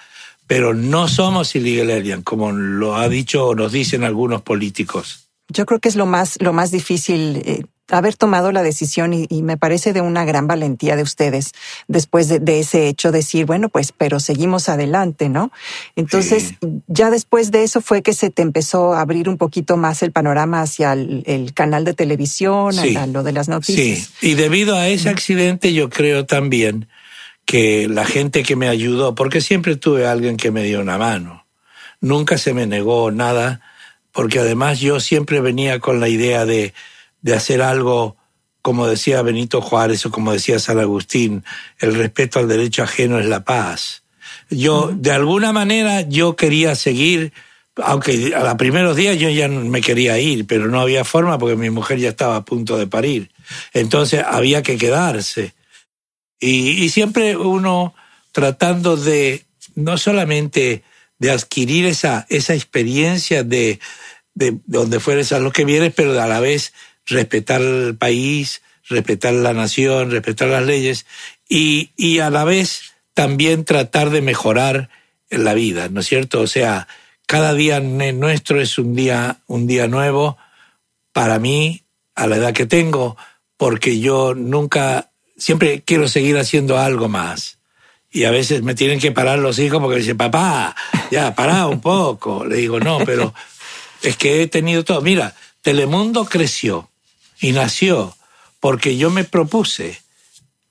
Pero 0.46 0.74
no 0.74 1.08
somos 1.08 1.54
illegal 1.54 1.90
alien, 1.90 2.22
como 2.22 2.52
lo 2.52 2.96
ha 2.96 3.08
dicho 3.08 3.46
o 3.46 3.54
nos 3.54 3.72
dicen 3.72 4.04
algunos 4.04 4.42
políticos. 4.42 5.28
Yo 5.48 5.66
creo 5.66 5.78
que 5.78 5.88
es 5.88 5.96
lo 5.96 6.06
más, 6.06 6.36
lo 6.40 6.52
más 6.52 6.70
difícil 6.70 7.42
eh, 7.44 7.64
haber 7.90 8.16
tomado 8.16 8.52
la 8.52 8.62
decisión 8.62 9.12
y, 9.14 9.42
me 9.42 9.56
parece 9.56 9.92
de 9.92 10.00
una 10.00 10.24
gran 10.24 10.46
valentía 10.46 10.96
de 10.96 11.02
ustedes 11.02 11.52
después 11.86 12.28
de, 12.28 12.60
ese 12.60 12.88
hecho 12.88 13.12
decir, 13.12 13.46
bueno, 13.46 13.68
pues, 13.68 13.92
pero 13.92 14.20
seguimos 14.20 14.68
adelante, 14.68 15.28
¿no? 15.28 15.50
Entonces, 15.96 16.54
ya 16.86 17.10
después 17.10 17.50
de 17.50 17.62
eso 17.62 17.80
fue 17.80 18.02
que 18.02 18.12
se 18.12 18.30
te 18.30 18.42
empezó 18.42 18.94
a 18.94 19.00
abrir 19.00 19.28
un 19.28 19.38
poquito 19.38 19.76
más 19.76 20.02
el 20.02 20.12
panorama 20.12 20.60
hacia 20.60 20.92
el, 20.92 21.52
canal 21.54 21.84
de 21.84 21.94
televisión, 21.94 22.78
a, 22.78 23.06
lo 23.06 23.22
de 23.22 23.32
las 23.32 23.48
noticias. 23.48 24.10
Sí, 24.18 24.30
y 24.30 24.34
debido 24.34 24.76
a 24.76 24.88
ese 24.88 25.08
accidente 25.08 25.72
yo 25.72 25.88
creo 25.88 26.26
también 26.26 26.88
que 27.46 27.88
la 27.88 28.04
gente 28.04 28.42
que 28.42 28.56
me 28.56 28.68
ayudó, 28.68 29.14
porque 29.14 29.40
siempre 29.40 29.76
tuve 29.76 30.06
alguien 30.06 30.36
que 30.36 30.50
me 30.50 30.62
dio 30.64 30.80
una 30.80 30.98
mano, 30.98 31.46
nunca 32.00 32.36
se 32.36 32.52
me 32.52 32.66
negó 32.66 33.10
nada, 33.10 33.62
porque 34.12 34.40
además 34.40 34.80
yo 34.80 35.00
siempre 35.00 35.40
venía 35.40 35.80
con 35.80 36.00
la 36.00 36.08
idea 36.08 36.44
de 36.44 36.74
de 37.22 37.34
hacer 37.34 37.62
algo, 37.62 38.16
como 38.62 38.86
decía 38.86 39.22
Benito 39.22 39.60
Juárez 39.60 40.04
o 40.06 40.10
como 40.10 40.32
decía 40.32 40.58
San 40.58 40.78
Agustín, 40.78 41.44
el 41.78 41.94
respeto 41.94 42.38
al 42.38 42.48
derecho 42.48 42.82
ajeno 42.82 43.18
es 43.18 43.26
la 43.26 43.44
paz. 43.44 44.02
Yo, 44.50 44.90
de 44.94 45.10
alguna 45.10 45.52
manera, 45.52 46.02
yo 46.02 46.36
quería 46.36 46.74
seguir, 46.74 47.32
aunque 47.76 48.34
a 48.34 48.42
los 48.44 48.54
primeros 48.54 48.96
días 48.96 49.18
yo 49.18 49.28
ya 49.28 49.48
me 49.48 49.80
quería 49.80 50.18
ir, 50.18 50.46
pero 50.46 50.68
no 50.68 50.80
había 50.80 51.04
forma 51.04 51.38
porque 51.38 51.56
mi 51.56 51.70
mujer 51.70 51.98
ya 51.98 52.10
estaba 52.10 52.36
a 52.36 52.44
punto 52.44 52.78
de 52.78 52.86
parir. 52.86 53.30
Entonces 53.72 54.22
había 54.26 54.62
que 54.62 54.78
quedarse. 54.78 55.54
Y, 56.40 56.88
siempre 56.90 57.36
uno 57.36 57.94
tratando 58.32 58.96
de, 58.96 59.44
no 59.74 59.98
solamente 59.98 60.84
de 61.18 61.30
adquirir 61.30 61.86
esa, 61.86 62.26
esa 62.28 62.54
experiencia 62.54 63.42
de, 63.42 63.80
de 64.34 64.56
donde 64.66 65.00
fueres 65.00 65.32
a 65.32 65.40
lo 65.40 65.50
que 65.50 65.64
vienes, 65.64 65.92
pero 65.94 66.20
a 66.20 66.26
la 66.26 66.38
vez 66.38 66.72
respetar 67.08 67.60
el 67.60 67.96
país, 67.96 68.62
respetar 68.88 69.32
la 69.34 69.52
nación, 69.52 70.10
respetar 70.10 70.48
las 70.48 70.64
leyes 70.64 71.06
y, 71.48 71.90
y 71.96 72.20
a 72.20 72.30
la 72.30 72.44
vez 72.44 72.92
también 73.14 73.64
tratar 73.64 74.10
de 74.10 74.22
mejorar 74.22 74.90
la 75.30 75.54
vida, 75.54 75.88
¿no 75.88 76.00
es 76.00 76.06
cierto? 76.06 76.40
O 76.40 76.46
sea, 76.46 76.86
cada 77.26 77.52
día 77.54 77.80
nuestro 77.80 78.60
es 78.60 78.78
un 78.78 78.94
día, 78.94 79.38
un 79.46 79.66
día 79.66 79.86
nuevo 79.88 80.38
para 81.12 81.38
mí, 81.38 81.82
a 82.14 82.26
la 82.26 82.36
edad 82.36 82.52
que 82.52 82.66
tengo, 82.66 83.16
porque 83.56 84.00
yo 84.00 84.34
nunca, 84.34 85.10
siempre 85.36 85.82
quiero 85.82 86.08
seguir 86.08 86.38
haciendo 86.38 86.78
algo 86.78 87.08
más. 87.08 87.58
Y 88.10 88.24
a 88.24 88.30
veces 88.30 88.62
me 88.62 88.74
tienen 88.74 88.98
que 88.98 89.12
parar 89.12 89.38
los 89.38 89.58
hijos 89.58 89.80
porque 89.80 89.98
dicen, 89.98 90.16
papá, 90.16 90.74
ya, 91.10 91.34
pará 91.34 91.66
un 91.66 91.80
poco. 91.80 92.44
Le 92.44 92.56
digo, 92.56 92.80
no, 92.80 93.00
pero 93.04 93.34
es 94.02 94.16
que 94.16 94.42
he 94.42 94.46
tenido 94.46 94.84
todo. 94.84 95.02
Mira, 95.02 95.34
Telemundo 95.60 96.24
creció 96.24 96.88
y 97.40 97.52
nació 97.52 98.16
porque 98.60 98.96
yo 98.96 99.10
me 99.10 99.24
propuse 99.24 100.00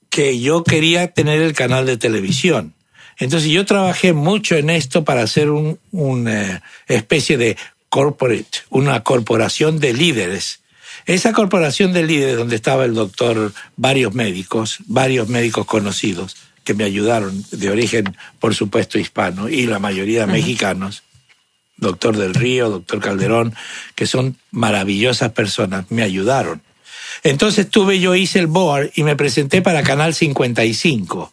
que 0.09 0.39
yo 0.39 0.63
quería 0.63 1.07
tener 1.09 1.41
el 1.41 1.53
canal 1.53 1.86
de 1.86 1.97
televisión. 1.97 2.74
Entonces 3.20 3.49
yo 3.49 3.65
trabajé 3.65 4.13
mucho 4.13 4.55
en 4.55 4.70
esto 4.70 5.03
para 5.03 5.24
hacer 5.24 5.49
una 5.49 5.78
un, 5.91 6.28
eh, 6.28 6.61
especie 6.88 7.38
de 7.38 7.57
corporate, 7.89 8.59
una 8.70 9.03
corporación 9.03 9.80
de 9.80 9.93
líderes. 9.93 10.59
Esa 11.05 11.34
corporación 11.34 11.93
de 11.93 12.03
líderes 12.03 12.38
donde 12.38 12.55
estaba 12.55 12.86
el 12.86 12.93
doctor, 12.93 13.53
varios 13.76 14.13
médicos, 14.13 14.80
varios 14.88 15.30
médicos 15.30 15.65
conocidos 15.65 16.36
que 16.63 16.74
me 16.74 16.84
ayudaron, 16.84 17.45
de 17.51 17.70
origen, 17.70 18.18
por 18.39 18.53
supuesto, 18.53 18.99
hispano, 18.99 19.47
y 19.47 19.65
la 19.68 19.80
mayoría 19.80 20.28
mexicanos, 20.28 21.03
doctor 21.78 22.18
del 22.18 22.34
Río, 22.34 22.70
doctor 22.70 23.00
Calderón, 23.00 23.56
que 23.96 24.08
son 24.08 24.38
maravillosas 24.52 25.32
personas, 25.32 25.86
me 25.90 26.04
ayudaron. 26.04 26.62
Entonces 27.24 27.70
tuve, 27.70 28.00
yo 28.00 28.16
hice 28.16 28.40
el 28.40 28.48
board 28.48 28.92
y 28.96 29.04
me 29.04 29.16
presenté 29.16 29.62
para 29.62 29.84
Canal 29.84 30.14
55, 30.14 31.32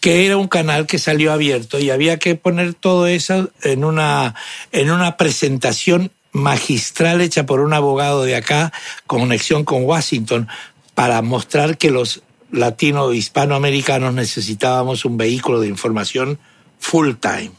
que 0.00 0.26
era 0.26 0.36
un 0.36 0.48
canal 0.48 0.86
que 0.86 0.98
salió 0.98 1.32
abierto 1.32 1.78
y 1.78 1.90
había 1.90 2.18
que 2.18 2.34
poner 2.34 2.74
todo 2.74 3.06
eso 3.06 3.50
en 3.62 3.84
una, 3.84 4.34
en 4.72 4.90
una 4.90 5.16
presentación 5.16 6.10
magistral 6.32 7.20
hecha 7.20 7.44
por 7.44 7.60
un 7.60 7.72
abogado 7.72 8.22
de 8.22 8.36
acá, 8.36 8.72
conexión 9.06 9.64
con 9.64 9.84
Washington, 9.84 10.48
para 10.94 11.22
mostrar 11.22 11.76
que 11.76 11.90
los 11.90 12.22
latino 12.50 13.12
hispanoamericanos 13.12 14.14
necesitábamos 14.14 15.04
un 15.04 15.16
vehículo 15.16 15.60
de 15.60 15.68
información 15.68 16.38
full 16.78 17.14
time. 17.20 17.52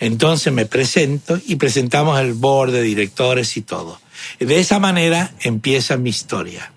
Entonces 0.00 0.52
me 0.52 0.66
presento 0.66 1.38
y 1.46 1.56
presentamos 1.56 2.20
el 2.20 2.34
board 2.34 2.72
de 2.72 2.82
directores 2.82 3.56
y 3.56 3.62
todo. 3.62 4.00
De 4.38 4.58
esa 4.60 4.78
manera 4.78 5.32
empieza 5.40 5.96
mi 5.96 6.10
historia. 6.10 6.72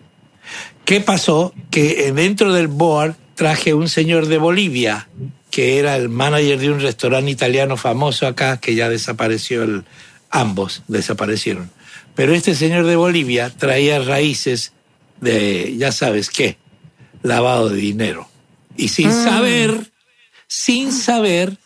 ¿Qué 0.85 1.01
pasó? 1.01 1.53
Que 1.69 2.11
dentro 2.13 2.53
del 2.53 2.67
board 2.67 3.15
traje 3.35 3.73
un 3.73 3.89
señor 3.89 4.27
de 4.27 4.37
Bolivia, 4.37 5.07
que 5.51 5.79
era 5.79 5.95
el 5.95 6.09
manager 6.09 6.59
de 6.59 6.71
un 6.71 6.79
restaurante 6.79 7.31
italiano 7.31 7.77
famoso 7.77 8.27
acá, 8.27 8.57
que 8.57 8.75
ya 8.75 8.89
desapareció, 8.89 9.63
el, 9.63 9.83
ambos 10.29 10.83
desaparecieron. 10.87 11.69
Pero 12.15 12.33
este 12.33 12.55
señor 12.55 12.85
de 12.85 12.95
Bolivia 12.95 13.49
traía 13.49 13.99
raíces 13.99 14.73
de, 15.21 15.75
ya 15.77 15.91
sabes 15.91 16.29
qué, 16.29 16.57
lavado 17.21 17.69
de 17.69 17.77
dinero. 17.77 18.29
Y 18.75 18.89
sin 18.89 19.09
mm. 19.09 19.23
saber, 19.23 19.91
sin 20.47 20.91
saber, 20.91 21.57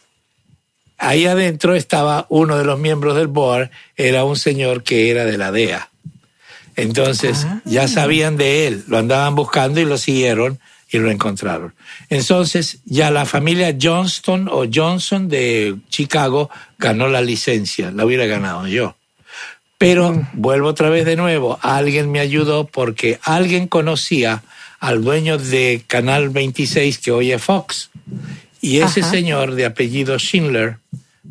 ahí 1.03 1.25
adentro 1.25 1.75
estaba 1.75 2.25
uno 2.29 2.57
de 2.57 2.65
los 2.65 2.79
miembros 2.79 3.15
del 3.15 3.27
board, 3.27 3.69
era 3.95 4.23
un 4.23 4.35
señor 4.35 4.83
que 4.83 5.11
era 5.11 5.25
de 5.25 5.37
la 5.37 5.51
DEA. 5.51 5.89
Entonces 6.75 7.45
ah. 7.45 7.61
ya 7.65 7.87
sabían 7.87 8.37
de 8.37 8.67
él, 8.67 8.83
lo 8.87 8.97
andaban 8.97 9.35
buscando 9.35 9.79
y 9.79 9.85
lo 9.85 9.97
siguieron 9.97 10.59
y 10.89 10.97
lo 10.97 11.11
encontraron. 11.11 11.73
Entonces 12.09 12.79
ya 12.85 13.11
la 13.11 13.25
familia 13.25 13.75
Johnston 13.79 14.47
o 14.51 14.65
Johnson 14.71 15.27
de 15.27 15.75
Chicago 15.89 16.49
ganó 16.77 17.07
la 17.07 17.21
licencia, 17.21 17.91
la 17.91 18.05
hubiera 18.05 18.25
ganado 18.25 18.67
yo. 18.67 18.95
Pero 19.77 20.13
mm. 20.13 20.29
vuelvo 20.33 20.69
otra 20.69 20.89
vez 20.89 21.05
de 21.05 21.15
nuevo, 21.15 21.59
alguien 21.61 22.11
me 22.11 22.19
ayudó 22.19 22.65
porque 22.65 23.19
alguien 23.23 23.67
conocía 23.67 24.43
al 24.79 25.03
dueño 25.03 25.37
de 25.37 25.83
Canal 25.87 26.29
26 26.29 26.97
que 26.99 27.11
hoy 27.11 27.31
es 27.31 27.43
Fox. 27.43 27.89
Y 28.63 28.79
ese 28.79 29.03
señor 29.03 29.55
de 29.55 29.65
apellido 29.65 30.17
Schindler 30.17 30.77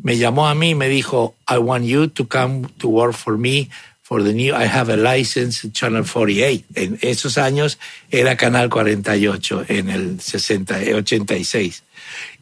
me 0.03 0.19
llamó 0.19 0.47
a 0.47 0.53
mí 0.53 0.69
y 0.69 0.75
me 0.75 0.87
dijo, 0.87 1.35
I 1.49 1.57
want 1.57 1.83
you 1.83 2.07
to 2.07 2.27
come 2.27 2.67
to 2.77 2.87
work 2.87 3.15
for 3.15 3.39
me 3.39 3.69
for 4.03 4.23
the 4.23 4.33
new, 4.33 4.53
I 4.53 4.67
have 4.67 4.93
a 4.93 4.97
license, 4.97 5.67
Channel 5.71 6.03
48. 6.05 6.63
En 6.75 6.99
esos 7.01 7.39
años 7.39 7.79
era 8.11 8.37
Canal 8.37 8.69
48, 8.69 9.65
en 9.67 9.89
el 9.89 10.21
60, 10.21 10.77
86. 10.95 11.83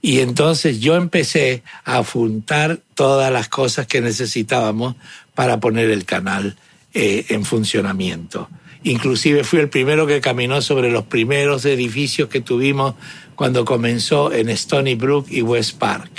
Y 0.02 0.20
entonces 0.20 0.82
yo 0.82 0.98
empecé 0.98 1.64
a 1.86 2.00
apuntar 2.00 2.82
todas 2.94 3.32
las 3.32 3.48
cosas 3.48 3.88
que 3.88 4.02
necesitábamos 4.02 4.98
para 5.34 5.62
poner 5.62 5.89
el 5.89 6.04
canal 6.04 6.58
eh, 6.94 7.28
en 7.30 7.46
funcionamiento. 7.46 8.50
Inclusive 8.84 9.46
fui 9.46 9.60
el 9.60 9.70
primero 9.70 10.06
que 10.06 10.20
caminó 10.20 10.62
sobre 10.62 10.92
los 10.92 11.06
primeros 11.06 11.64
edificios 11.64 12.28
que 12.28 12.42
tuvimos 12.42 12.96
cuando 13.42 13.66
comenzó 13.66 14.32
en 14.32 14.50
Stony 14.50 14.94
Brook 14.96 15.26
y 15.28 15.42
West 15.42 15.80
Park, 15.80 16.12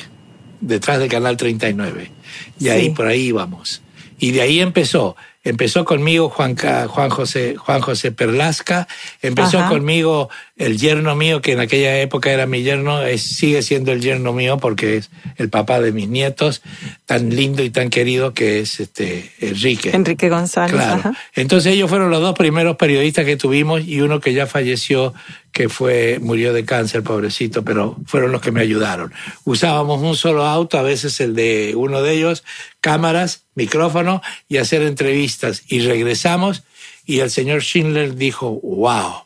detrás 0.61 0.99
del 0.99 1.09
Canal 1.09 1.37
39. 1.37 2.11
Y 2.59 2.69
ahí 2.69 2.91
por 2.91 3.07
ahí 3.07 3.29
íbamos. 3.29 3.81
Y 4.19 4.33
de 4.33 4.41
ahí 4.41 4.59
empezó 4.59 5.15
Empezó 5.45 5.85
conmigo 5.85 6.29
Juan, 6.29 6.57
Juan, 6.57 7.11
José, 7.11 7.57
Juan 7.57 7.81
José 7.81 8.13
Perlasca, 8.13 8.87
empezó 9.23 9.69
conmigo 9.69 10.31
el 10.63 10.79
yerno 10.79 11.17
mío, 11.17 11.43
que 11.43 11.53
en 11.53 11.61
aquella 11.61 11.99
época 12.01 12.31
era 12.31 12.47
mi 12.47 12.63
yerno, 12.63 13.03
es, 13.03 13.23
sigue 13.23 13.63
siendo 13.63 13.91
el 13.91 14.01
yerno 14.01 14.33
mío 14.33 14.59
porque 14.59 14.97
es 14.97 15.11
el 15.37 15.49
papá 15.49 15.81
de 15.81 15.91
mis 15.91 16.09
nietos, 16.09 16.63
tan 17.05 17.31
lindo 17.31 17.65
y 17.65 17.71
tan 17.71 17.91
querido 17.91 18.33
que 18.33 18.61
es 18.61 18.79
este 18.79 19.33
Enrique. 19.41 19.91
Enrique 19.93 20.29
González. 20.29 20.77
Claro. 20.77 21.13
Entonces 21.35 21.73
ellos 21.73 21.91
fueron 21.91 22.11
los 22.11 22.21
dos 22.21 22.37
primeros 22.37 22.77
periodistas 22.77 23.25
que 23.25 23.37
tuvimos 23.37 23.83
y 23.85 24.01
uno 24.03 24.21
que 24.21 24.35
ya 24.35 24.47
falleció, 24.47 25.15
que 25.51 25.69
fue, 25.69 26.21
murió 26.23 26.53
de 26.53 26.65
cáncer, 26.65 27.03
pobrecito, 27.03 27.65
pero 27.65 27.97
fueron 28.07 28.31
los 28.31 28.41
que 28.41 28.53
me 28.53 28.61
ayudaron. 28.61 29.13
Usábamos 29.45 30.01
un 30.01 30.15
solo 30.15 30.47
auto, 30.47 30.79
a 30.79 30.83
veces 30.83 31.19
el 31.21 31.35
de 31.35 31.75
uno 31.77 32.03
de 32.03 32.13
ellos, 32.13 32.45
cámaras, 32.81 33.47
micrófono 33.57 34.23
y 34.49 34.59
hacer 34.59 34.83
entrevistas. 34.83 35.65
Y 35.67 35.81
regresamos 35.81 36.63
y 37.05 37.19
el 37.19 37.31
señor 37.31 37.63
Schindler 37.63 38.15
dijo, 38.15 38.61
wow, 38.63 39.25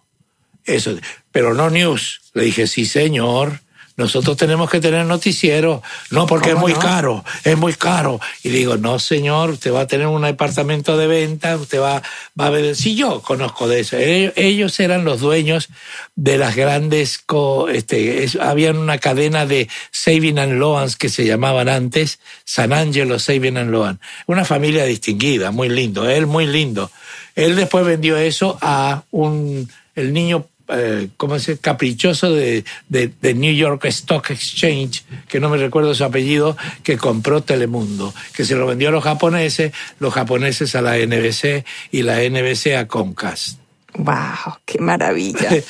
eso, 0.66 0.96
pero 1.36 1.52
no 1.52 1.68
news. 1.68 2.22
Le 2.32 2.44
dije, 2.44 2.66
sí, 2.66 2.86
señor. 2.86 3.60
Nosotros 3.98 4.38
tenemos 4.38 4.70
que 4.70 4.80
tener 4.80 5.04
noticiero, 5.04 5.82
no 6.10 6.26
porque 6.26 6.50
es 6.50 6.56
muy 6.56 6.74
caro, 6.74 7.24
es 7.44 7.56
muy 7.56 7.72
caro. 7.74 8.20
Y 8.42 8.50
digo, 8.50 8.76
no 8.76 8.98
señor, 8.98 9.50
usted 9.50 9.72
va 9.72 9.82
a 9.82 9.86
tener 9.86 10.06
un 10.06 10.22
departamento 10.22 10.98
de 10.98 11.06
venta, 11.06 11.56
usted 11.56 11.80
va, 11.80 12.02
va 12.38 12.46
a 12.46 12.50
ver, 12.50 12.76
si 12.76 12.94
yo 12.94 13.20
conozco 13.20 13.68
de 13.68 13.80
eso. 13.80 13.96
Ellos 13.98 14.80
eran 14.80 15.04
los 15.04 15.20
dueños 15.20 15.68
de 16.14 16.36
las 16.36 16.56
grandes, 16.56 17.24
este, 17.70 18.28
habían 18.40 18.76
una 18.76 18.98
cadena 18.98 19.46
de 19.46 19.68
Saving 19.90 20.38
and 20.38 20.58
Loans 20.58 20.96
que 20.96 21.08
se 21.08 21.26
llamaban 21.26 21.70
antes, 21.70 22.18
San 22.44 22.74
Angelo 22.74 23.18
Saving 23.18 23.56
and 23.56 23.70
Loan. 23.70 24.00
Una 24.26 24.44
familia 24.44 24.84
distinguida, 24.84 25.52
muy 25.52 25.70
lindo, 25.70 26.08
él 26.08 26.26
muy 26.26 26.46
lindo. 26.46 26.90
Él 27.34 27.56
después 27.56 27.84
vendió 27.84 28.16
eso 28.18 28.58
a 28.60 29.04
un, 29.10 29.70
el 29.94 30.12
niño 30.12 30.46
eh, 30.68 31.08
¿cómo 31.16 31.38
se 31.38 31.58
caprichoso 31.58 32.32
de, 32.32 32.64
de, 32.88 33.34
New 33.34 33.54
York 33.54 33.84
Stock 33.86 34.30
Exchange, 34.30 35.04
que 35.28 35.40
no 35.40 35.48
me 35.48 35.58
recuerdo 35.58 35.94
su 35.94 36.04
apellido, 36.04 36.56
que 36.82 36.96
compró 36.96 37.42
Telemundo, 37.42 38.14
que 38.34 38.44
se 38.44 38.56
lo 38.56 38.66
vendió 38.66 38.88
a 38.88 38.92
los 38.92 39.04
japoneses, 39.04 39.72
los 39.98 40.12
japoneses 40.12 40.74
a 40.74 40.82
la 40.82 40.96
NBC 40.96 41.64
y 41.92 42.02
la 42.02 42.18
NBC 42.28 42.74
a 42.76 42.88
Comcast. 42.88 43.65
¡Wow! 43.98 44.58
¡Qué 44.64 44.78
maravilla! 44.78 45.50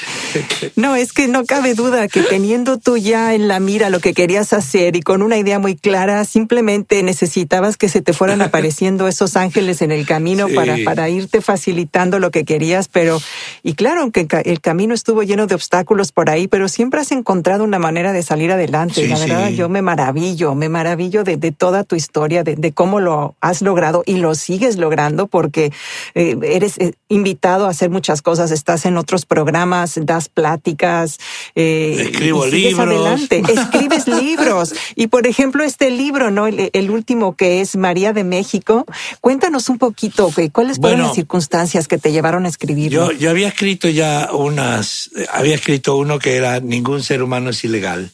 No, 0.74 0.96
es 0.96 1.12
que 1.12 1.28
no 1.28 1.44
cabe 1.44 1.74
duda 1.74 2.08
que 2.08 2.22
teniendo 2.22 2.78
tú 2.78 2.96
ya 2.96 3.34
en 3.34 3.48
la 3.48 3.60
mira 3.60 3.88
lo 3.88 4.00
que 4.00 4.12
querías 4.12 4.52
hacer 4.52 4.96
y 4.96 5.00
con 5.00 5.22
una 5.22 5.38
idea 5.38 5.58
muy 5.58 5.76
clara, 5.76 6.24
simplemente 6.24 7.02
necesitabas 7.02 7.76
que 7.76 7.88
se 7.88 8.02
te 8.02 8.12
fueran 8.12 8.42
apareciendo 8.42 9.08
esos 9.08 9.36
ángeles 9.36 9.80
en 9.80 9.92
el 9.92 10.06
camino 10.06 10.48
para, 10.54 10.76
para 10.84 11.08
irte 11.08 11.40
facilitando 11.40 12.18
lo 12.18 12.30
que 12.30 12.44
querías, 12.44 12.88
pero, 12.88 13.20
y 13.62 13.74
claro, 13.74 14.02
aunque 14.02 14.26
el 14.44 14.60
camino 14.60 14.94
estuvo 14.94 15.22
lleno 15.22 15.46
de 15.46 15.54
obstáculos 15.54 16.12
por 16.12 16.28
ahí, 16.28 16.48
pero 16.48 16.68
siempre 16.68 17.00
has 17.00 17.12
encontrado 17.12 17.64
una 17.64 17.78
manera 17.78 18.12
de 18.12 18.22
salir 18.22 18.52
adelante. 18.52 19.06
la 19.08 19.18
verdad, 19.18 19.50
yo 19.50 19.68
me 19.68 19.82
maravillo, 19.82 20.54
me 20.54 20.68
maravillo 20.68 21.24
de, 21.24 21.36
de 21.36 21.52
toda 21.52 21.84
tu 21.84 21.96
historia, 21.96 22.42
de, 22.42 22.56
de, 22.56 22.72
cómo 22.72 23.00
lo 23.00 23.34
has 23.40 23.62
logrado 23.62 24.02
y 24.04 24.16
lo 24.16 24.34
sigues 24.34 24.76
logrando 24.76 25.26
porque 25.26 25.72
eh, 26.14 26.36
eres 26.42 26.78
eh, 26.78 26.92
invitado 27.08 27.66
a 27.66 27.70
hacer 27.70 27.90
muchas 27.90 28.15
cosas, 28.22 28.50
estás 28.50 28.86
en 28.86 28.96
otros 28.96 29.26
programas, 29.26 29.98
das 30.02 30.28
pláticas. 30.28 31.18
Eh, 31.54 32.08
Escribo 32.10 32.46
libros. 32.46 32.86
Adelante. 32.86 33.42
Escribes 33.48 34.06
libros. 34.08 34.74
Y 34.94 35.08
por 35.08 35.26
ejemplo, 35.26 35.64
este 35.64 35.90
libro, 35.90 36.30
¿no? 36.30 36.46
El, 36.46 36.90
último 36.90 37.36
que 37.36 37.60
es 37.60 37.76
María 37.76 38.12
de 38.12 38.24
México. 38.24 38.86
Cuéntanos 39.20 39.68
un 39.68 39.78
poquito, 39.78 40.30
¿cuáles 40.52 40.78
fueron 40.78 41.02
las 41.02 41.14
circunstancias 41.14 41.88
que 41.88 41.98
te 41.98 42.12
llevaron 42.12 42.46
a 42.46 42.48
escribir? 42.48 42.92
Yo, 42.92 43.12
yo 43.12 43.30
había 43.30 43.48
escrito 43.48 43.88
ya 43.88 44.28
unas, 44.32 45.10
había 45.32 45.54
escrito 45.54 45.96
uno 45.96 46.18
que 46.18 46.36
era 46.36 46.60
Ningún 46.60 47.02
ser 47.02 47.22
humano 47.22 47.50
es 47.50 47.64
ilegal, 47.64 48.10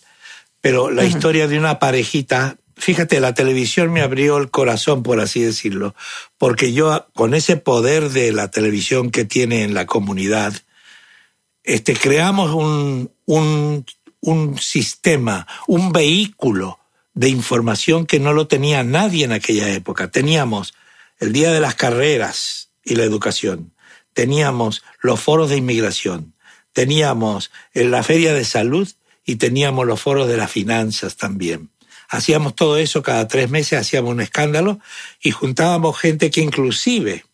pero 0.60 0.90
la 0.90 1.04
historia 1.04 1.48
de 1.48 1.58
una 1.58 1.78
parejita 1.78 2.56
fíjate, 2.76 3.20
la 3.20 3.34
televisión 3.34 3.92
me 3.92 4.02
abrió 4.02 4.38
el 4.38 4.50
corazón, 4.50 5.02
por 5.02 5.20
así 5.20 5.40
decirlo, 5.40 5.94
porque 6.38 6.72
yo 6.72 7.08
con 7.14 7.34
ese 7.34 7.56
poder 7.56 8.10
de 8.10 8.32
la 8.32 8.50
televisión 8.50 9.10
que 9.10 9.24
tiene 9.24 9.62
en 9.62 9.74
la 9.74 9.86
comunidad, 9.86 10.54
este, 11.64 11.94
creamos 11.94 12.50
un, 12.50 13.10
un, 13.26 13.84
un 14.20 14.58
sistema, 14.58 15.46
un 15.66 15.92
vehículo 15.92 16.78
de 17.14 17.28
información 17.28 18.06
que 18.06 18.18
no 18.18 18.32
lo 18.32 18.46
tenía 18.46 18.82
nadie 18.82 19.24
en 19.24 19.32
aquella 19.32 19.68
época. 19.70 20.10
Teníamos 20.10 20.74
el 21.18 21.32
Día 21.32 21.52
de 21.52 21.60
las 21.60 21.74
Carreras 21.74 22.70
y 22.84 22.96
la 22.96 23.04
Educación, 23.04 23.74
teníamos 24.12 24.82
los 25.00 25.20
foros 25.20 25.50
de 25.50 25.56
inmigración, 25.56 26.34
teníamos 26.72 27.50
la 27.74 28.02
Feria 28.02 28.34
de 28.34 28.44
Salud 28.44 28.88
y 29.24 29.36
teníamos 29.36 29.86
los 29.86 30.00
foros 30.00 30.28
de 30.28 30.36
las 30.36 30.50
finanzas 30.50 31.16
también. 31.16 31.70
Hacíamos 32.12 32.54
todo 32.54 32.76
eso 32.76 33.02
cada 33.02 33.26
tres 33.26 33.48
meses, 33.48 33.78
hacíamos 33.78 34.10
un 34.10 34.20
escándalo 34.20 34.78
y 35.22 35.30
juntábamos 35.30 35.98
gente 35.98 36.30
que 36.30 36.42
inclusive 36.42 37.24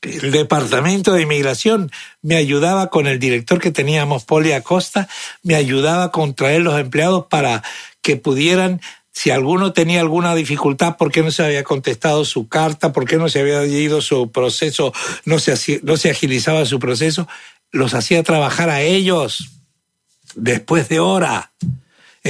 el 0.00 0.30
departamento 0.30 1.12
de 1.12 1.22
inmigración 1.22 1.90
me 2.22 2.36
ayudaba 2.36 2.88
con 2.88 3.08
el 3.08 3.18
director 3.18 3.60
que 3.60 3.72
teníamos, 3.72 4.24
Poli 4.24 4.52
Acosta, 4.52 5.08
me 5.42 5.56
ayudaba 5.56 6.12
con 6.12 6.34
traer 6.34 6.60
los 6.60 6.78
empleados 6.78 7.26
para 7.28 7.64
que 8.00 8.14
pudieran 8.14 8.80
si 9.10 9.30
alguno 9.30 9.72
tenía 9.72 10.02
alguna 10.02 10.36
dificultad, 10.36 10.96
por 10.96 11.10
qué 11.10 11.24
no 11.24 11.32
se 11.32 11.42
había 11.42 11.64
contestado 11.64 12.24
su 12.24 12.46
carta, 12.46 12.92
por 12.92 13.06
qué 13.06 13.16
no 13.16 13.28
se 13.28 13.40
había 13.40 13.64
ido 13.64 14.02
su 14.02 14.30
proceso, 14.30 14.92
no 15.24 15.40
se, 15.40 15.80
no 15.82 15.96
se 15.96 16.10
agilizaba 16.10 16.64
su 16.64 16.78
proceso, 16.78 17.26
los 17.72 17.94
hacía 17.94 18.22
trabajar 18.22 18.70
a 18.70 18.82
ellos. 18.82 19.50
Después 20.36 20.88
de 20.88 21.00
hora. 21.00 21.50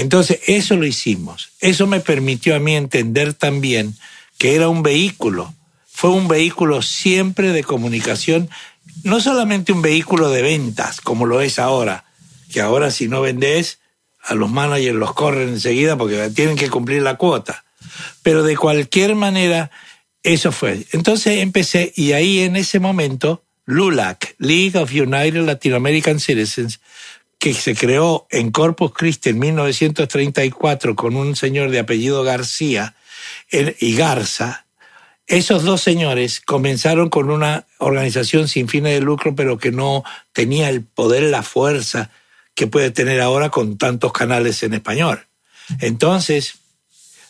Entonces, 0.01 0.41
eso 0.47 0.77
lo 0.77 0.87
hicimos. 0.87 1.51
Eso 1.61 1.87
me 1.87 2.01
permitió 2.01 2.55
a 2.55 2.59
mí 2.59 2.77
entender 2.77 3.35
también 3.35 3.95
que 4.39 4.55
era 4.55 4.69
un 4.69 4.83
vehículo. 4.83 5.55
Fue 5.87 6.11
un 6.11 6.29
vehículo 6.29 6.83
siempre 6.83 7.53
de 7.53 7.65
comunicación, 7.65 8.51
no 9.03 9.21
solamente 9.21 9.73
un 9.73 9.83
vehículo 9.83 10.31
de 10.31 10.43
ventas, 10.43 11.01
como 11.01 11.25
lo 11.25 11.41
es 11.41 11.59
ahora, 11.59 12.05
que 12.53 12.61
ahora 12.61 12.91
si 12.91 13.09
no 13.09 13.23
vendes, 13.23 13.79
a 14.23 14.35
los 14.35 14.51
managers 14.51 14.97
los 14.97 15.15
corren 15.15 15.51
enseguida 15.51 15.97
porque 15.97 16.31
tienen 16.31 16.57
que 16.57 16.69
cumplir 16.69 17.03
la 17.03 17.17
cuota. 17.17 17.65
Pero 18.23 18.43
de 18.43 18.57
cualquier 18.57 19.15
manera, 19.15 19.71
eso 20.23 20.53
fue. 20.53 20.85
Entonces 20.93 21.39
empecé 21.39 21.93
y 21.97 22.13
ahí 22.13 22.41
en 22.41 22.57
ese 22.57 22.81
momento, 22.81 23.45
LULAC, 23.65 24.35
League 24.39 24.77
of 24.77 24.91
United 24.91 25.45
Latin 25.45 25.75
American 25.75 26.21
Citizens, 26.21 26.81
que 27.39 27.55
se 27.55 27.75
creó 27.75 28.27
en 28.31 28.51
Corpus 28.51 28.93
Christi 28.93 29.31
en 29.31 29.39
1934 29.39 30.97
con 30.97 31.17
un 31.17 31.37
señor 31.37 31.71
de 31.71 31.79
apellido 31.79 32.25
García 32.25 32.95
y 33.51 33.95
Garza, 33.95 34.67
esos 35.27 35.65
dos 35.65 35.83
señores 35.83 36.41
comenzaron 36.41 37.09
con 37.09 37.31
una 37.31 37.67
organización 37.79 38.47
sin 38.47 38.69
fines 38.69 38.95
de 38.95 39.01
lucro, 39.01 39.35
pero 39.35 39.59
que 39.59 39.73
no 39.73 40.05
tenía 40.33 40.71
el 40.71 40.83
poder, 40.83 41.25
la 41.25 41.43
fuerza 41.43 42.11
que 42.55 42.69
puede 42.69 42.91
tener 42.91 43.21
ahora 43.21 43.51
con 43.51 43.77
tantos 43.77 44.13
canales 44.13 44.63
en 44.63 44.75
español. 44.75 45.27
Entonces, 45.81 46.55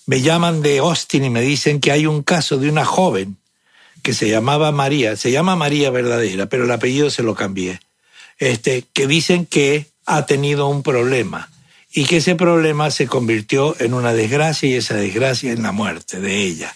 me 0.04 0.20
llaman 0.20 0.60
de 0.60 0.78
Austin 0.78 1.24
y 1.24 1.30
me 1.30 1.40
dicen 1.40 1.80
que 1.80 1.90
hay 1.90 2.06
un 2.06 2.22
caso 2.22 2.58
de 2.58 2.68
una 2.68 2.84
joven 2.84 3.38
que 4.02 4.12
se 4.12 4.28
llamaba 4.28 4.70
María, 4.72 5.16
se 5.16 5.32
llama 5.32 5.56
María 5.56 5.90
verdadera, 5.90 6.46
pero 6.46 6.64
el 6.64 6.70
apellido 6.70 7.10
se 7.10 7.22
lo 7.22 7.34
cambié, 7.34 7.80
este, 8.38 8.84
que 8.92 9.06
dicen 9.06 9.46
que 9.46 9.86
ha 10.06 10.26
tenido 10.26 10.68
un 10.68 10.82
problema 10.82 11.50
y 11.92 12.04
que 12.04 12.18
ese 12.18 12.34
problema 12.34 12.90
se 12.90 13.06
convirtió 13.06 13.76
en 13.80 13.94
una 13.94 14.12
desgracia 14.12 14.68
y 14.68 14.74
esa 14.74 14.94
desgracia 14.94 15.52
en 15.52 15.62
la 15.62 15.72
muerte 15.72 16.20
de 16.20 16.42
ella. 16.42 16.74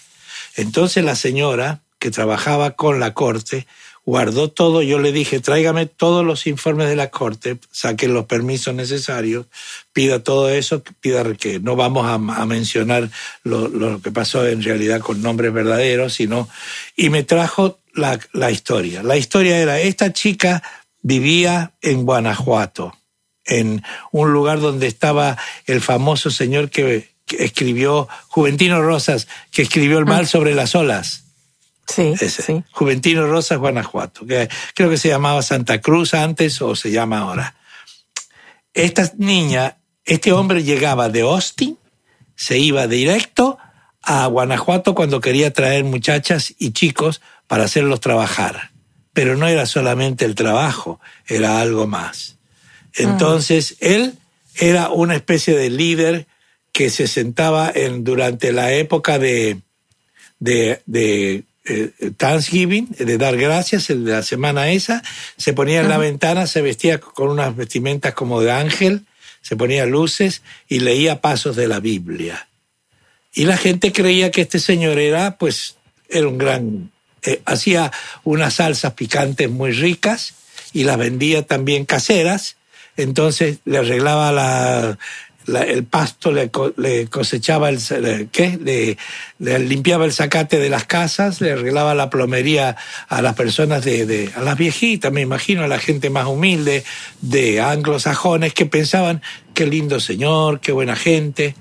Entonces 0.55 1.03
la 1.03 1.15
señora, 1.15 1.81
que 1.99 2.11
trabajaba 2.11 2.71
con 2.71 2.99
la 2.99 3.13
corte, 3.13 3.67
guardó 4.05 4.49
todo, 4.49 4.81
yo 4.81 4.99
le 4.99 5.11
dije, 5.11 5.39
tráigame 5.39 5.85
todos 5.85 6.25
los 6.25 6.47
informes 6.47 6.89
de 6.89 6.95
la 6.95 7.11
corte, 7.11 7.57
saque 7.71 8.07
los 8.07 8.25
permisos 8.25 8.73
necesarios, 8.73 9.45
pida 9.93 10.23
todo 10.23 10.49
eso, 10.49 10.83
pida 10.99 11.23
que 11.35 11.59
no 11.59 11.75
vamos 11.75 12.07
a, 12.07 12.45
mencionar 12.45 13.09
lo, 13.43 13.67
lo, 13.67 14.01
que 14.01 14.11
pasó 14.11 14.47
en 14.47 14.63
realidad 14.63 15.01
con 15.01 15.21
nombres 15.21 15.53
verdaderos, 15.53 16.13
sino, 16.13 16.49
y 16.95 17.09
me 17.09 17.23
trajo 17.23 17.79
la, 17.93 18.19
la 18.33 18.49
historia. 18.49 19.03
La 19.03 19.17
historia 19.17 19.59
era, 19.59 19.79
esta 19.79 20.11
chica 20.11 20.63
vivía 21.03 21.73
en 21.81 22.03
Guanajuato, 22.03 22.97
en 23.45 23.83
un 24.11 24.33
lugar 24.33 24.59
donde 24.59 24.87
estaba 24.87 25.37
el 25.65 25.81
famoso 25.81 26.31
señor 26.31 26.69
que, 26.69 27.09
escribió, 27.27 28.07
Juventino 28.27 28.81
Rosas, 28.81 29.27
que 29.51 29.61
escribió 29.61 29.99
El 29.99 30.05
mal 30.05 30.23
ah. 30.23 30.27
sobre 30.27 30.53
las 30.53 30.75
olas. 30.75 31.23
Sí, 31.87 32.15
sí. 32.17 32.63
Juventino 32.71 33.27
Rosas, 33.27 33.57
Guanajuato, 33.57 34.25
que 34.25 34.49
creo 34.75 34.89
que 34.89 34.97
se 34.97 35.09
llamaba 35.09 35.41
Santa 35.41 35.81
Cruz 35.81 36.13
antes 36.13 36.61
o 36.61 36.75
se 36.75 36.91
llama 36.91 37.19
ahora. 37.19 37.55
Esta 38.73 39.11
niña, 39.17 39.77
este 40.05 40.31
hombre 40.31 40.63
llegaba 40.63 41.09
de 41.09 41.21
Austin, 41.21 41.77
se 42.35 42.57
iba 42.57 42.87
directo 42.87 43.57
a 44.01 44.25
Guanajuato 44.27 44.95
cuando 44.95 45.19
quería 45.19 45.51
traer 45.51 45.83
muchachas 45.83 46.53
y 46.57 46.71
chicos 46.71 47.21
para 47.47 47.65
hacerlos 47.65 47.99
trabajar. 47.99 48.71
Pero 49.13 49.35
no 49.35 49.47
era 49.47 49.65
solamente 49.65 50.23
el 50.23 50.35
trabajo, 50.35 51.01
era 51.27 51.59
algo 51.59 51.87
más. 51.87 52.37
Entonces, 52.95 53.77
él 53.79 54.15
era 54.55 54.89
una 54.89 55.15
especie 55.15 55.55
de 55.55 55.69
líder 55.69 56.27
que 56.71 56.89
se 56.89 57.07
sentaba 57.07 57.71
en, 57.73 58.03
durante 58.03 58.51
la 58.51 58.73
época 58.73 59.19
de, 59.19 59.59
de, 60.39 60.81
de 60.85 61.43
eh, 61.65 61.91
Thanksgiving, 62.17 62.89
de 62.97 63.17
dar 63.17 63.37
gracias, 63.37 63.87
de 63.87 63.95
la 63.95 64.23
semana 64.23 64.71
esa, 64.71 65.03
se 65.37 65.53
ponía 65.53 65.81
en 65.81 65.89
la 65.89 65.97
ventana, 65.97 66.47
se 66.47 66.61
vestía 66.61 66.99
con 66.99 67.29
unas 67.29 67.55
vestimentas 67.55 68.13
como 68.13 68.41
de 68.41 68.51
ángel, 68.51 69.05
se 69.41 69.55
ponía 69.55 69.85
luces 69.85 70.41
y 70.67 70.79
leía 70.79 71.21
pasos 71.21 71.55
de 71.55 71.67
la 71.67 71.79
Biblia. 71.79 72.47
Y 73.33 73.45
la 73.45 73.57
gente 73.57 73.91
creía 73.91 74.31
que 74.31 74.41
este 74.41 74.59
señor 74.59 74.99
era, 74.99 75.37
pues, 75.37 75.75
era 76.09 76.27
un 76.27 76.37
gran, 76.37 76.91
eh, 77.23 77.41
hacía 77.45 77.91
unas 78.23 78.55
salsas 78.55 78.93
picantes 78.93 79.49
muy 79.49 79.71
ricas 79.71 80.33
y 80.73 80.83
las 80.83 80.97
vendía 80.97 81.43
también 81.45 81.85
caseras, 81.85 82.57
entonces 82.97 83.59
le 83.65 83.79
arreglaba 83.79 84.31
la, 84.31 84.97
el 85.47 85.83
pasto, 85.85 86.31
le, 86.31 86.49
cosechaba 87.09 87.69
el, 87.69 87.79
¿qué? 88.31 88.59
Le, 89.39 89.59
limpiaba 89.59 90.05
el 90.05 90.13
zacate 90.13 90.59
de 90.59 90.69
las 90.69 90.85
casas, 90.85 91.41
le 91.41 91.51
arreglaba 91.51 91.95
la 91.95 92.09
plomería 92.09 92.77
a 93.07 93.21
las 93.21 93.35
personas 93.35 93.83
de, 93.83 94.31
a 94.35 94.41
las 94.41 94.57
viejitas, 94.57 95.11
me 95.11 95.21
imagino, 95.21 95.63
a 95.63 95.67
la 95.67 95.79
gente 95.79 96.09
más 96.09 96.27
humilde, 96.27 96.83
de 97.21 97.61
anglosajones 97.61 98.53
que 98.53 98.65
pensaban, 98.65 99.21
qué 99.53 99.65
lindo 99.65 99.99
señor, 99.99 100.59
qué 100.59 100.71
buena 100.71 100.95
gente. 100.95 101.55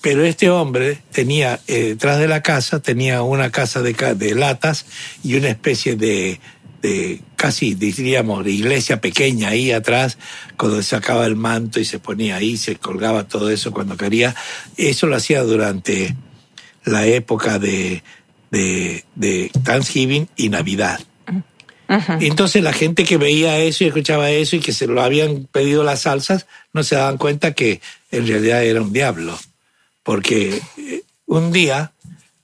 Pero 0.00 0.24
este 0.24 0.48
hombre 0.48 0.98
tenía, 1.10 1.58
eh, 1.66 1.88
detrás 1.88 2.20
de 2.20 2.28
la 2.28 2.40
casa, 2.40 2.78
tenía 2.78 3.22
una 3.22 3.50
casa 3.50 3.82
de, 3.82 3.94
de 4.14 4.34
latas 4.36 4.86
y 5.24 5.34
una 5.34 5.48
especie 5.48 5.96
de, 5.96 6.40
de 6.82 7.20
casi 7.36 7.74
diríamos 7.74 8.44
de 8.44 8.52
iglesia 8.52 9.00
pequeña 9.00 9.48
ahí 9.48 9.72
atrás, 9.72 10.18
cuando 10.56 10.82
sacaba 10.82 11.26
el 11.26 11.36
manto 11.36 11.80
y 11.80 11.84
se 11.84 11.98
ponía 11.98 12.36
ahí, 12.36 12.56
se 12.56 12.76
colgaba 12.76 13.26
todo 13.26 13.50
eso 13.50 13.72
cuando 13.72 13.96
quería. 13.96 14.34
Eso 14.76 15.06
lo 15.06 15.16
hacía 15.16 15.42
durante 15.42 16.14
la 16.84 17.06
época 17.06 17.58
de, 17.58 18.02
de, 18.50 19.04
de 19.14 19.50
Thanksgiving 19.64 20.28
y 20.36 20.48
Navidad. 20.48 21.00
Entonces 22.20 22.62
la 22.62 22.74
gente 22.74 23.04
que 23.04 23.16
veía 23.16 23.58
eso 23.60 23.82
y 23.82 23.86
escuchaba 23.86 24.30
eso 24.30 24.56
y 24.56 24.60
que 24.60 24.74
se 24.74 24.86
lo 24.86 25.02
habían 25.02 25.48
pedido 25.50 25.84
las 25.84 26.02
salsas, 26.02 26.46
no 26.74 26.82
se 26.82 26.96
daban 26.96 27.16
cuenta 27.16 27.54
que 27.54 27.80
en 28.10 28.26
realidad 28.26 28.62
era 28.62 28.82
un 28.82 28.92
diablo. 28.92 29.38
Porque 30.02 30.60
eh, 30.76 31.02
un 31.24 31.50
día 31.50 31.92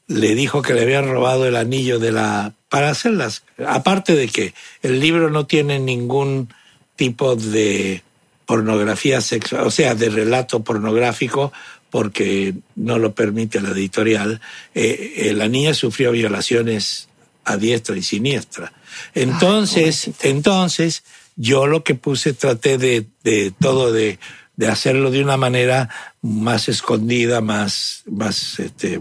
le 0.07 0.35
dijo 0.35 0.63
que 0.63 0.75
le 0.75 0.83
habían 0.83 1.09
robado 1.09 1.47
el 1.47 1.57
anillo 1.57 1.99
de 1.99 2.13
la 2.13 2.55
para 2.69 2.91
hacerlas. 2.91 3.45
Aparte 3.67 4.15
de 4.15 4.29
que 4.29 4.55
el 4.83 5.01
libro 5.01 5.31
no 5.31 5.47
tiene 5.47 5.79
ningún 5.79 6.53
tipo 6.97 7.37
de 7.37 8.03
pornografía 8.47 9.21
sexual, 9.21 9.67
o 9.67 9.71
sea, 9.71 9.95
de 9.95 10.11
relato 10.11 10.63
pornográfico, 10.63 11.53
porque 11.91 12.55
no 12.75 12.99
lo 12.99 13.15
permite 13.15 13.61
la 13.61 13.71
editorial, 13.71 14.41
eh, 14.75 15.15
eh, 15.17 15.33
la 15.33 15.49
niña 15.49 15.75
sufrió 15.75 16.11
violaciones 16.11 17.09
a 17.45 17.57
diestra 17.57 17.97
y 17.97 18.03
siniestra. 18.03 18.73
Entonces, 19.15 20.11
entonces, 20.23 21.05
yo 21.37 21.67
lo 21.67 21.85
que 21.85 21.95
puse, 21.95 22.33
traté 22.33 22.79
de, 22.79 23.07
de 23.23 23.53
todo 23.53 23.93
de, 23.93 24.19
de 24.57 24.69
hacerlo 24.69 25.11
de 25.11 25.23
una 25.23 25.37
manera 25.37 25.89
más 26.23 26.69
escondida, 26.69 27.41
más, 27.41 28.03
más, 28.07 28.59
este, 28.61 29.01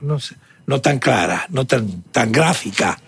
no 0.00 0.20
sé, 0.20 0.36
no 0.66 0.80
tan 0.80 0.98
clara, 0.98 1.46
no 1.50 1.66
tan, 1.66 2.02
tan 2.12 2.32
gráfica. 2.32 2.98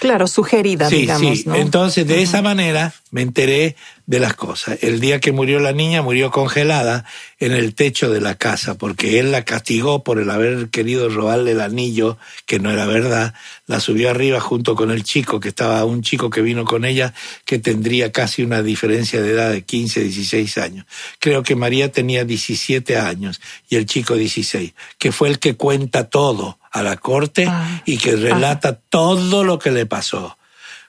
Claro, 0.00 0.26
sugerida, 0.26 0.88
digamos. 0.88 1.38
Sí, 1.40 1.44
entonces 1.54 2.06
de 2.06 2.22
esa 2.22 2.40
manera 2.40 2.94
me 3.10 3.22
enteré 3.22 3.76
de 4.06 4.20
las 4.20 4.34
cosas. 4.34 4.78
El 4.82 5.00
día 5.00 5.20
que 5.20 5.32
murió 5.32 5.60
la 5.60 5.72
niña 5.72 6.00
murió 6.00 6.30
congelada 6.30 7.04
en 7.40 7.52
el 7.52 7.74
techo 7.74 8.10
de 8.10 8.22
la 8.22 8.36
casa 8.36 8.78
porque 8.78 9.18
él 9.18 9.32
la 9.32 9.44
castigó 9.44 10.02
por 10.02 10.18
el 10.18 10.30
haber 10.30 10.70
querido 10.70 11.10
robarle 11.10 11.52
el 11.52 11.60
anillo, 11.60 12.16
que 12.46 12.58
no 12.58 12.70
era 12.70 12.86
verdad. 12.86 13.34
La 13.66 13.80
subió 13.80 14.08
arriba 14.08 14.40
junto 14.40 14.74
con 14.76 14.90
el 14.90 15.04
chico, 15.04 15.40
que 15.40 15.48
estaba 15.48 15.84
un 15.84 16.02
chico 16.02 16.30
que 16.30 16.40
vino 16.40 16.64
con 16.64 16.86
ella, 16.86 17.12
que 17.44 17.58
tendría 17.58 18.10
casi 18.10 18.42
una 18.42 18.62
diferencia 18.62 19.20
de 19.20 19.32
edad 19.32 19.50
de 19.50 19.62
15, 19.62 20.04
16 20.04 20.58
años. 20.58 20.86
Creo 21.18 21.42
que 21.42 21.54
María 21.54 21.92
tenía 21.92 22.24
17 22.24 22.96
años 22.96 23.42
y 23.68 23.76
el 23.76 23.84
chico 23.84 24.14
16, 24.14 24.72
que 24.96 25.12
fue 25.12 25.28
el 25.28 25.38
que 25.38 25.54
cuenta 25.54 26.08
todo 26.08 26.58
a 26.70 26.82
la 26.82 26.96
corte 26.96 27.46
ah. 27.46 27.82
y 27.84 27.98
que 27.98 28.16
relata 28.16 28.72
todo 28.72 29.44
lo 29.44 29.58
que 29.58 29.70
le 29.70 29.84
pasó 29.84 30.37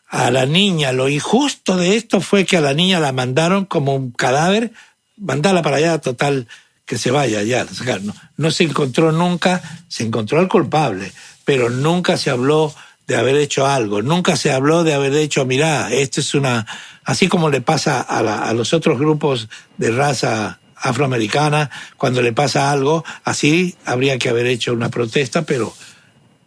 a 0.09 0.31
la 0.31 0.45
niña. 0.45 0.91
Lo 0.91 1.07
injusto 1.07 1.77
de 1.77 1.95
esto 1.95 2.19
fue 2.19 2.45
que 2.45 2.57
a 2.57 2.61
la 2.61 2.73
niña 2.73 2.99
la 2.99 3.11
mandaron 3.11 3.65
como 3.65 3.95
un 3.95 4.11
cadáver, 4.11 4.71
mandarla 5.17 5.61
para 5.61 5.77
allá, 5.77 5.99
total, 5.99 6.47
que 6.85 6.97
se 6.97 7.11
vaya 7.11 7.43
ya. 7.43 7.65
No, 8.01 8.13
no 8.37 8.51
se 8.51 8.63
encontró 8.63 9.11
nunca, 9.11 9.61
se 9.87 10.03
encontró 10.03 10.39
al 10.39 10.47
culpable, 10.47 11.11
pero 11.45 11.69
nunca 11.69 12.17
se 12.17 12.31
habló 12.31 12.73
de 13.07 13.15
haber 13.15 13.37
hecho 13.37 13.65
algo, 13.65 14.01
nunca 14.01 14.35
se 14.35 14.51
habló 14.51 14.83
de 14.83 14.93
haber 14.93 15.13
hecho, 15.15 15.43
mirá, 15.45 15.91
esto 15.91 16.21
es 16.21 16.35
una, 16.35 16.67
así 17.03 17.27
como 17.27 17.49
le 17.49 17.59
pasa 17.59 18.01
a, 18.01 18.19
a 18.47 18.53
los 18.53 18.71
otros 18.73 18.99
grupos 18.99 19.49
de 19.77 19.89
raza 19.89 20.59
afroamericana, 20.75 21.71
cuando 21.97 22.21
le 22.21 22.33
pasa 22.33 22.71
algo, 22.71 23.03
así 23.23 23.75
habría 23.85 24.19
que 24.19 24.29
haber 24.29 24.45
hecho 24.45 24.73
una 24.73 24.89
protesta, 24.89 25.41
pero 25.41 25.73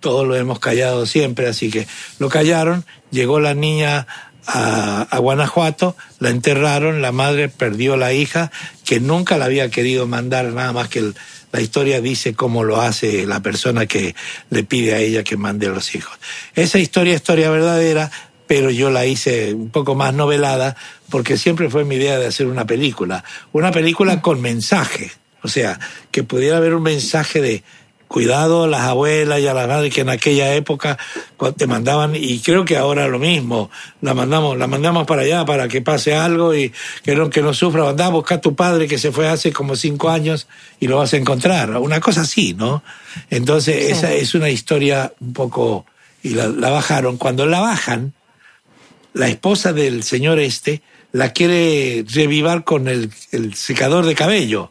todos 0.03 0.27
lo 0.27 0.37
hemos 0.37 0.59
callado 0.59 1.07
siempre, 1.07 1.47
así 1.47 1.71
que 1.71 1.87
lo 2.19 2.29
callaron, 2.29 2.85
llegó 3.11 3.41
la 3.41 3.55
niña 3.55 4.07
a, 4.47 5.19
Guanajuato, 5.19 5.97
la 6.19 6.31
enterraron, 6.31 7.01
la 7.01 7.13
madre 7.13 7.49
perdió 7.49 7.97
la 7.97 8.13
hija, 8.13 8.51
que 8.85 9.01
nunca 9.01 9.39
la 9.39 9.47
había 9.47 9.71
querido 9.71 10.07
mandar, 10.07 10.47
nada 10.47 10.73
más 10.73 10.89
que 10.89 11.13
la 11.53 11.61
historia 11.61 12.01
dice 12.01 12.35
cómo 12.35 12.65
lo 12.65 12.81
hace 12.81 13.27
la 13.27 13.41
persona 13.41 13.87
que 13.87 14.15
le 14.51 14.65
pide 14.65 14.95
a 14.95 14.99
ella 14.99 15.23
que 15.23 15.37
mande 15.37 15.69
a 15.69 15.71
los 15.71 15.95
hijos. 15.95 16.19
Esa 16.55 16.79
historia 16.79 17.15
es 17.15 17.21
historia 17.21 17.51
verdadera, 17.51 18.11
pero 18.47 18.71
yo 18.71 18.91
la 18.91 19.07
hice 19.07 19.55
un 19.55 19.71
poco 19.71 19.95
más 19.95 20.13
novelada 20.13 20.77
porque 21.09 21.39
siempre 21.39 21.71
fue 21.71 21.85
mi 21.85 21.95
idea 21.95 22.19
de 22.19 22.27
hacer 22.27 22.47
una 22.47 22.67
película, 22.67 23.23
una 23.53 23.71
película 23.71 24.21
con 24.21 24.41
mensaje, 24.41 25.13
o 25.43 25.49
sea, 25.49 25.79
que 26.11 26.25
pudiera 26.25 26.57
haber 26.57 26.75
un 26.75 26.83
mensaje 26.83 27.41
de 27.41 27.63
cuidado 28.13 28.65
a 28.65 28.69
las 28.69 28.83
abuelas 28.83 29.41
y 29.41 29.47
a 29.47 29.55
las 29.55 29.67
madres 29.67 29.93
que 29.93 30.03
en 30.03 30.11
aquella 30.11 30.55
época 30.55 30.99
te 31.57 31.67
mandaban 31.67 32.15
y 32.15 32.41
creo 32.41 32.65
que 32.67 32.77
ahora 32.77 33.09
lo 33.09 33.19
mismo 33.19 33.71
la 34.03 34.13
mandamos 34.13 34.59
la 34.59 34.67
mandamos 34.67 35.07
para 35.07 35.23
allá 35.23 35.47
para 35.47 35.67
que 35.67 35.81
pase 35.81 36.15
algo 36.15 36.55
y 36.55 36.73
que 37.03 37.17
no 37.17 37.31
que 37.31 37.41
no 37.41 37.55
sufra 37.55 37.89
anda 37.89 38.07
a 38.07 38.11
buscar 38.11 38.39
a 38.39 38.41
tu 38.43 38.55
padre 38.55 38.87
que 38.87 38.99
se 38.99 39.13
fue 39.13 39.29
hace 39.29 39.51
como 39.51 39.77
cinco 39.77 40.11
años 40.11 40.47
y 40.79 40.89
lo 40.89 40.99
vas 40.99 41.15
a 41.15 41.17
encontrar. 41.17 41.71
Una 41.79 42.01
cosa 42.01 42.21
así 42.21 42.53
no 42.53 42.83
entonces 43.31 43.91
esa 43.91 44.13
es 44.13 44.35
una 44.35 44.51
historia 44.51 45.15
un 45.19 45.33
poco 45.33 45.87
y 46.23 46.35
la, 46.35 46.49
bajaron. 46.49 47.17
Cuando 47.17 47.47
la 47.47 47.61
bajan 47.61 48.13
la 49.15 49.29
esposa 49.29 49.73
del 49.73 50.03
señor 50.03 50.39
este 50.39 50.83
la 51.13 51.33
quiere 51.33 52.05
revivar 52.07 52.63
con 52.63 52.89
el, 52.89 53.11
el 53.33 53.55
secador 53.55 54.05
de 54.05 54.15
cabello. 54.15 54.71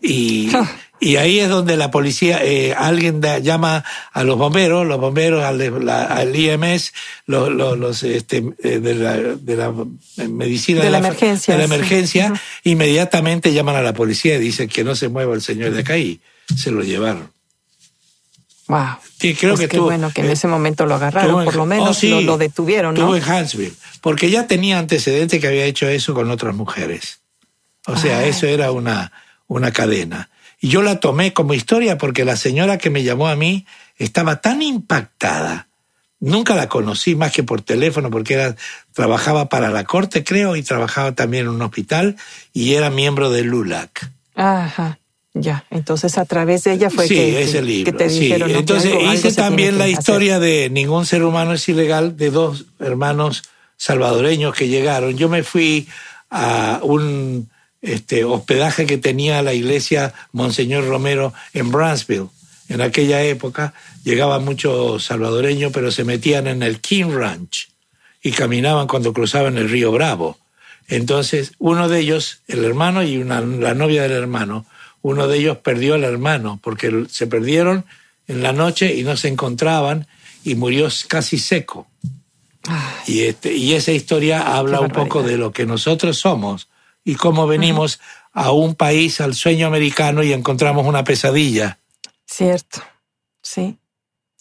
Y 0.00 0.50
ah. 0.54 0.70
Y 1.00 1.16
ahí 1.16 1.40
es 1.40 1.48
donde 1.48 1.78
la 1.78 1.90
policía, 1.90 2.44
eh, 2.44 2.74
alguien 2.74 3.22
llama 3.42 3.84
a 4.12 4.22
los 4.22 4.36
bomberos, 4.36 4.86
los 4.86 5.00
bomberos 5.00 5.42
al, 5.42 5.88
al 5.88 6.36
IMS, 6.36 6.92
los, 7.24 7.50
los, 7.50 8.02
este, 8.02 8.44
eh, 8.62 8.80
de, 8.80 8.94
la, 8.94 9.16
de 9.16 9.56
la 9.56 9.72
medicina 10.28 10.82
de, 10.82 10.90
la, 10.90 10.98
emergencia, 10.98 11.54
de 11.54 11.58
la 11.58 11.64
emergencia 11.64 12.32
inmediatamente 12.64 13.54
llaman 13.54 13.76
a 13.76 13.82
la 13.82 13.94
policía 13.94 14.36
y 14.36 14.40
dicen 14.40 14.68
que 14.68 14.84
no 14.84 14.94
se 14.94 15.08
mueva 15.08 15.34
el 15.34 15.40
señor 15.40 15.72
de 15.72 15.80
acá 15.80 15.96
y 15.96 16.20
se 16.54 16.70
lo 16.70 16.82
llevaron. 16.82 17.30
Wow. 18.68 18.96
Sí, 19.18 19.34
creo 19.34 19.56
pues 19.56 19.68
que 19.68 19.78
bueno 19.78 20.12
que 20.14 20.20
en 20.20 20.28
eh, 20.28 20.32
ese 20.32 20.48
momento 20.48 20.86
lo 20.86 20.94
agarraron, 20.94 21.44
por 21.44 21.56
lo 21.56 21.66
menos 21.66 22.02
oh, 22.04 22.20
lo, 22.20 22.38
detuvieron, 22.38 22.94
¿no? 22.94 23.16
En 23.16 23.22
Huntsville, 23.22 23.74
porque 24.00 24.30
ya 24.30 24.46
tenía 24.46 24.78
antecedentes 24.78 25.40
que 25.40 25.46
había 25.46 25.64
hecho 25.64 25.88
eso 25.88 26.14
con 26.14 26.30
otras 26.30 26.54
mujeres. 26.54 27.20
O 27.86 27.96
sea, 27.96 28.24
eso 28.26 28.46
era 28.46 28.70
una, 28.70 29.12
una 29.46 29.72
cadena. 29.72 30.28
Y 30.60 30.68
yo 30.68 30.82
la 30.82 31.00
tomé 31.00 31.32
como 31.32 31.54
historia 31.54 31.96
porque 31.98 32.24
la 32.24 32.36
señora 32.36 32.78
que 32.78 32.90
me 32.90 33.02
llamó 33.02 33.28
a 33.28 33.36
mí 33.36 33.66
estaba 33.96 34.40
tan 34.40 34.62
impactada. 34.62 35.68
Nunca 36.20 36.54
la 36.54 36.68
conocí 36.68 37.14
más 37.14 37.32
que 37.32 37.42
por 37.42 37.62
teléfono 37.62 38.10
porque 38.10 38.34
era, 38.34 38.54
trabajaba 38.92 39.48
para 39.48 39.70
la 39.70 39.84
corte, 39.84 40.22
creo, 40.22 40.54
y 40.56 40.62
trabajaba 40.62 41.12
también 41.12 41.44
en 41.44 41.50
un 41.50 41.62
hospital 41.62 42.16
y 42.52 42.74
era 42.74 42.90
miembro 42.90 43.30
del 43.30 43.46
LULAC. 43.46 44.10
Ajá. 44.34 44.98
Ya, 45.32 45.64
entonces 45.70 46.18
a 46.18 46.24
través 46.26 46.64
de 46.64 46.72
ella 46.72 46.90
fue 46.90 47.06
sí, 47.06 47.14
que, 47.14 47.42
ese 47.42 47.52
que- 47.58 47.62
libro. 47.62 47.92
que 47.92 47.98
te 47.98 48.10
sí. 48.10 48.20
dijeron. 48.20 48.50
Entonces 48.50 48.92
algo- 48.92 49.14
hice 49.14 49.32
también 49.32 49.78
la 49.78 49.84
hacer. 49.84 49.98
historia 49.98 50.38
de 50.40 50.68
Ningún 50.70 51.06
ser 51.06 51.22
humano 51.22 51.52
es 51.54 51.66
ilegal 51.68 52.16
de 52.16 52.30
dos 52.30 52.66
hermanos 52.80 53.44
salvadoreños 53.76 54.54
que 54.54 54.68
llegaron. 54.68 55.16
Yo 55.16 55.28
me 55.30 55.42
fui 55.42 55.88
a 56.30 56.80
un 56.82 57.48
este, 57.82 58.24
hospedaje 58.24 58.86
que 58.86 58.98
tenía 58.98 59.42
la 59.42 59.54
iglesia 59.54 60.12
Monseñor 60.32 60.86
Romero 60.86 61.32
en 61.52 61.70
Brownsville. 61.70 62.28
En 62.68 62.80
aquella 62.80 63.22
época 63.22 63.74
llegaban 64.04 64.44
muchos 64.44 65.04
salvadoreños, 65.04 65.72
pero 65.72 65.90
se 65.90 66.04
metían 66.04 66.46
en 66.46 66.62
el 66.62 66.80
King 66.80 67.10
Ranch 67.10 67.68
y 68.22 68.32
caminaban 68.32 68.86
cuando 68.86 69.12
cruzaban 69.12 69.58
el 69.58 69.68
río 69.68 69.90
Bravo. 69.92 70.38
Entonces, 70.88 71.52
uno 71.58 71.88
de 71.88 72.00
ellos, 72.00 72.42
el 72.48 72.64
hermano 72.64 73.02
y 73.02 73.18
una, 73.18 73.40
la 73.40 73.74
novia 73.74 74.02
del 74.02 74.12
hermano, 74.12 74.66
uno 75.02 75.26
de 75.26 75.38
ellos 75.38 75.58
perdió 75.58 75.94
al 75.94 76.04
hermano 76.04 76.60
porque 76.62 77.06
se 77.08 77.26
perdieron 77.26 77.86
en 78.28 78.42
la 78.42 78.52
noche 78.52 78.94
y 78.94 79.02
no 79.02 79.16
se 79.16 79.28
encontraban 79.28 80.06
y 80.44 80.54
murió 80.54 80.88
casi 81.08 81.38
seco. 81.38 81.86
Y, 83.06 83.22
este, 83.22 83.54
y 83.54 83.72
esa 83.72 83.92
historia 83.92 84.56
habla 84.56 84.80
un 84.80 84.90
poco 84.90 85.22
de 85.22 85.38
lo 85.38 85.52
que 85.52 85.64
nosotros 85.64 86.18
somos 86.18 86.68
y 87.04 87.14
cómo 87.16 87.46
venimos 87.46 88.00
a 88.32 88.52
un 88.52 88.74
país, 88.74 89.20
al 89.20 89.34
sueño 89.34 89.66
americano 89.66 90.22
y 90.22 90.32
encontramos 90.32 90.86
una 90.86 91.04
pesadilla. 91.04 91.78
Cierto, 92.26 92.82
sí. 93.42 93.78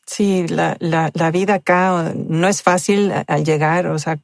Sí, 0.06 0.48
la, 0.48 0.76
la, 0.80 1.12
la 1.14 1.30
vida 1.32 1.56
acá 1.56 2.14
no 2.16 2.48
es 2.48 2.64
fácil 2.64 3.12
al 3.28 3.46
llegar, 3.46 3.88
o 3.88 4.00
sea, 4.00 4.18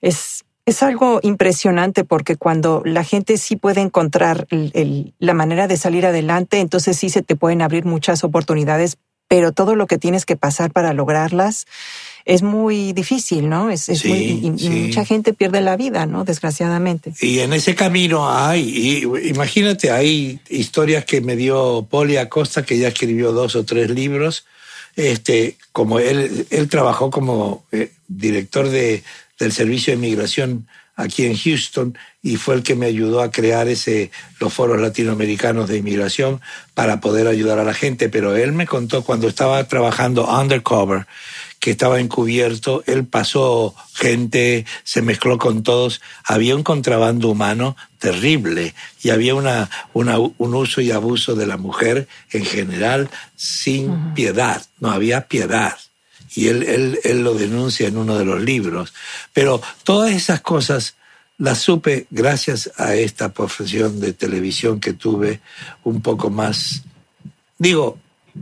es, 0.00 0.44
es 0.64 0.82
algo 0.82 1.18
impresionante 1.22 2.04
porque 2.04 2.36
cuando 2.36 2.82
la 2.84 3.02
gente 3.02 3.36
sí 3.36 3.56
puede 3.56 3.80
encontrar 3.80 4.46
el- 4.50 4.70
el- 4.74 5.14
la 5.18 5.34
manera 5.34 5.66
de 5.66 5.76
salir 5.76 6.06
adelante, 6.06 6.60
entonces 6.60 6.96
sí 6.96 7.10
se 7.10 7.22
te 7.22 7.34
pueden 7.34 7.62
abrir 7.62 7.84
muchas 7.84 8.22
oportunidades, 8.22 8.96
pero 9.26 9.50
todo 9.52 9.74
lo 9.74 9.88
que 9.88 9.98
tienes 9.98 10.24
que 10.24 10.36
pasar 10.36 10.70
para 10.72 10.92
lograrlas 10.94 11.66
es 12.28 12.42
muy 12.42 12.92
difícil, 12.92 13.48
¿no? 13.48 13.70
Es, 13.70 13.88
es 13.88 14.00
Sí, 14.00 14.08
muy, 14.08 14.18
y- 14.18 14.58
sí. 14.58 14.68
mucha 14.68 15.04
gente 15.04 15.32
pierde 15.32 15.62
la 15.62 15.76
vida, 15.76 16.04
¿no? 16.04 16.24
Desgraciadamente. 16.24 17.14
Y 17.22 17.38
en 17.40 17.54
ese 17.54 17.74
camino 17.74 18.28
hay, 18.30 18.60
y 18.62 19.28
imagínate, 19.30 19.90
hay 19.90 20.38
historias 20.50 21.04
que 21.06 21.22
me 21.22 21.36
dio 21.36 21.86
Poli 21.90 22.18
Acosta, 22.18 22.64
que 22.64 22.76
ya 22.78 22.88
escribió 22.88 23.32
dos 23.32 23.56
o 23.56 23.64
tres 23.64 23.88
libros. 23.90 24.44
Este, 24.94 25.56
como 25.72 26.00
él, 26.00 26.46
él 26.50 26.68
trabajó 26.68 27.10
como 27.10 27.64
eh, 27.72 27.92
director 28.08 28.68
de, 28.68 29.02
del 29.38 29.52
Servicio 29.52 29.92
de 29.92 29.96
Inmigración 29.96 30.66
aquí 30.98 31.24
en 31.24 31.36
Houston 31.36 31.96
y 32.22 32.36
fue 32.36 32.56
el 32.56 32.62
que 32.62 32.74
me 32.74 32.86
ayudó 32.86 33.22
a 33.22 33.30
crear 33.30 33.68
ese, 33.68 34.10
los 34.40 34.52
foros 34.52 34.80
latinoamericanos 34.80 35.68
de 35.68 35.78
inmigración 35.78 36.40
para 36.74 37.00
poder 37.00 37.28
ayudar 37.28 37.58
a 37.60 37.64
la 37.64 37.72
gente. 37.72 38.08
Pero 38.08 38.36
él 38.36 38.52
me 38.52 38.66
contó 38.66 39.02
cuando 39.04 39.28
estaba 39.28 39.62
trabajando 39.68 40.26
undercover 40.26 41.06
que 41.60 41.70
estaba 41.72 41.98
encubierto, 41.98 42.84
él 42.86 43.04
pasó 43.04 43.74
gente, 43.94 44.64
se 44.84 45.02
mezcló 45.02 45.38
con 45.38 45.62
todos, 45.64 46.00
había 46.24 46.54
un 46.54 46.62
contrabando 46.62 47.28
humano 47.28 47.76
terrible 47.98 48.74
y 49.02 49.10
había 49.10 49.34
una, 49.34 49.68
una- 49.92 50.18
un 50.18 50.54
uso 50.54 50.80
y 50.80 50.92
abuso 50.92 51.34
de 51.34 51.46
la 51.46 51.56
mujer 51.56 52.06
en 52.30 52.44
general 52.44 53.08
sin 53.34 54.14
piedad, 54.14 54.62
no 54.78 54.90
había 54.92 55.26
piedad. 55.26 55.76
Y 56.34 56.48
él, 56.48 56.62
él, 56.62 56.98
él 57.04 57.22
lo 57.22 57.34
denuncia 57.34 57.88
en 57.88 57.96
uno 57.96 58.18
de 58.18 58.24
los 58.24 58.40
libros. 58.40 58.94
Pero 59.32 59.60
todas 59.84 60.12
esas 60.12 60.40
cosas 60.40 60.96
las 61.38 61.58
supe 61.58 62.06
gracias 62.10 62.70
a 62.76 62.94
esta 62.94 63.32
profesión 63.32 64.00
de 64.00 64.12
televisión 64.12 64.80
que 64.80 64.92
tuve 64.92 65.40
un 65.84 66.02
poco 66.02 66.30
más 66.30 66.82
digo, 67.58 67.98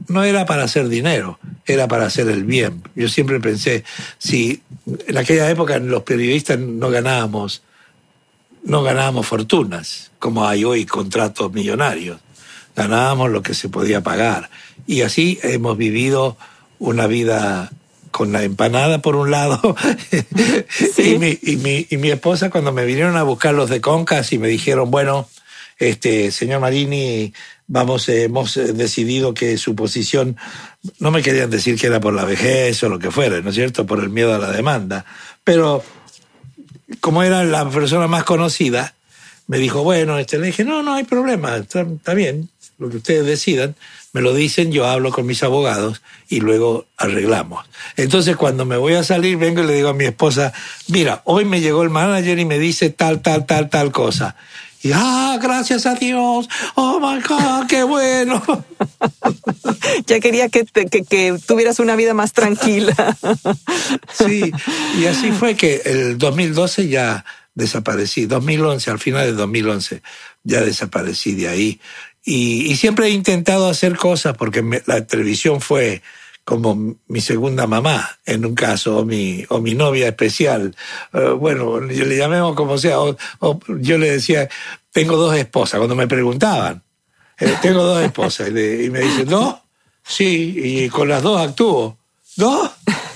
no 0.09 0.22
era 0.22 0.45
para 0.45 0.64
hacer 0.64 0.89
dinero, 0.89 1.39
era 1.64 1.89
para 1.89 2.07
hacer 2.07 2.28
el 2.28 2.45
bien. 2.45 2.82
Yo 2.95 3.09
siempre 3.09 3.41
pensé, 3.41 3.84
si 4.18 4.62
en 5.07 5.16
aquella 5.16 5.51
época 5.51 5.78
los 5.78 6.03
periodistas 6.03 6.59
no 6.59 6.91
ganábamos, 6.91 7.62
no 8.62 8.82
ganábamos 8.82 9.26
fortunas, 9.26 10.12
como 10.18 10.47
hay 10.47 10.64
hoy 10.64 10.84
contratos 10.87 11.53
millonarios, 11.53 12.20
ganábamos 12.74 13.30
lo 13.30 13.43
que 13.43 13.55
se 13.55 13.68
podía 13.68 14.03
pagar. 14.03 14.51
Y 14.87 15.01
así 15.01 15.39
hemos 15.43 15.76
vivido 15.76 16.37
una 16.79 17.07
vida 17.07 17.70
con 18.11 18.33
la 18.33 18.43
empanada 18.43 19.03
por 19.03 19.14
un 19.14 19.31
lado 19.31 19.77
y, 20.97 21.18
mi, 21.18 21.39
y, 21.43 21.57
mi, 21.57 21.87
y 21.91 21.97
mi 21.99 22.11
esposa 22.11 22.49
cuando 22.49 22.72
me 22.72 22.87
vinieron 22.87 23.16
a 23.16 23.22
buscar 23.22 23.55
los 23.55 23.68
de 23.68 23.81
Concas 23.81 24.33
y 24.33 24.39
me 24.39 24.49
dijeron, 24.49 24.91
bueno, 24.91 25.29
este 25.79 26.31
señor 26.31 26.61
Marini, 26.61 27.35
vamos, 27.66 28.09
eh, 28.09 28.24
hemos 28.24 28.57
eh, 28.57 28.72
decidido 28.72 29.35
que 29.35 29.59
su 29.59 29.74
posición, 29.74 30.37
no 30.99 31.11
me 31.11 31.22
querían 31.22 31.51
decir 31.51 31.79
que 31.79 31.89
era 31.89 32.01
por 32.01 32.14
la 32.14 32.24
vejez 32.24 32.83
o 32.83 32.89
lo 32.89 32.99
que 32.99 33.11
fuera, 33.11 33.41
¿no 33.41 33.51
es 33.51 33.55
cierto? 33.55 33.87
Por 33.87 34.01
el 34.01 34.09
miedo 34.09 34.35
a 34.35 34.39
la 34.39 34.51
demanda, 34.51 35.05
pero 35.45 35.85
como 37.01 37.22
era 37.22 37.45
la 37.45 37.68
persona 37.68 38.07
más 38.07 38.24
conocida, 38.24 38.95
me 39.47 39.59
dijo, 39.59 39.83
bueno, 39.83 40.18
este, 40.18 40.39
le 40.39 40.47
dije, 40.47 40.64
no, 40.64 40.83
no 40.83 40.95
hay 40.95 41.05
problema, 41.05 41.57
está, 41.57 41.83
está 41.83 42.14
bien, 42.14 42.49
lo 42.79 42.91
que 42.91 42.99
ustedes 42.99 43.24
decidan, 43.27 43.74
me 44.12 44.20
lo 44.20 44.35
dicen, 44.35 44.72
yo 44.72 44.87
hablo 44.87 45.11
con 45.12 45.27
mis 45.27 45.43
abogados 45.43 46.03
y 46.29 46.41
luego 46.41 46.87
arreglamos. 46.97 47.66
Entonces 47.97 48.37
cuando 48.37 48.64
me 48.64 48.77
voy 48.77 48.95
a 48.95 49.03
salir, 49.05 49.37
vengo 49.37 49.62
y 49.62 49.66
le 49.66 49.74
digo 49.74 49.89
a 49.91 49.95
mi 49.95 50.05
esposa, 50.05 50.53
mira, 50.89 51.22
hoy 51.24 51.45
me 51.45 51.61
llegó 51.61 51.83
el 51.83 51.91
manager 51.91 52.39
y 52.39 52.45
me 52.45 52.59
dice 52.59 52.91
tal, 52.91 53.20
tal, 53.22 53.47
tal, 53.47 53.68
tal 53.70 53.93
cosa. 53.93 54.37
Y, 54.83 54.93
ah, 54.95 55.39
gracias 55.43 55.85
a 55.87 55.95
Dios, 55.95 56.49
oh 56.77 57.01
my 57.01 57.20
God, 57.22 57.66
qué 57.66 57.83
bueno. 57.83 58.43
Ya 60.07 60.20
quería 60.20 60.49
que, 60.49 60.64
te- 60.64 60.87
que, 60.87 61.03
que 61.05 61.37
tuvieras 61.47 61.79
una 61.81 61.97
vida 61.97 62.14
más 62.14 62.33
tranquila. 62.33 62.95
Sí, 64.12 64.51
y 64.99 65.07
así 65.07 65.31
fue 65.33 65.55
que 65.57 65.83
el 65.85 66.18
2012 66.18 66.89
ya 66.89 67.24
desaparecí, 67.55 68.27
2011, 68.27 68.91
al 68.91 68.99
final 68.99 69.27
de 69.27 69.33
2011 69.33 70.03
ya 70.43 70.61
desaparecí 70.62 71.35
de 71.35 71.49
ahí. 71.49 71.81
Y, 72.27 72.70
y 72.72 72.77
siempre 72.77 73.07
he 73.07 73.11
intentado 73.11 73.68
hacer 73.70 73.97
cosas 73.97 74.37
porque 74.37 74.61
me- 74.61 74.83
la 74.87 75.07
televisión 75.07 75.61
fue 75.62 76.03
como 76.45 76.97
mi 77.09 77.20
segunda 77.20 77.66
mamá, 77.66 78.18
en 78.27 78.45
un 78.45 78.55
caso, 78.55 78.99
o 78.99 79.05
mi, 79.05 79.45
o 79.49 79.61
mi 79.61 79.74
novia 79.74 80.09
especial. 80.09 80.74
Eh, 81.12 81.31
bueno, 81.31 81.81
yo 81.89 82.05
le 82.05 82.16
llamemos 82.16 82.55
como 82.55 82.77
sea, 82.79 83.01
o, 83.01 83.16
yo 83.81 83.97
le 83.99 84.11
decía, 84.12 84.49
tengo 84.93 85.16
dos 85.16 85.35
esposas, 85.37 85.79
cuando 85.79 85.95
me 85.97 86.07
preguntaban, 86.07 86.83
eh, 87.39 87.55
tengo 87.62 87.83
dos 87.83 88.03
esposas, 88.03 88.49
y, 88.49 88.53
le- 88.53 88.85
y 88.85 88.91
me 88.91 89.01
dicen, 89.01 89.29
¿no? 89.31 89.62
Sí, 90.05 90.55
y 90.85 90.89
con 90.89 91.09
las 91.09 91.22
dos 91.22 91.41
actúo. 91.41 91.97
¿No? 92.37 92.70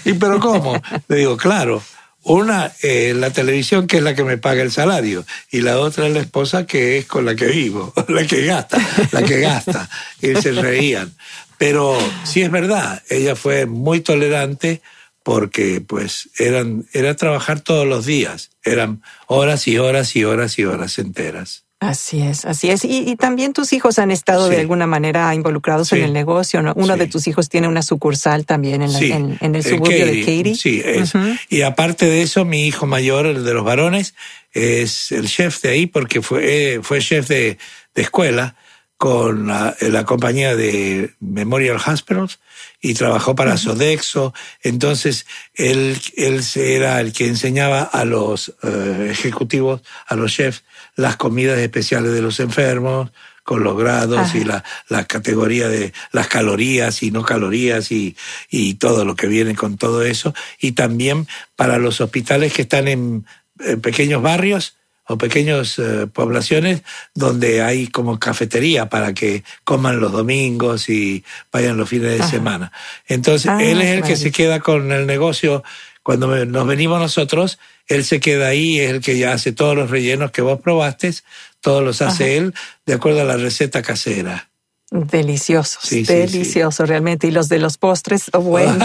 ¿Y 0.04 0.14
pero 0.14 0.40
cómo? 0.40 0.80
Le 1.08 1.16
digo, 1.16 1.36
claro. 1.36 1.82
Una, 2.22 2.70
eh, 2.82 3.14
la 3.16 3.30
televisión, 3.30 3.86
que 3.86 3.96
es 3.96 4.02
la 4.02 4.14
que 4.14 4.24
me 4.24 4.36
paga 4.36 4.62
el 4.62 4.70
salario, 4.70 5.24
y 5.50 5.62
la 5.62 5.78
otra 5.78 6.06
es 6.06 6.12
la 6.12 6.20
esposa, 6.20 6.66
que 6.66 6.98
es 6.98 7.06
con 7.06 7.24
la 7.24 7.34
que 7.34 7.46
vivo, 7.46 7.92
la 8.08 8.26
que 8.26 8.44
gasta, 8.44 8.78
la 9.12 9.22
que 9.22 9.40
gasta. 9.40 9.88
Y 10.20 10.34
se 10.36 10.52
reían. 10.52 11.14
Pero 11.56 11.98
sí 12.24 12.42
es 12.42 12.50
verdad, 12.50 13.02
ella 13.08 13.36
fue 13.36 13.66
muy 13.66 14.00
tolerante 14.00 14.80
porque 15.22 15.80
pues 15.80 16.30
eran, 16.38 16.86
era 16.92 17.16
trabajar 17.16 17.60
todos 17.60 17.86
los 17.86 18.06
días, 18.06 18.50
eran 18.64 19.02
horas 19.26 19.68
y 19.68 19.78
horas 19.78 20.16
y 20.16 20.24
horas 20.24 20.58
y 20.58 20.64
horas 20.64 20.98
enteras. 20.98 21.64
Así 21.82 22.20
es, 22.20 22.44
así 22.44 22.68
es. 22.70 22.84
Y, 22.84 23.08
y 23.10 23.16
también 23.16 23.54
tus 23.54 23.72
hijos 23.72 23.98
han 23.98 24.10
estado 24.10 24.48
Sí. 24.48 24.54
de 24.54 24.60
alguna 24.60 24.86
manera 24.86 25.34
involucrados 25.34 25.88
Sí. 25.88 25.96
en 25.96 26.02
el 26.04 26.12
negocio. 26.12 26.60
¿no? 26.60 26.74
Uno 26.76 26.92
Sí. 26.92 26.98
de 27.00 27.06
tus 27.06 27.26
hijos 27.26 27.48
tiene 27.48 27.68
una 27.68 27.80
sucursal 27.82 28.44
también 28.44 28.82
en, 28.82 28.92
la- 28.92 28.98
en, 29.00 29.38
en 29.40 29.54
el 29.54 29.64
eh, 29.64 29.68
suburbio 29.70 30.04
de 30.04 30.20
Katy. 30.20 30.54
Sí, 30.56 30.82
es. 30.84 31.12
Y 31.48 31.62
aparte 31.62 32.04
de 32.04 32.20
eso, 32.20 32.44
mi 32.44 32.66
hijo 32.66 32.86
mayor, 32.86 33.24
el 33.24 33.44
de 33.46 33.54
los 33.54 33.64
varones, 33.64 34.14
es 34.52 35.10
el 35.10 35.26
chef 35.26 35.62
de 35.62 35.70
ahí 35.70 35.86
porque 35.86 36.20
fue, 36.20 36.74
eh, 36.74 36.80
fue 36.82 37.00
chef 37.00 37.26
de, 37.28 37.56
de 37.94 38.02
escuela 38.02 38.56
con 38.98 39.46
la, 39.46 39.74
la 39.80 40.04
compañía 40.04 40.54
de 40.54 41.14
Memorial 41.20 41.78
Hospitals 41.78 42.40
y 42.82 42.92
trabajó 42.92 43.34
para 43.34 43.56
Sodexo. 43.56 44.34
Entonces, 44.62 45.24
él, 45.54 45.98
él 46.18 46.42
era 46.56 47.00
el 47.00 47.14
que 47.14 47.26
enseñaba 47.26 47.80
a 47.84 48.04
los 48.04 48.54
eh, 48.62 49.08
ejecutivos, 49.10 49.80
a 50.06 50.14
los 50.16 50.30
chefs, 50.34 50.62
las 50.96 51.16
comidas 51.16 51.58
especiales 51.58 52.12
de 52.12 52.22
los 52.22 52.40
enfermos, 52.40 53.10
con 53.42 53.64
los 53.64 53.76
grados 53.76 54.18
Ajá. 54.18 54.38
y 54.38 54.44
la, 54.44 54.62
la 54.88 55.04
categoría 55.06 55.66
de 55.68 55.92
las 56.12 56.28
calorías 56.28 57.02
y 57.02 57.10
no 57.10 57.24
calorías 57.24 57.90
y, 57.90 58.16
y 58.50 58.74
todo 58.74 59.04
lo 59.04 59.16
que 59.16 59.26
viene 59.26 59.56
con 59.56 59.76
todo 59.76 60.02
eso. 60.04 60.34
Y 60.60 60.72
también 60.72 61.26
para 61.56 61.78
los 61.78 62.00
hospitales 62.00 62.52
que 62.52 62.62
están 62.62 62.86
en, 62.86 63.26
en 63.58 63.80
pequeños 63.80 64.22
barrios 64.22 64.76
o 65.06 65.18
pequeñas 65.18 65.78
eh, 65.80 66.06
poblaciones 66.12 66.82
donde 67.14 67.62
hay 67.62 67.88
como 67.88 68.20
cafetería 68.20 68.88
para 68.88 69.14
que 69.14 69.42
coman 69.64 69.98
los 69.98 70.12
domingos 70.12 70.88
y 70.88 71.24
vayan 71.50 71.76
los 71.76 71.88
fines 71.88 72.10
de 72.12 72.20
Ajá. 72.22 72.30
semana. 72.30 72.72
Entonces, 73.08 73.50
Ah, 73.50 73.60
él 73.60 73.80
es 73.80 73.96
el 73.96 74.02
que 74.04 74.14
se 74.16 74.30
queda 74.30 74.60
con 74.60 74.92
el 74.92 75.06
negocio 75.08 75.64
cuando 76.04 76.28
nos 76.46 76.66
venimos 76.66 77.00
nosotros, 77.00 77.58
él 77.90 78.04
se 78.04 78.20
queda 78.20 78.48
ahí, 78.48 78.80
es 78.80 78.90
el 78.90 79.00
que 79.00 79.18
ya 79.18 79.32
hace 79.32 79.52
todos 79.52 79.74
los 79.76 79.90
rellenos 79.90 80.30
que 80.30 80.42
vos 80.42 80.60
probaste, 80.60 81.12
todos 81.60 81.82
los 81.82 82.00
hace 82.02 82.36
él 82.36 82.54
de 82.86 82.94
acuerdo 82.94 83.20
a 83.20 83.24
la 83.24 83.36
receta 83.36 83.82
casera. 83.82 84.49
Deliciosos, 84.92 85.88
deliciosos 85.88 86.88
realmente. 86.88 87.28
Y 87.28 87.30
los 87.30 87.48
de 87.48 87.60
los 87.60 87.78
postres, 87.78 88.24
oh, 88.32 88.40
bueno. 88.40 88.74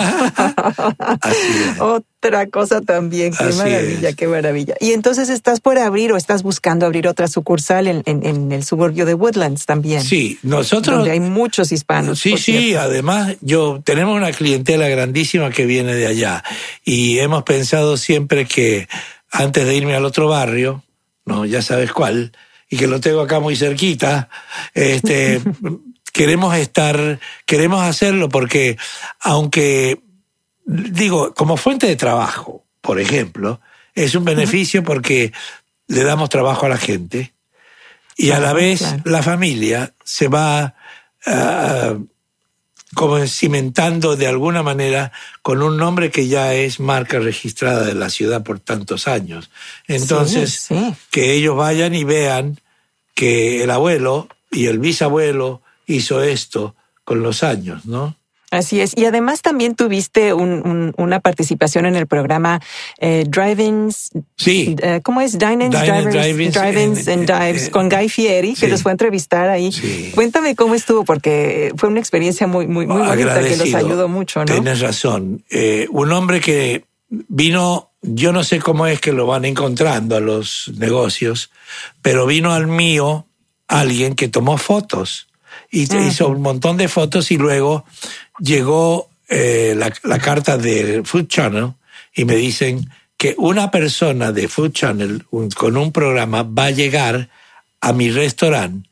Otra 1.79 2.47
cosa 2.47 2.81
también, 2.81 3.33
qué 3.33 3.45
maravilla, 3.53 4.13
qué 4.13 4.27
maravilla. 4.27 4.75
Y 4.79 4.91
entonces 4.91 5.29
estás 5.29 5.61
por 5.61 5.79
abrir 5.79 6.11
o 6.11 6.17
estás 6.17 6.43
buscando 6.43 6.85
abrir 6.85 7.07
otra 7.07 7.27
sucursal 7.27 7.87
en, 7.87 8.03
en, 8.05 8.51
el 8.51 8.63
suburbio 8.63 9.05
de 9.05 9.15
Woodlands 9.15 9.65
también. 9.65 10.03
Sí, 10.03 10.37
nosotros. 10.43 10.97
Donde 10.97 11.11
hay 11.11 11.19
muchos 11.19 11.71
hispanos. 11.71 12.19
Sí, 12.19 12.37
sí, 12.37 12.75
además 12.75 13.35
yo 13.41 13.81
tenemos 13.83 14.15
una 14.15 14.31
clientela 14.31 14.87
grandísima 14.87 15.49
que 15.49 15.65
viene 15.65 15.95
de 15.95 16.07
allá. 16.07 16.43
Y 16.83 17.19
hemos 17.19 17.43
pensado 17.43 17.97
siempre 17.97 18.45
que 18.45 18.87
antes 19.31 19.65
de 19.65 19.75
irme 19.75 19.95
al 19.95 20.05
otro 20.05 20.27
barrio, 20.27 20.83
no, 21.25 21.45
ya 21.45 21.63
sabes 21.63 21.91
cuál, 21.91 22.31
y 22.69 22.77
que 22.77 22.87
lo 22.87 22.99
tengo 22.99 23.21
acá 23.21 23.39
muy 23.39 23.55
cerquita, 23.55 24.29
este 24.73 25.41
queremos 26.15 26.55
estar, 26.55 27.19
queremos 27.45 27.83
hacerlo 27.83 28.29
porque 28.29 28.77
aunque, 29.19 29.99
digo, 30.65 31.33
como 31.33 31.57
fuente 31.57 31.87
de 31.87 31.97
trabajo, 31.97 32.63
por 32.79 33.01
ejemplo, 33.01 33.59
es 33.93 34.15
un 34.15 34.23
beneficio 34.23 34.81
porque 34.81 35.33
le 35.87 36.03
damos 36.05 36.29
trabajo 36.29 36.67
a 36.67 36.69
la 36.69 36.77
gente 36.77 37.33
y 38.15 38.31
a 38.31 38.39
la 38.39 38.53
vez 38.53 38.81
la 39.03 39.23
familia 39.23 39.93
se 40.05 40.29
va 40.29 40.75
ah, 41.25 41.97
como 42.93 43.27
cimentando 43.27 44.15
de 44.15 44.27
alguna 44.27 44.63
manera 44.63 45.11
con 45.41 45.61
un 45.61 45.75
nombre 45.75 46.11
que 46.11 46.29
ya 46.29 46.53
es 46.53 46.79
marca 46.79 47.19
registrada 47.19 47.83
de 47.83 47.93
la 47.93 48.09
ciudad 48.09 48.41
por 48.41 48.61
tantos 48.61 49.09
años. 49.09 49.49
Entonces, 49.87 50.69
que 51.11 51.33
ellos 51.33 51.57
vayan 51.57 51.93
y 51.93 52.05
vean 52.05 52.61
que 53.15 53.63
el 53.63 53.71
abuelo 53.71 54.29
y 54.49 54.67
el 54.67 54.79
bisabuelo 54.79 55.61
hizo 55.87 56.21
esto 56.21 56.75
con 57.03 57.21
los 57.21 57.43
años, 57.43 57.85
¿no? 57.85 58.15
Así 58.51 58.79
es. 58.79 58.93
Y 58.95 59.05
además 59.05 59.41
también 59.41 59.75
tuviste 59.75 60.33
una 60.33 61.19
participación 61.19 61.85
en 61.85 61.95
el 61.95 62.07
programa 62.07 62.61
eh, 62.99 63.25
Drive-ins. 63.27 64.11
Sí. 64.37 64.75
Eh, 64.81 65.01
¿Cómo 65.03 65.21
es? 65.21 65.37
Dine-ins, 65.37 65.71
Drive-ins 65.71 67.07
and 67.07 67.29
Dives 67.29 67.69
con 67.69 67.89
Guy 67.89 68.07
Fieri, 68.07 68.53
que 68.53 68.67
los 68.67 68.83
fue 68.83 68.91
a 68.91 68.93
entrevistar 68.93 69.49
ahí. 69.49 69.71
Cuéntame 70.13 70.55
cómo 70.55 70.75
estuvo, 70.75 71.03
porque 71.03 71.73
fue 71.75 71.89
una 71.89 71.99
experiencia 71.99 72.47
muy, 72.47 72.67
muy, 72.67 72.87
muy 72.87 73.01
bonita 73.01 73.41
que 73.41 73.57
los 73.57 73.73
ayudó 73.73 74.07
mucho, 74.07 74.39
¿no? 74.39 74.45
Tienes 74.45 74.79
razón. 74.79 75.43
Eh, 75.49 75.87
un 75.91 76.11
hombre 76.11 76.39
que 76.39 76.85
vino, 77.09 77.91
yo 78.01 78.31
no 78.31 78.43
sé 78.43 78.59
cómo 78.59 78.87
es 78.87 79.01
que 79.01 79.11
lo 79.11 79.25
van 79.27 79.45
encontrando 79.45 80.15
a 80.15 80.19
los 80.19 80.71
negocios, 80.77 81.51
pero 82.01 82.25
vino 82.25 82.53
al 82.53 82.67
mío 82.67 83.25
alguien 83.67 84.15
que 84.15 84.27
tomó 84.27 84.57
fotos 84.57 85.27
y 85.75 85.83
hizo 86.07 86.29
un 86.29 86.41
montón 86.41 86.77
de 86.77 86.87
fotos 86.87 87.31
y 87.31 87.37
luego 87.37 87.83
llegó 88.39 89.09
eh, 89.27 89.75
la, 89.75 90.19
carta 90.19 90.57
del 90.57 91.05
Food 91.05 91.27
Channel 91.27 91.73
y 92.15 92.23
me 92.23 92.37
dicen 92.37 92.89
que 93.17 93.35
una 93.37 93.71
persona 93.71 94.31
de 94.31 94.47
Food 94.47 94.71
Channel 94.71 95.25
con 95.53 95.75
un 95.75 95.91
programa 95.91 96.43
va 96.43 96.65
a 96.65 96.71
llegar 96.71 97.29
a 97.81 97.91
mi 97.91 98.09
restaurante 98.09 98.89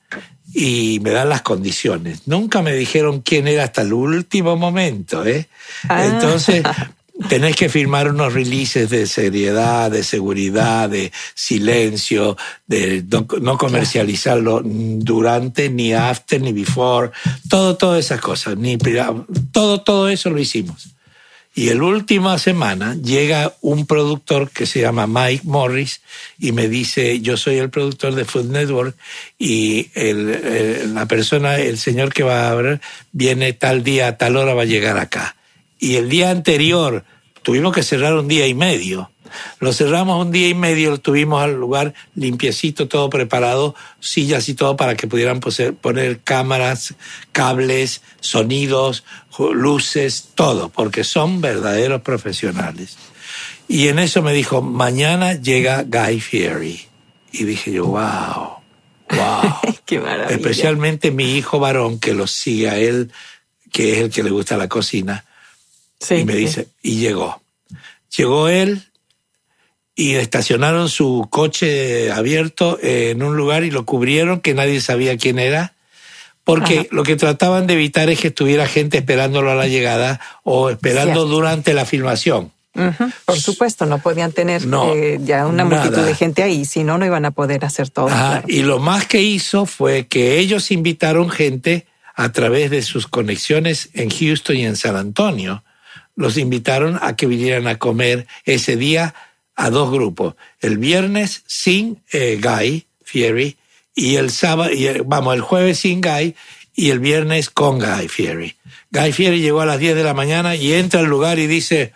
y 0.53 0.99
me 1.01 1.11
dan 1.11 1.29
las 1.29 1.41
condiciones. 1.41 2.27
Nunca 2.27 2.61
me 2.61 2.73
dijeron 2.73 3.21
quién 3.21 3.47
era 3.47 3.63
hasta 3.63 3.81
el 3.81 3.93
último 3.93 4.57
momento, 4.57 5.25
¿eh? 5.25 5.47
Ah. 5.87 6.05
Entonces, 6.05 6.63
tenés 7.29 7.55
que 7.55 7.69
firmar 7.69 8.09
unos 8.09 8.33
releases 8.33 8.89
de 8.89 9.05
seriedad, 9.05 9.91
de 9.91 10.03
seguridad, 10.03 10.89
de 10.89 11.11
silencio, 11.35 12.37
de 12.67 13.03
no, 13.41 13.57
comercializarlo 13.57 14.61
durante, 14.63 15.69
ni 15.69 15.93
after, 15.93 16.41
ni 16.41 16.51
before, 16.51 17.11
todo, 17.49 17.75
todas 17.77 18.05
esas 18.05 18.19
cosas, 18.19 18.57
ni 18.57 18.77
todo, 19.51 19.81
todo 19.81 20.09
eso 20.09 20.29
lo 20.29 20.39
hicimos. 20.39 20.89
Y 21.55 21.69
el 21.69 21.83
última 21.83 22.39
semana 22.39 22.95
llega 22.95 23.53
un 23.61 23.85
productor 23.85 24.49
que 24.49 24.65
se 24.65 24.81
llama 24.81 25.05
Mike 25.05 25.43
Morris 25.45 26.01
y 26.39 26.51
me 26.51 26.67
dice, 26.67 27.21
yo 27.21 27.37
soy 27.37 27.57
el 27.57 27.69
productor 27.69 28.15
de 28.15 28.25
Food 28.25 28.49
Network 28.49 28.97
y 29.37 29.91
la 29.95 31.05
persona, 31.05 31.59
el 31.59 31.77
señor 31.77 32.11
que 32.11 32.23
va 32.23 32.47
a 32.47 32.51
abrir, 32.51 32.81
viene 33.11 33.53
tal 33.53 33.83
día, 33.83 34.07
a 34.07 34.17
tal 34.17 34.35
hora 34.35 34.55
va 34.55 34.63
a 34.63 34.65
llegar 34.65 34.97
acá 34.97 35.35
y 35.83 35.97
el 35.97 36.07
día 36.07 36.29
anterior 36.29 37.03
tuvimos 37.41 37.75
que 37.75 37.83
cerrar 37.83 38.13
un 38.13 38.29
día 38.29 38.47
y 38.47 38.53
medio. 38.53 39.11
Lo 39.59 39.73
cerramos 39.73 40.25
un 40.25 40.31
día 40.31 40.47
y 40.47 40.53
medio, 40.53 40.91
lo 40.91 40.99
tuvimos 41.01 41.43
al 41.43 41.55
lugar 41.55 41.93
limpiecito, 42.15 42.87
todo 42.87 43.09
preparado, 43.09 43.75
sillas 43.99 44.47
y 44.47 44.53
todo 44.53 44.77
para 44.77 44.95
que 44.95 45.07
pudieran 45.07 45.41
poner 45.41 46.21
cámaras, 46.21 46.95
cables, 47.33 48.01
sonidos, 48.21 49.03
luces, 49.37 50.29
todo, 50.35 50.69
porque 50.69 51.03
son 51.03 51.41
verdaderos 51.41 52.01
profesionales. 52.01 52.95
Y 53.67 53.89
en 53.89 53.99
eso 53.99 54.21
me 54.21 54.31
dijo, 54.31 54.61
mañana 54.61 55.33
llega 55.33 55.83
Guy 55.83 56.21
Fieri. 56.21 56.81
Y 57.33 57.43
dije 57.43 57.73
yo, 57.73 57.87
wow, 57.87 58.59
wow. 59.09 59.75
Qué 59.85 59.99
maravilla. 59.99 60.33
Especialmente 60.33 61.11
mi 61.11 61.35
hijo 61.35 61.59
varón, 61.59 61.99
que 61.99 62.13
lo 62.13 62.25
sigue 62.25 62.69
a 62.69 62.77
él, 62.77 63.11
que 63.69 63.93
es 63.93 63.97
el 63.97 64.11
que 64.11 64.23
le 64.23 64.29
gusta 64.29 64.55
la 64.55 64.69
cocina 64.69 65.25
y 66.11 66.25
me 66.25 66.35
dice, 66.35 66.67
y 66.81 66.97
llegó. 66.97 67.41
Llegó 68.15 68.47
él 68.47 68.83
y 69.95 70.15
estacionaron 70.15 70.89
su 70.89 71.27
coche 71.29 72.11
abierto 72.11 72.79
en 72.81 73.21
un 73.23 73.37
lugar 73.37 73.63
y 73.63 73.71
lo 73.71 73.85
cubrieron 73.85 74.41
que 74.41 74.53
nadie 74.53 74.81
sabía 74.81 75.17
quién 75.17 75.39
era, 75.39 75.73
porque 76.43 76.87
lo 76.91 77.03
que 77.03 77.15
trataban 77.15 77.67
de 77.67 77.75
evitar 77.75 78.09
es 78.09 78.19
que 78.19 78.27
estuviera 78.29 78.67
gente 78.67 78.97
esperándolo 78.97 79.51
a 79.51 79.55
la 79.55 79.67
llegada 79.67 80.19
o 80.43 80.69
esperando 80.69 81.25
durante 81.25 81.73
la 81.73 81.85
filmación. 81.85 82.51
Por 83.25 83.39
supuesto, 83.39 83.85
no 83.85 83.99
podían 83.99 84.31
tener 84.31 84.63
eh, 84.95 85.19
ya 85.23 85.45
una 85.45 85.63
multitud 85.63 86.03
de 86.03 86.15
gente 86.15 86.41
ahí, 86.41 86.65
si 86.65 86.83
no, 86.83 86.97
no 86.97 87.05
iban 87.05 87.23
a 87.25 87.31
poder 87.31 87.63
hacer 87.65 87.89
todo. 87.89 88.09
Y 88.47 88.63
lo 88.63 88.79
más 88.79 89.05
que 89.05 89.21
hizo 89.21 89.67
fue 89.67 90.07
que 90.07 90.39
ellos 90.39 90.71
invitaron 90.71 91.29
gente 91.29 91.85
a 92.15 92.31
través 92.31 92.71
de 92.71 92.81
sus 92.81 93.07
conexiones 93.07 93.89
en 93.93 94.09
Houston 94.09 94.55
y 94.55 94.65
en 94.65 94.75
San 94.75 94.95
Antonio 94.95 95.63
los 96.15 96.37
invitaron 96.37 96.99
a 97.01 97.15
que 97.15 97.25
vinieran 97.25 97.67
a 97.67 97.79
comer 97.79 98.27
ese 98.45 98.75
día 98.75 99.13
a 99.55 99.69
dos 99.69 99.91
grupos. 99.91 100.35
El 100.59 100.77
viernes 100.77 101.43
sin 101.47 102.01
eh, 102.11 102.39
Guy 102.41 102.85
Fieri 103.03 103.57
y 103.95 104.15
el 104.15 104.31
sábado, 104.31 104.71
y 104.71 104.87
vamos, 105.05 105.35
el 105.35 105.41
jueves 105.41 105.79
sin 105.79 106.01
Guy 106.01 106.35
y 106.75 106.89
el 106.89 106.99
viernes 106.99 107.49
con 107.49 107.79
Guy 107.79 108.07
Fieri. 108.07 108.55
Guy 108.91 109.11
Fieri 109.11 109.41
llegó 109.41 109.61
a 109.61 109.65
las 109.65 109.79
10 109.79 109.95
de 109.95 110.03
la 110.03 110.13
mañana 110.13 110.55
y 110.55 110.73
entra 110.73 111.01
al 111.01 111.07
lugar 111.07 111.39
y 111.39 111.47
dice, 111.47 111.93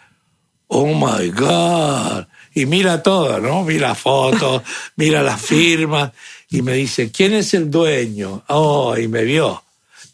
oh 0.68 0.94
my 0.94 1.30
God. 1.30 2.28
Y 2.54 2.66
mira 2.66 3.04
todo, 3.04 3.40
¿no? 3.40 3.64
Mira 3.64 3.96
fotos, 3.96 4.64
mira 4.96 5.22
las 5.22 5.42
firmas 5.42 6.12
y 6.50 6.62
me 6.62 6.74
dice, 6.74 7.12
¿quién 7.12 7.34
es 7.34 7.54
el 7.54 7.70
dueño? 7.70 8.44
Oh, 8.48 8.96
y 8.98 9.08
me 9.08 9.24
vio. 9.24 9.64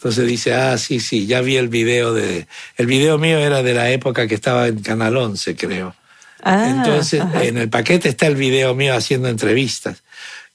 Entonces 0.04 0.28
dice, 0.28 0.54
ah, 0.54 0.78
sí, 0.78 0.99
sí, 0.99 1.28
ya 1.28 1.39
vi 1.39 1.56
el 1.56 1.70
video 1.70 2.14
de... 2.14 2.45
El 2.76 2.88
video 2.88 3.18
mío 3.18 3.39
era 3.39 3.64
de 3.64 3.74
la 3.74 3.89
época 3.89 4.28
que 4.28 4.36
estaba 4.36 4.68
en 4.68 4.82
Canal 4.82 5.16
11, 5.16 5.56
creo. 5.56 5.95
Ah, 6.41 6.68
Entonces, 6.70 7.24
en 7.41 7.58
el 7.58 7.70
paquete 7.70 8.10
está 8.10 8.28
el 8.28 8.36
video 8.36 8.76
mío 8.76 8.95
haciendo 8.95 9.30
entrevistas. 9.30 10.04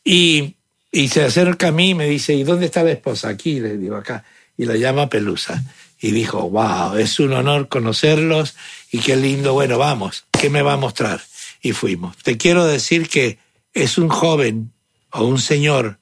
Y, 0.05 0.57
y 0.93 1.09
se 1.09 1.25
acerca 1.25 1.69
a 1.69 1.73
mí 1.73 1.91
y 1.91 1.95
me 1.95 2.05
dice, 2.05 2.35
¿y 2.35 2.43
dónde 2.43 2.67
está 2.67 2.83
la 2.83 2.91
esposa? 2.91 3.31
Aquí, 3.31 3.59
le 3.59 3.79
digo, 3.79 3.97
acá. 3.97 4.23
Y 4.59 4.67
la 4.67 4.77
llama 4.77 5.09
Pelusa. 5.09 5.65
Y 5.99 6.11
dijo, 6.11 6.51
wow, 6.51 6.97
es 6.97 7.19
un 7.19 7.33
honor 7.33 7.69
conocerlos 7.69 8.55
y 8.93 8.99
qué 8.99 9.17
lindo, 9.17 9.55
bueno, 9.55 9.79
vamos, 9.79 10.27
¿qué 10.39 10.51
me 10.51 10.61
va 10.61 10.75
a 10.75 10.77
mostrar? 10.77 11.23
Y 11.63 11.73
fuimos. 11.73 12.19
Te 12.19 12.37
quiero 12.37 12.67
decir 12.67 13.09
que 13.09 13.39
es 13.73 13.97
un 13.97 14.11
joven 14.11 14.73
o 15.11 15.25
un 15.25 15.39
señor 15.39 15.97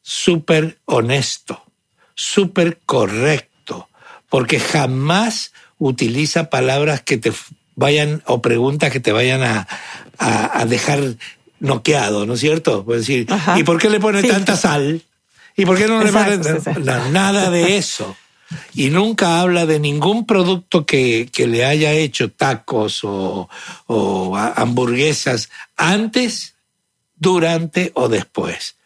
súper 0.00 0.78
honesto 0.86 1.67
súper 2.18 2.80
correcto, 2.84 3.88
porque 4.28 4.58
jamás 4.58 5.52
utiliza 5.78 6.50
palabras 6.50 7.00
que 7.00 7.16
te 7.16 7.32
vayan 7.76 8.24
o 8.26 8.42
preguntas 8.42 8.90
que 8.90 8.98
te 8.98 9.12
vayan 9.12 9.44
a, 9.44 9.68
a, 10.18 10.66
dejar 10.66 11.14
noqueado, 11.60 12.26
¿no 12.26 12.34
es 12.34 12.40
cierto? 12.40 12.84
Puedes 12.84 13.06
decir, 13.06 13.28
¿y 13.56 13.62
por 13.62 13.78
qué 13.78 13.88
le 13.88 14.00
pone 14.00 14.24
tanta 14.24 14.56
sal? 14.56 15.00
¿Y 15.56 15.64
por 15.64 15.78
qué 15.78 15.86
no 15.86 16.02
le 16.02 16.10
pone 16.10 16.38
nada 17.12 17.50
de 17.50 17.76
eso? 17.76 18.16
Y 18.74 18.90
nunca 18.90 19.40
habla 19.40 19.64
de 19.64 19.78
ningún 19.78 20.26
producto 20.26 20.84
que, 20.84 21.28
que 21.30 21.46
le 21.46 21.64
haya 21.64 21.92
hecho 21.92 22.32
tacos 22.32 23.04
o, 23.04 23.48
o 23.86 24.36
hamburguesas 24.36 25.50
antes, 25.76 26.56
durante 27.14 27.92
o 27.94 28.08
después 28.08 28.77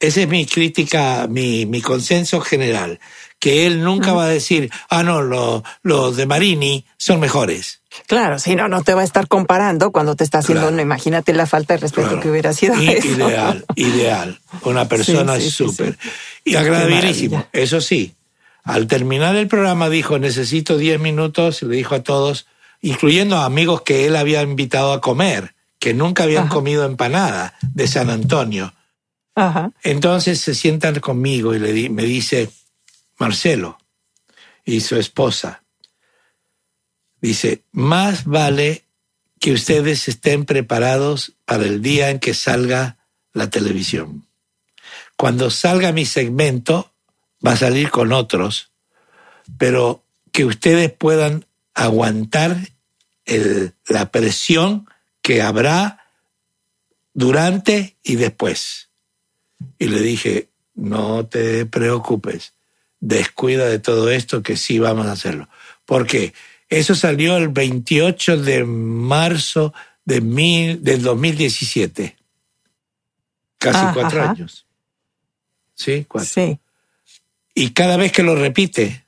esa 0.00 0.20
es 0.20 0.28
mi 0.28 0.46
crítica, 0.46 1.26
mi, 1.28 1.66
mi 1.66 1.80
consenso 1.80 2.40
general, 2.40 3.00
que 3.38 3.66
él 3.66 3.82
nunca 3.82 4.12
va 4.12 4.24
a 4.24 4.28
decir, 4.28 4.70
ah, 4.88 5.02
no, 5.02 5.22
los 5.22 5.62
los 5.82 6.16
de 6.16 6.26
Marini 6.26 6.84
son 6.96 7.20
mejores. 7.20 7.80
Claro, 8.06 8.38
si 8.38 8.54
no, 8.56 8.68
no 8.68 8.82
te 8.82 8.94
va 8.94 9.00
a 9.00 9.04
estar 9.04 9.26
comparando 9.26 9.90
cuando 9.90 10.16
te 10.16 10.24
está 10.24 10.38
haciendo, 10.38 10.70
no, 10.70 10.82
imagínate 10.82 11.32
la 11.32 11.46
falta 11.46 11.74
de 11.74 11.78
respeto 11.78 12.20
que 12.20 12.30
hubiera 12.30 12.52
sido. 12.52 12.74
Ideal, 12.80 13.64
ideal. 13.74 14.38
Una 14.62 14.86
persona 14.86 15.40
súper. 15.40 15.96
y 16.44 16.56
agradabilísimo. 16.56 17.46
Eso 17.52 17.80
sí, 17.80 18.14
al 18.64 18.86
terminar 18.86 19.36
el 19.36 19.48
programa 19.48 19.88
dijo, 19.88 20.18
necesito 20.18 20.76
10 20.76 21.00
minutos, 21.00 21.62
le 21.62 21.76
dijo 21.76 21.94
a 21.94 22.02
todos, 22.02 22.46
incluyendo 22.82 23.36
a 23.36 23.44
amigos 23.44 23.82
que 23.82 24.06
él 24.06 24.16
había 24.16 24.42
invitado 24.42 24.92
a 24.92 25.00
comer, 25.00 25.54
que 25.78 25.94
nunca 25.94 26.24
habían 26.24 26.48
comido 26.48 26.84
empanada 26.84 27.54
de 27.62 27.86
San 27.86 28.10
Antonio. 28.10 28.74
Entonces 29.82 30.40
se 30.40 30.54
sientan 30.54 30.98
conmigo 31.00 31.54
y 31.54 31.58
le 31.58 31.90
me 31.90 32.04
dice, 32.04 32.50
Marcelo 33.18 33.78
y 34.64 34.80
su 34.80 34.96
esposa, 34.96 35.62
dice, 37.20 37.62
más 37.70 38.24
vale 38.24 38.84
que 39.38 39.52
ustedes 39.52 40.08
estén 40.08 40.46
preparados 40.46 41.34
para 41.44 41.64
el 41.64 41.82
día 41.82 42.10
en 42.10 42.18
que 42.18 42.34
salga 42.34 42.96
la 43.32 43.50
televisión. 43.50 44.26
Cuando 45.16 45.50
salga 45.50 45.92
mi 45.92 46.06
segmento, 46.06 46.92
va 47.46 47.52
a 47.52 47.56
salir 47.56 47.90
con 47.90 48.12
otros, 48.12 48.70
pero 49.58 50.02
que 50.32 50.44
ustedes 50.44 50.90
puedan 50.92 51.46
aguantar 51.74 52.56
la 53.86 54.10
presión 54.10 54.88
que 55.20 55.42
habrá 55.42 56.06
durante 57.12 57.96
y 58.02 58.16
después. 58.16 58.85
Y 59.78 59.86
le 59.86 60.00
dije, 60.00 60.48
no 60.74 61.26
te 61.26 61.66
preocupes, 61.66 62.54
descuida 63.00 63.66
de 63.66 63.78
todo 63.78 64.10
esto 64.10 64.42
que 64.42 64.56
sí 64.56 64.78
vamos 64.78 65.06
a 65.06 65.12
hacerlo. 65.12 65.48
Porque 65.84 66.34
eso 66.68 66.94
salió 66.94 67.36
el 67.36 67.48
28 67.48 68.38
de 68.38 68.64
marzo 68.64 69.72
de 70.04 70.20
mil, 70.20 70.82
del 70.82 71.02
2017. 71.02 72.16
Casi 73.58 73.78
ah, 73.80 73.90
cuatro 73.94 74.22
años. 74.22 74.66
¿Sí? 75.74 76.04
Cuatro. 76.08 76.28
Sí. 76.28 76.58
Y 77.54 77.70
cada 77.70 77.96
vez 77.96 78.12
que 78.12 78.22
lo 78.22 78.34
repite, 78.34 79.06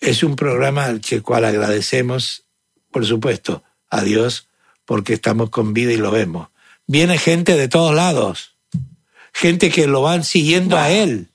es 0.00 0.22
un 0.22 0.36
programa 0.36 0.84
al 0.84 1.00
cual 1.22 1.44
agradecemos, 1.44 2.44
por 2.90 3.06
supuesto, 3.06 3.62
a 3.88 4.02
Dios, 4.02 4.48
porque 4.84 5.14
estamos 5.14 5.50
con 5.50 5.72
vida 5.72 5.92
y 5.92 5.96
lo 5.96 6.10
vemos. 6.10 6.48
Viene 6.86 7.18
gente 7.18 7.56
de 7.56 7.68
todos 7.68 7.94
lados, 7.94 8.56
gente 9.40 9.70
que 9.70 9.86
lo 9.86 10.02
van 10.02 10.22
siguiendo 10.22 10.76
a 10.76 10.90
él 10.90 11.30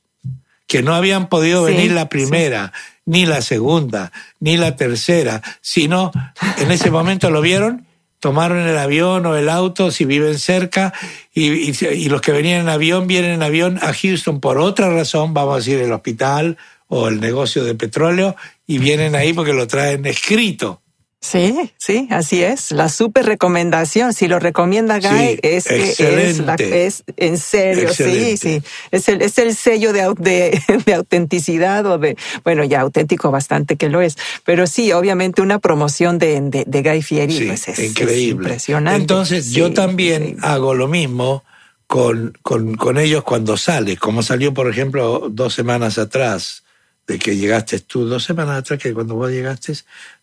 que 0.67 0.81
no 0.81 0.95
habían 0.95 1.29
podido 1.29 1.63
venir 1.63 1.91
la 1.91 2.09
primera, 2.09 2.73
ni 3.05 3.25
la 3.25 3.41
segunda, 3.41 4.11
ni 4.39 4.57
la 4.57 4.75
tercera, 4.75 5.41
sino 5.61 6.11
en 6.57 6.71
ese 6.71 6.89
momento 6.89 7.29
lo 7.29 7.41
vieron, 7.41 7.85
tomaron 8.19 8.59
el 8.67 8.77
avión 8.77 9.25
o 9.25 9.35
el 9.35 9.49
auto 9.49 9.91
si 9.91 10.05
viven 10.05 10.39
cerca 10.39 10.93
y, 11.33 11.69
y, 11.85 12.09
los 12.09 12.21
que 12.21 12.31
venían 12.31 12.61
en 12.61 12.69
avión 12.69 13.05
vienen 13.05 13.31
en 13.31 13.43
avión 13.43 13.79
a 13.81 13.93
Houston 13.93 14.39
por 14.39 14.57
otra 14.57 14.89
razón, 14.89 15.33
vamos 15.33 15.53
a 15.53 15.57
decir 15.57 15.79
el 15.79 15.91
hospital 15.91 16.57
o 16.87 17.07
el 17.07 17.19
negocio 17.19 17.63
de 17.63 17.75
petróleo 17.75 18.35
y 18.65 18.79
vienen 18.79 19.15
ahí 19.15 19.33
porque 19.33 19.53
lo 19.53 19.67
traen 19.67 20.05
escrito. 20.05 20.81
Sí, 21.25 21.71
sí, 21.77 22.07
así 22.11 22.43
es. 22.43 22.71
La 22.71 22.87
super 22.87 23.25
recomendación. 23.25 24.13
Si 24.13 24.27
lo 24.27 24.37
recomienda 24.37 24.99
Guy, 24.99 25.39
es 25.41 25.63
que 25.63 25.95
es, 25.97 26.39
la, 26.39 26.53
es 26.53 27.03
en 27.17 27.39
serio, 27.39 27.91
sí, 27.91 28.37
sí. 28.37 28.61
Es 28.91 29.09
el, 29.09 29.23
es 29.23 29.39
el 29.39 29.55
sello 29.55 29.91
de, 29.91 30.13
de, 30.19 30.61
de, 30.85 30.93
autenticidad 30.93 31.83
o 31.87 31.97
de, 31.97 32.15
bueno, 32.43 32.63
ya 32.63 32.81
auténtico 32.81 33.31
bastante 33.31 33.75
que 33.75 33.89
lo 33.89 34.01
es. 34.01 34.17
Pero 34.43 34.67
sí, 34.67 34.91
obviamente 34.91 35.41
una 35.41 35.57
promoción 35.57 36.19
de, 36.19 36.39
de, 36.67 36.81
Guy 36.83 37.01
Fieri, 37.01 37.47
pues 37.47 37.69
es, 37.69 37.79
increíble. 37.79 38.43
impresionante. 38.43 39.01
Entonces, 39.01 39.51
yo 39.51 39.73
también 39.73 40.37
hago 40.43 40.75
lo 40.75 40.87
mismo 40.87 41.43
con, 41.87 42.37
con, 42.43 42.75
con 42.75 42.99
ellos 42.99 43.23
cuando 43.23 43.57
sale, 43.57 43.97
como 43.97 44.21
salió, 44.21 44.53
por 44.53 44.69
ejemplo, 44.69 45.27
dos 45.31 45.55
semanas 45.55 45.97
atrás 45.97 46.64
de 47.07 47.19
que 47.19 47.35
llegaste 47.35 47.79
tú 47.79 48.05
dos 48.05 48.23
semanas 48.23 48.59
atrás, 48.59 48.79
que 48.79 48.93
cuando 48.93 49.15
vos 49.15 49.31
llegaste, 49.31 49.73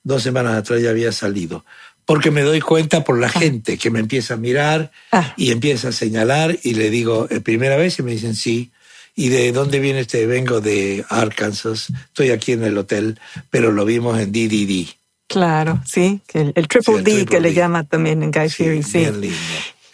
dos 0.03 0.23
semanas 0.23 0.57
atrás 0.57 0.83
ya 0.83 0.91
había 0.91 1.13
salido. 1.13 1.65
Porque 2.05 2.31
me 2.31 2.43
doy 2.43 2.61
cuenta 2.61 3.05
por 3.05 3.19
la 3.19 3.29
ah. 3.29 3.31
gente 3.31 3.79
que 3.79 3.91
me 3.91 4.01
empieza 4.01 4.35
a 4.35 4.37
mirar 4.37 4.91
ah. 5.13 5.35
y 5.37 5.53
empieza 5.53 5.89
a 5.89 5.93
señalar 5.93 6.59
y 6.63 6.75
le 6.75 6.91
digo, 6.91 7.29
¿es 7.31 7.41
primera 7.41 7.77
vez? 7.77 7.99
Y 7.99 8.03
me 8.03 8.13
dicen 8.13 8.35
sí. 8.35 8.73
¿Y 9.15 9.29
de 9.29 9.53
dónde 9.53 9.79
viene 9.79 10.01
este? 10.01 10.27
Vengo 10.27 10.61
de 10.61 11.05
Arkansas, 11.09 11.89
estoy 12.07 12.31
aquí 12.31 12.53
en 12.53 12.65
el 12.65 12.79
hotel, 12.79 13.21
pero 13.51 13.71
lo 13.71 13.85
vimos 13.85 14.19
en 14.19 14.33
DDD. 14.33 14.89
Claro, 15.29 15.83
sí, 15.87 16.21
el, 16.33 16.53
el 16.55 16.69
triple 16.69 17.03
D 17.03 17.27
que 17.27 17.41
le 17.41 17.55
llama 17.55 17.85
también 17.85 18.23
en 18.23 18.31
Guy 18.31 18.49
Fieri, 18.49 18.83
sí. 18.83 18.99
Bien 18.99 19.21
lindo. 19.21 19.37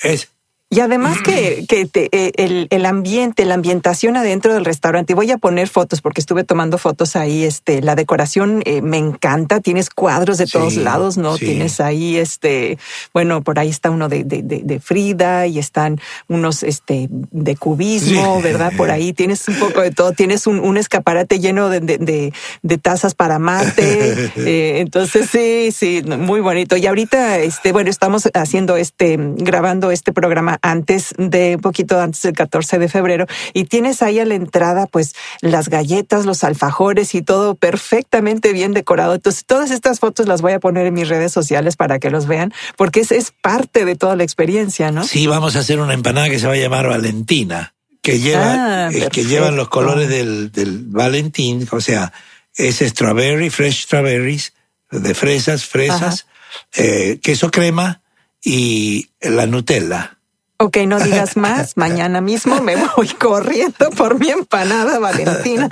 Es, 0.03 0.29
y 0.71 0.81
además 0.81 1.23
que, 1.23 1.65
que 1.67 1.89
eh, 1.95 2.33
el, 2.37 2.67
el, 2.69 2.85
ambiente, 2.85 3.47
la 3.47 3.55
ambientación 3.55 4.19
adentro 4.19 4.53
del 4.53 4.67
restaurante, 4.67 5.15
y 5.15 5.17
voy 5.17 5.31
a 5.31 5.39
poner 5.39 5.67
fotos 5.67 6.03
porque 6.03 6.21
estuve 6.21 6.45
tomando 6.45 6.77
fotos 6.77 7.17
ahí, 7.17 7.45
este, 7.45 7.81
la 7.81 7.95
decoración 7.95 8.61
eh, 8.67 8.83
me 8.83 8.99
encanta, 8.99 9.61
tienes 9.61 9.89
cuadros 9.89 10.37
de 10.37 10.47
todos 10.47 10.77
lados, 10.77 11.17
¿no? 11.17 11.39
Tienes 11.39 11.81
ahí, 11.81 12.19
este, 12.19 12.77
bueno, 13.15 13.41
por 13.43 13.59
ahí 13.59 13.71
está 13.71 13.91
uno 13.91 14.11
de, 14.11 14.25
de, 14.25 14.43
de, 14.43 14.81
Frida 14.81 15.47
y 15.47 15.59
están 15.59 16.03
unos, 16.29 16.63
este, 16.63 17.09
de 17.11 17.57
cubismo, 17.57 18.43
¿verdad? 18.43 18.73
Por 18.77 18.91
ahí 18.91 19.15
tienes 19.15 19.49
un 19.49 19.55
poco 19.55 19.81
de 19.81 19.91
todo, 19.91 20.13
tienes 20.13 20.47
un, 20.47 20.61
un 20.61 20.77
escaparate 20.77 21.41
lleno 21.41 21.71
de, 21.71 21.81
de, 21.81 22.79
tazas 22.79 23.15
para 23.15 23.39
mate, 23.39 24.31
eh, 24.37 24.81
entonces 24.81 25.31
sí, 25.31 25.73
sí, 25.73 26.03
muy 26.03 26.41
bonito. 26.41 26.77
Y 26.77 26.87
ahorita, 26.87 27.39
este, 27.39 27.73
bueno, 27.73 27.89
estamos 27.89 28.29
haciendo 28.35 28.77
este, 28.77 29.17
grabando 29.19 29.91
este 29.91 30.13
programa 30.13 30.58
antes 30.63 31.15
de, 31.19 31.57
un 31.57 31.61
poquito 31.61 32.01
antes 32.01 32.23
del 32.23 32.35
14 32.35 32.79
de 32.79 32.89
febrero, 32.89 33.27
y 33.55 33.65
tienes 33.65 34.03
ahí 34.03 34.19
a 34.19 34.25
la 34.25 34.35
entrada 34.35 34.87
pues 34.87 35.15
las 35.41 35.69
galletas, 35.69 36.27
los 36.27 36.45
alfajores 36.45 37.15
y 37.15 37.23
todo 37.23 37.55
perfectamente 37.55 38.53
bien 38.53 38.73
decorado. 38.73 39.15
Entonces, 39.15 39.45
todas 39.45 39.71
estas 39.71 40.01
fotos 40.01 40.27
las 40.27 40.43
voy 40.43 40.53
a 40.53 40.61
poner 40.61 40.87
en 40.87 40.95
mis 40.95 41.09
redes 41.09 41.33
sociales 41.33 41.77
para 41.77 41.99
que 41.99 42.11
los 42.11 42.27
vean, 42.27 42.53
porque 42.77 43.01
es, 43.01 43.13
es 43.13 43.31
parte 43.31 43.85
de 43.85 43.97
toda 43.97 44.17
la 44.17 44.25
experiencia, 44.25 44.91
¿no? 44.91 45.05
Sí, 45.05 45.27
vamos 45.27 45.57
a 45.57 45.61
hacer 45.61 45.81
una 45.81 45.95
empanada 45.95 46.29
que 46.31 46.39
se 46.39 46.47
va 46.47 46.55
a 46.55 46.57
llamar 46.57 46.89
Valentina, 46.89 47.75
que 48.03 48.21
lleva, 48.21 48.87
ah, 48.87 48.91
eh, 48.93 49.09
que 49.13 49.25
llevan 49.25 49.57
los 49.57 49.69
colores 49.69 50.09
del, 50.09 50.51
del 50.53 50.85
Valentín, 50.87 51.67
o 51.71 51.81
sea, 51.81 52.13
es 52.55 52.79
strawberry, 52.79 53.51
fresh 53.51 53.85
strawberries, 53.85 54.53
de 54.91 55.15
fresas, 55.15 55.65
fresas, 55.65 56.27
eh, 56.75 57.21
queso 57.23 57.51
crema 57.51 58.03
y 58.43 59.11
la 59.21 59.47
Nutella. 59.47 60.18
Ok, 60.61 60.79
no 60.89 60.99
digas 60.99 61.37
más. 61.37 61.77
Mañana 61.77 62.21
mismo 62.21 62.61
me 62.61 62.75
voy 62.75 63.07
corriendo 63.11 63.91
por 63.97 64.19
mi 64.19 64.31
empanada, 64.31 64.99
Valentina. 64.99 65.69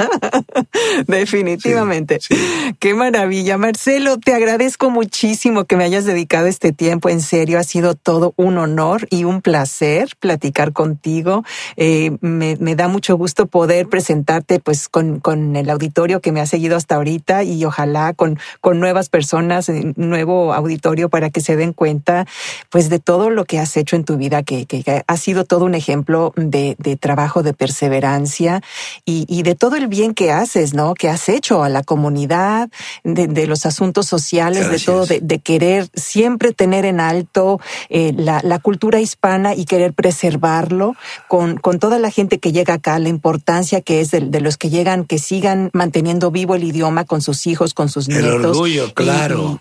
Definitivamente. 1.08 2.20
Qué 2.78 2.94
maravilla. 2.94 3.58
Marcelo, 3.58 4.16
te 4.18 4.32
agradezco 4.32 4.88
muchísimo 4.90 5.64
que 5.64 5.76
me 5.76 5.82
hayas 5.82 6.04
dedicado 6.04 6.46
este 6.46 6.70
tiempo. 6.70 7.08
En 7.08 7.20
serio, 7.20 7.58
ha 7.58 7.64
sido 7.64 7.96
todo 7.96 8.32
un 8.36 8.58
honor 8.58 9.08
y 9.10 9.24
un 9.24 9.42
placer 9.42 10.10
platicar 10.20 10.72
contigo. 10.72 11.42
Eh, 11.76 12.16
me, 12.20 12.56
da 12.76 12.86
mucho 12.86 13.16
gusto 13.16 13.46
poder 13.46 13.88
presentarte 13.88 14.60
pues 14.60 14.88
con, 14.88 15.18
con, 15.18 15.56
el 15.56 15.68
auditorio 15.68 16.20
que 16.20 16.30
me 16.30 16.40
ha 16.40 16.46
seguido 16.46 16.76
hasta 16.76 16.94
ahorita 16.94 17.42
y 17.42 17.64
ojalá 17.64 18.12
con, 18.12 18.38
con 18.60 18.78
nuevas 18.78 19.08
personas, 19.08 19.68
nuevo 19.96 20.54
auditorio 20.54 21.08
para 21.08 21.30
que 21.30 21.40
se 21.40 21.56
den 21.56 21.72
cuenta 21.72 22.24
pues 22.70 22.88
de 22.88 23.00
todo 23.00 23.30
lo 23.30 23.46
que 23.46 23.58
has 23.58 23.76
hecho 23.76 23.96
en 23.96 24.04
tu 24.04 24.16
vida 24.16 24.44
que 24.44 24.75
ha 25.06 25.16
sido 25.16 25.44
todo 25.44 25.64
un 25.64 25.74
ejemplo 25.74 26.32
de, 26.36 26.76
trabajo, 27.00 27.42
de 27.42 27.54
perseverancia 27.54 28.62
y, 29.04 29.42
de 29.42 29.54
todo 29.54 29.76
el 29.76 29.86
bien 29.88 30.14
que 30.14 30.32
haces, 30.32 30.74
¿no? 30.74 30.94
Que 30.94 31.08
has 31.08 31.28
hecho 31.28 31.62
a 31.62 31.68
la 31.68 31.82
comunidad, 31.82 32.68
de, 33.04 33.46
los 33.46 33.66
asuntos 33.66 34.06
sociales, 34.06 34.70
de 34.70 34.78
todo, 34.78 35.06
de, 35.06 35.38
querer 35.38 35.88
siempre 35.94 36.52
tener 36.52 36.84
en 36.84 37.00
alto 37.00 37.60
eh, 37.88 38.12
la, 38.16 38.58
cultura 38.58 39.00
hispana 39.00 39.54
y 39.54 39.64
querer 39.64 39.92
preservarlo 39.92 40.96
con, 41.28 41.58
con 41.58 41.78
toda 41.78 41.98
la 41.98 42.10
gente 42.10 42.38
que 42.38 42.52
llega 42.52 42.74
acá, 42.74 42.98
la 42.98 43.08
importancia 43.08 43.80
que 43.80 44.00
es 44.00 44.10
de, 44.10 44.40
los 44.40 44.56
que 44.56 44.70
llegan, 44.70 45.04
que 45.04 45.18
sigan 45.18 45.70
manteniendo 45.72 46.30
vivo 46.30 46.54
el 46.54 46.64
idioma 46.64 47.04
con 47.04 47.22
sus 47.22 47.46
hijos, 47.46 47.74
con 47.74 47.88
sus 47.88 48.08
nietos. 48.08 48.34
El 48.34 48.44
orgullo, 48.46 48.94
claro 48.94 49.60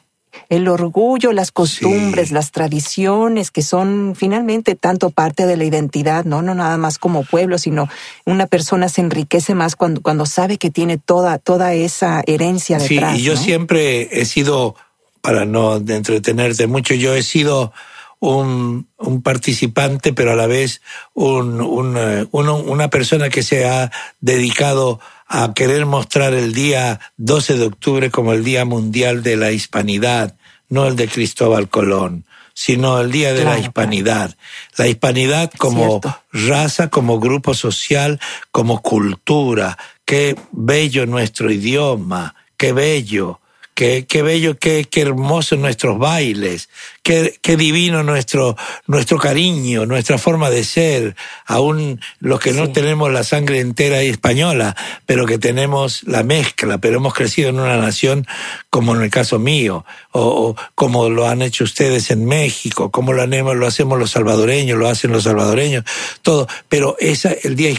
el 0.50 0.68
orgullo, 0.68 1.32
las 1.32 1.52
costumbres, 1.52 2.32
las 2.32 2.52
tradiciones, 2.52 3.52
que 3.52 3.62
son 3.62 4.14
finalmente 4.16 4.76
tanto 4.76 5.10
parte 5.10 5.46
de 5.46 5.58
la 5.58 5.66
identidad, 5.66 6.26
¿no? 6.26 6.42
No 6.42 6.56
nada 6.56 6.78
más 6.78 6.98
como 6.98 7.24
pueblo, 7.24 7.58
sino 7.58 7.90
una 8.26 8.48
persona 8.48 8.90
se 8.90 9.02
enriquece 9.02 9.56
más 9.56 9.76
cuando, 9.76 10.02
cuando 10.02 10.26
sabe 10.26 10.58
que 10.58 10.70
tiene 10.70 10.98
toda, 10.98 11.38
toda 11.38 11.74
esa 11.74 12.24
herencia 12.26 12.78
detrás. 12.78 13.16
Sí, 13.16 13.22
y 13.22 13.24
yo 13.24 13.38
siempre 13.38 14.22
he 14.22 14.26
sido, 14.26 14.76
para 15.22 15.46
no 15.46 15.78
entretenerte 15.78 16.68
mucho, 16.68 16.94
yo 16.94 17.16
he 17.16 17.24
sido 17.24 17.74
un, 18.20 18.88
un 18.98 19.22
participante, 19.22 20.14
pero 20.14 20.32
a 20.32 20.36
la 20.36 20.48
vez 20.48 20.82
un, 21.14 21.62
un, 21.62 21.98
eh, 21.98 22.26
una 22.32 22.90
persona 22.90 23.30
que 23.30 23.44
se 23.44 23.66
ha 23.66 23.92
dedicado 24.20 25.00
a 25.28 25.54
querer 25.54 25.86
mostrar 25.86 26.34
el 26.34 26.54
día 26.54 27.00
12 27.18 27.58
de 27.58 27.66
octubre 27.66 28.12
como 28.12 28.34
el 28.34 28.44
Día 28.44 28.66
Mundial 28.66 29.24
de 29.24 29.38
la 29.38 29.52
Hispanidad, 29.52 30.36
no 30.70 30.88
el 30.88 30.96
de 30.96 31.08
Cristóbal 31.08 31.70
Colón, 31.70 32.26
sino 32.54 33.00
el 33.02 33.12
Día 33.12 33.34
de 33.34 33.42
Claro, 33.42 33.58
la 33.58 33.60
Hispanidad. 33.60 34.36
La 34.78 34.88
hispanidad 34.88 35.52
como 35.58 36.02
raza, 36.32 36.90
como 36.90 37.20
grupo 37.20 37.54
social, 37.54 38.20
como 38.52 38.82
cultura. 38.82 39.78
Qué 40.06 40.36
bello 40.52 41.06
nuestro 41.06 41.52
idioma, 41.52 42.36
qué 42.58 42.72
bello. 42.72 43.40
Qué, 43.76 44.06
qué 44.08 44.22
bello, 44.22 44.58
qué, 44.58 44.86
qué 44.90 45.02
hermoso 45.02 45.58
nuestros 45.58 46.00
bailes, 46.00 46.70
qué, 47.04 47.38
qué 47.42 47.58
divino 47.58 48.04
nuestro, 48.04 48.56
nuestro 48.88 49.18
cariño, 49.20 49.86
nuestra 49.86 50.18
forma 50.18 50.50
de 50.50 50.64
ser, 50.64 51.18
aún 51.46 52.00
los 52.20 52.40
que 52.40 52.54
no 52.54 52.72
tenemos 52.72 53.12
la 53.12 53.26
sangre 53.26 53.60
entera 53.60 54.02
y 54.02 54.08
española, 54.08 54.78
pero 55.06 55.26
que 55.26 55.40
tenemos 55.40 56.04
la 56.04 56.24
mezcla, 56.24 56.78
pero 56.78 57.00
hemos 57.00 57.14
crecido 57.14 57.50
en 57.50 57.60
una 57.60 57.76
nación 57.76 58.26
como 58.70 58.96
en 58.96 59.02
el 59.02 59.10
caso 59.10 59.40
mío, 59.40 59.84
o, 60.14 60.22
o 60.22 60.56
como 60.74 61.10
lo 61.10 61.28
han 61.28 61.42
hecho 61.42 61.66
ustedes 61.66 62.12
en 62.12 62.24
México, 62.26 62.92
como 62.92 63.12
lo, 63.12 63.24
han- 63.24 63.60
lo 63.60 63.68
hacemos 63.68 64.00
los 64.00 64.12
salvadoreños, 64.12 64.80
lo 64.80 64.88
hacen 64.88 65.12
los 65.12 65.24
salvadoreños, 65.26 65.84
todo, 66.22 66.48
pero 66.70 66.96
esa, 66.98 67.34
el 67.44 67.58
Día 67.58 67.74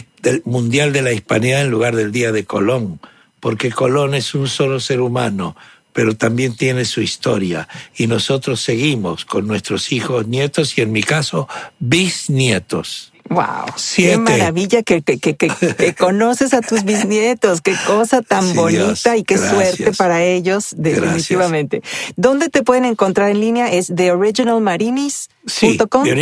Mundial 0.45 0.93
de 0.93 1.01
la 1.01 1.11
Hispanidad 1.11 1.61
en 1.61 1.71
lugar 1.71 1.95
del 1.95 2.11
Día 2.11 2.31
de 2.31 2.45
Colón, 2.45 2.99
porque 3.39 3.71
Colón 3.71 4.13
es 4.13 4.35
un 4.35 4.47
solo 4.47 4.79
ser 4.79 5.01
humano, 5.01 5.55
pero 5.97 6.15
también 6.15 6.55
tiene 6.55 6.85
su 6.85 7.01
historia. 7.01 7.67
Y 7.95 8.05
nosotros 8.05 8.61
seguimos 8.61 9.25
con 9.25 9.47
nuestros 9.47 9.91
hijos, 9.91 10.27
nietos 10.27 10.77
y 10.77 10.81
en 10.81 10.91
mi 10.91 11.01
caso, 11.01 11.49
bisnietos. 11.79 13.11
Wow, 13.29 13.65
Siete. 13.75 14.11
qué 14.11 14.17
maravilla 14.19 14.83
que, 14.83 15.01
que, 15.01 15.17
que, 15.17 15.35
que- 15.35 15.49
que 15.49 15.95
conoces 15.97 16.53
a 16.53 16.61
tus 16.61 16.83
bisnietos, 16.83 17.61
qué 17.61 17.73
cosa 17.87 18.21
tan 18.21 18.47
Sí, 18.47 18.53
bonita 18.55 19.13
Dios, 19.13 19.21
y 19.21 19.23
qué 19.23 19.37
gracias. 19.37 19.75
suerte 19.75 19.97
para 19.97 20.23
ellos, 20.23 20.67
definitivamente. 20.77 21.81
¿Dónde 22.15 22.49
te 22.49 22.61
pueden 22.61 22.85
encontrar 22.85 23.31
en 23.31 23.39
línea? 23.41 23.73
Es 23.73 23.91
theoriginalmarinis.com. 23.93 26.05
Sí, 26.05 26.15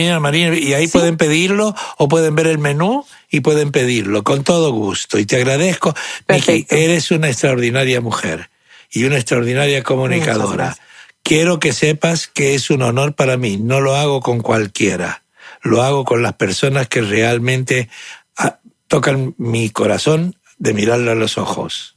y 0.64 0.74
ahí 0.74 0.88
Sí. 0.88 0.98
pueden 0.98 1.18
pedirlo 1.18 1.76
o 1.98 2.08
pueden 2.08 2.34
ver 2.36 2.48
el 2.48 2.60
menú 2.60 3.04
y 3.30 3.42
pueden 3.42 3.74
pedirlo 3.74 4.24
con 4.24 4.46
todo 4.46 4.72
gusto. 4.72 5.20
Y 5.20 5.26
te 5.26 5.36
agradezco, 5.36 5.94
Miki, 6.30 6.66
eres 6.70 7.12
una 7.12 7.28
extraordinaria 7.28 8.00
mujer 8.00 8.50
y 8.96 9.04
una 9.04 9.18
extraordinaria 9.18 9.84
comunicadora. 9.84 10.76
Quiero 11.22 11.60
que 11.60 11.74
sepas 11.74 12.28
que 12.28 12.56
es 12.56 12.70
un 12.70 12.82
honor 12.82 13.14
para 13.14 13.36
mí. 13.38 13.58
No 13.58 13.82
lo 13.82 13.96
hago 13.96 14.22
con 14.22 14.42
cualquiera. 14.42 15.24
Lo 15.62 15.82
hago 15.84 16.06
con 16.06 16.22
las 16.24 16.34
personas 16.34 16.88
que 16.88 17.02
realmente 17.02 17.90
ah, 18.38 18.60
tocan 18.88 19.36
mi 19.38 19.70
corazón 19.70 20.36
de 20.60 20.74
mirarle 20.74 21.12
a 21.12 21.16
los 21.16 21.38
ojos. 21.38 21.92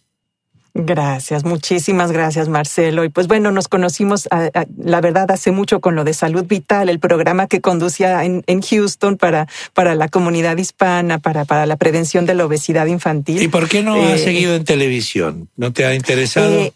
Gracias, 0.75 1.45
muchísimas 1.45 2.13
gracias, 2.13 2.49
Marcelo. 2.49 3.03
Y 3.05 3.09
pues 3.09 3.27
bueno, 3.27 3.51
nos 3.51 3.67
conocimos, 3.67 4.29
a- 4.31 4.51
a- 4.55 4.67
la 4.79 5.01
verdad, 5.01 5.29
hace 5.31 5.51
mucho 5.51 5.81
con 5.81 5.97
lo 5.97 6.05
de 6.05 6.15
Salud 6.15 6.45
Vital, 6.47 6.89
el 6.89 7.01
programa 7.01 7.49
que 7.49 7.61
conducía 7.61 8.25
en, 8.25 8.45
en 8.47 8.63
Houston 8.63 9.17
para, 9.17 9.49
para 9.75 9.95
la 9.97 10.09
comunidad 10.09 10.57
hispana, 10.57 11.19
para, 11.19 11.45
para 11.47 11.67
la 11.67 11.77
prevención 11.77 12.27
de 12.27 12.35
la 12.35 12.47
obesidad 12.47 12.87
infantil. 12.87 13.43
¿Y 13.43 13.49
por 13.49 13.69
qué 13.69 13.83
no 13.83 13.97
Eh, 13.97 14.13
has 14.13 14.21
seguido 14.21 14.55
en 14.55 14.65
televisión? 14.65 15.49
¿No 15.57 15.73
te 15.73 15.85
ha 15.85 15.95
interesado? 15.95 16.61
Eh, 16.61 16.73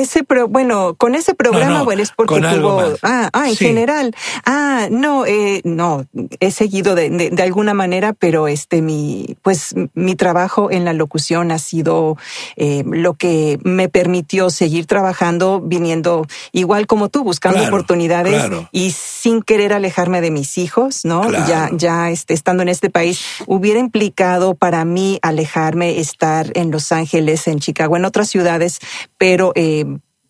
ese 0.00 0.24
pro, 0.24 0.48
bueno, 0.48 0.94
con 0.96 1.14
ese 1.14 1.34
programa, 1.34 1.72
No, 1.72 1.78
no, 1.80 1.84
bueno, 1.84 2.02
es 2.02 2.12
porque 2.12 2.40
tuvo, 2.40 2.80
ah, 3.02 3.28
ah, 3.32 3.48
en 3.48 3.56
Sí. 3.56 3.66
general, 3.66 4.14
ah, 4.44 4.88
no, 4.90 5.26
eh, 5.26 5.60
no, 5.64 6.06
he 6.40 6.50
seguido 6.50 6.94
de, 6.94 7.10
de, 7.10 7.30
de 7.30 7.42
alguna 7.42 7.74
manera, 7.74 8.12
pero 8.12 8.48
este, 8.48 8.80
mi, 8.82 9.36
pues, 9.42 9.74
mi 9.94 10.14
trabajo 10.16 10.70
en 10.70 10.84
la 10.84 10.92
locución 10.92 11.50
ha 11.52 11.58
sido 11.58 12.16
eh, 12.56 12.84
lo 12.86 13.14
que 13.14 13.58
me 13.64 13.88
permitió 13.88 14.50
seguir 14.50 14.86
trabajando, 14.86 15.60
viniendo 15.60 16.26
igual 16.52 16.86
como 16.86 17.08
tú, 17.08 17.22
buscando 17.24 17.58
Claro, 17.58 17.74
oportunidades 17.74 18.34
claro. 18.34 18.68
y 18.72 18.90
sin 18.92 19.42
querer 19.42 19.72
alejarme 19.72 20.20
de 20.20 20.30
mis 20.30 20.56
hijos, 20.58 21.04
¿no? 21.04 21.20
Claro. 21.22 21.44
Ya, 21.48 21.70
ya 21.72 22.10
este, 22.10 22.34
estando 22.34 22.62
en 22.62 22.68
este 22.68 22.88
país, 22.90 23.20
hubiera 23.46 23.78
implicado 23.78 24.54
para 24.54 24.84
mí 24.84 25.18
alejarme, 25.22 25.98
estar 26.00 26.50
en 26.54 26.70
Los 26.70 26.92
Ángeles, 26.92 27.46
en 27.46 27.58
Chicago, 27.58 27.96
en 27.96 28.04
otras 28.04 28.28
ciudades, 28.28 28.78
pero 29.18 29.52
eh, 29.54 29.81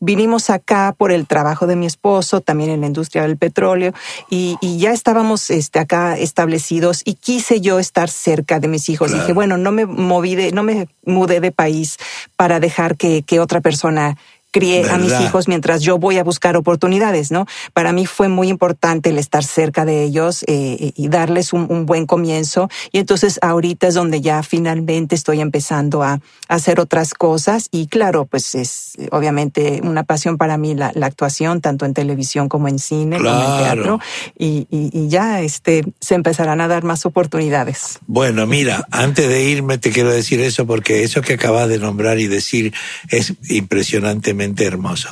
vinimos 0.02 0.50
acá 0.50 0.94
por 0.98 1.12
el 1.12 1.28
trabajo 1.28 1.68
de 1.68 1.76
mi 1.76 1.86
esposo, 1.86 2.40
también 2.40 2.70
en 2.70 2.80
la 2.80 2.88
industria 2.88 3.22
del 3.22 3.36
petróleo, 3.36 3.94
y, 4.28 4.56
y 4.60 4.78
ya 4.78 4.90
estábamos 4.92 5.48
este, 5.48 5.78
acá 5.78 6.18
establecidos 6.18 7.02
y 7.04 7.14
quise 7.14 7.60
yo 7.60 7.78
estar 7.78 8.10
cerca 8.10 8.58
de 8.58 8.66
mis 8.66 8.88
hijos. 8.88 9.08
Claro. 9.08 9.22
Dije, 9.22 9.32
bueno, 9.32 9.56
no 9.58 9.70
me 9.70 9.86
moví 9.86 10.34
de, 10.34 10.50
no 10.50 10.64
me 10.64 10.88
mudé 11.06 11.40
de 11.40 11.52
país 11.52 11.98
para 12.36 12.58
dejar 12.58 12.96
que, 12.96 13.22
que 13.22 13.38
otra 13.38 13.60
persona 13.60 14.18
crié 14.52 14.88
a 14.90 14.98
mis 14.98 15.12
hijos 15.20 15.48
mientras 15.48 15.80
yo 15.82 15.98
voy 15.98 16.18
a 16.18 16.24
buscar 16.24 16.56
oportunidades, 16.56 17.30
¿no? 17.32 17.46
Para 17.72 17.92
mí 17.92 18.06
fue 18.06 18.28
muy 18.28 18.48
importante 18.48 19.10
el 19.10 19.18
estar 19.18 19.42
cerca 19.42 19.84
de 19.84 20.04
ellos 20.04 20.44
eh, 20.46 20.92
y 20.94 21.08
darles 21.08 21.52
un, 21.52 21.66
un 21.70 21.86
buen 21.86 22.06
comienzo. 22.06 22.68
Y 22.92 22.98
entonces 22.98 23.38
ahorita 23.42 23.88
es 23.88 23.94
donde 23.94 24.20
ya 24.20 24.42
finalmente 24.42 25.14
estoy 25.14 25.40
empezando 25.40 26.02
a, 26.02 26.12
a 26.12 26.20
hacer 26.54 26.78
otras 26.80 27.14
cosas. 27.14 27.68
Y 27.70 27.86
claro, 27.88 28.26
pues 28.26 28.54
es 28.54 28.92
eh, 28.98 29.08
obviamente 29.10 29.80
una 29.82 30.04
pasión 30.04 30.36
para 30.36 30.56
mí 30.58 30.74
la, 30.74 30.92
la 30.94 31.06
actuación, 31.06 31.60
tanto 31.60 31.84
en 31.86 31.94
televisión 31.94 32.48
como 32.48 32.68
en 32.68 32.78
cine, 32.78 33.16
como 33.16 33.30
en 33.30 33.38
Claro. 33.40 33.56
teatro. 33.56 34.00
Y, 34.38 34.66
y- 34.70 34.90
y 34.92 35.08
ya 35.08 35.40
este, 35.40 35.82
se 36.00 36.14
empezarán 36.14 36.60
a 36.60 36.68
dar 36.68 36.84
más 36.84 37.06
oportunidades. 37.06 37.98
Bueno, 38.06 38.46
mira, 38.46 38.86
antes 38.90 39.26
de 39.28 39.44
irme 39.44 39.78
te 39.78 39.90
quiero 39.90 40.10
decir 40.10 40.40
eso 40.40 40.66
porque 40.66 41.02
eso 41.04 41.22
que 41.22 41.34
acabas 41.34 41.68
de 41.70 41.78
nombrar 41.78 42.18
y 42.20 42.26
decir 42.28 42.74
es 43.08 43.32
impresionantemente 43.48 44.41
hermoso. 44.44 45.08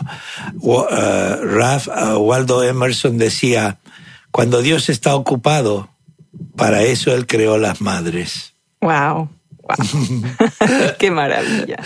Eh, 0.90 1.36
Ralph 1.42 1.88
eh, 1.88 2.14
Waldo 2.16 2.62
Emerson 2.62 3.18
decía, 3.18 3.78
cuando 4.30 4.62
Dios 4.62 4.88
está 4.88 5.14
ocupado, 5.14 5.88
para 6.56 6.82
eso 6.82 7.14
Él 7.14 7.26
creó 7.26 7.58
las 7.58 7.80
madres. 7.80 8.54
Wow. 8.80 9.28
Wow. 9.62 9.76
qué 10.98 11.10
maravilla. 11.10 11.76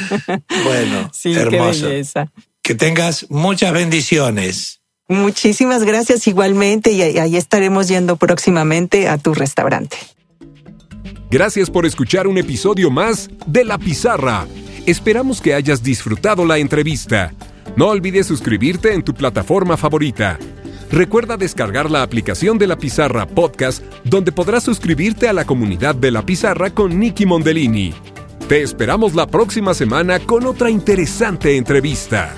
Bueno, 0.64 1.10
Sí, 1.12 1.32
hermoso. 1.34 1.82
qué 1.82 1.86
belleza. 1.88 2.32
Que 2.62 2.74
tengas 2.74 3.26
muchas 3.30 3.72
bendiciones. 3.72 4.80
Muchísimas 5.08 5.84
gracias 5.84 6.26
igualmente 6.26 6.92
y 6.92 7.02
ahí 7.02 7.36
estaremos 7.36 7.88
yendo 7.88 8.16
próximamente 8.16 9.06
a 9.08 9.18
tu 9.18 9.34
restaurante. 9.34 9.98
Gracias 11.30 11.68
por 11.68 11.84
escuchar 11.84 12.26
un 12.26 12.38
episodio 12.38 12.90
más 12.90 13.28
de 13.46 13.64
La 13.64 13.76
Pizarra. 13.76 14.46
Esperamos 14.86 15.40
que 15.40 15.54
hayas 15.54 15.82
disfrutado 15.82 16.44
la 16.44 16.58
entrevista. 16.58 17.32
No 17.74 17.88
olvides 17.88 18.26
suscribirte 18.26 18.92
en 18.92 19.02
tu 19.02 19.14
plataforma 19.14 19.78
favorita. 19.78 20.38
Recuerda 20.90 21.38
descargar 21.38 21.90
la 21.90 22.02
aplicación 22.02 22.58
de 22.58 22.66
La 22.66 22.76
Pizarra 22.76 23.26
Podcast, 23.26 23.82
donde 24.04 24.30
podrás 24.30 24.62
suscribirte 24.62 25.26
a 25.26 25.32
la 25.32 25.46
comunidad 25.46 25.94
de 25.94 26.10
La 26.10 26.26
Pizarra 26.26 26.68
con 26.68 27.00
Nicky 27.00 27.24
Mondellini. 27.24 27.94
Te 28.46 28.60
esperamos 28.60 29.14
la 29.14 29.26
próxima 29.26 29.72
semana 29.72 30.20
con 30.20 30.44
otra 30.44 30.68
interesante 30.68 31.56
entrevista. 31.56 32.36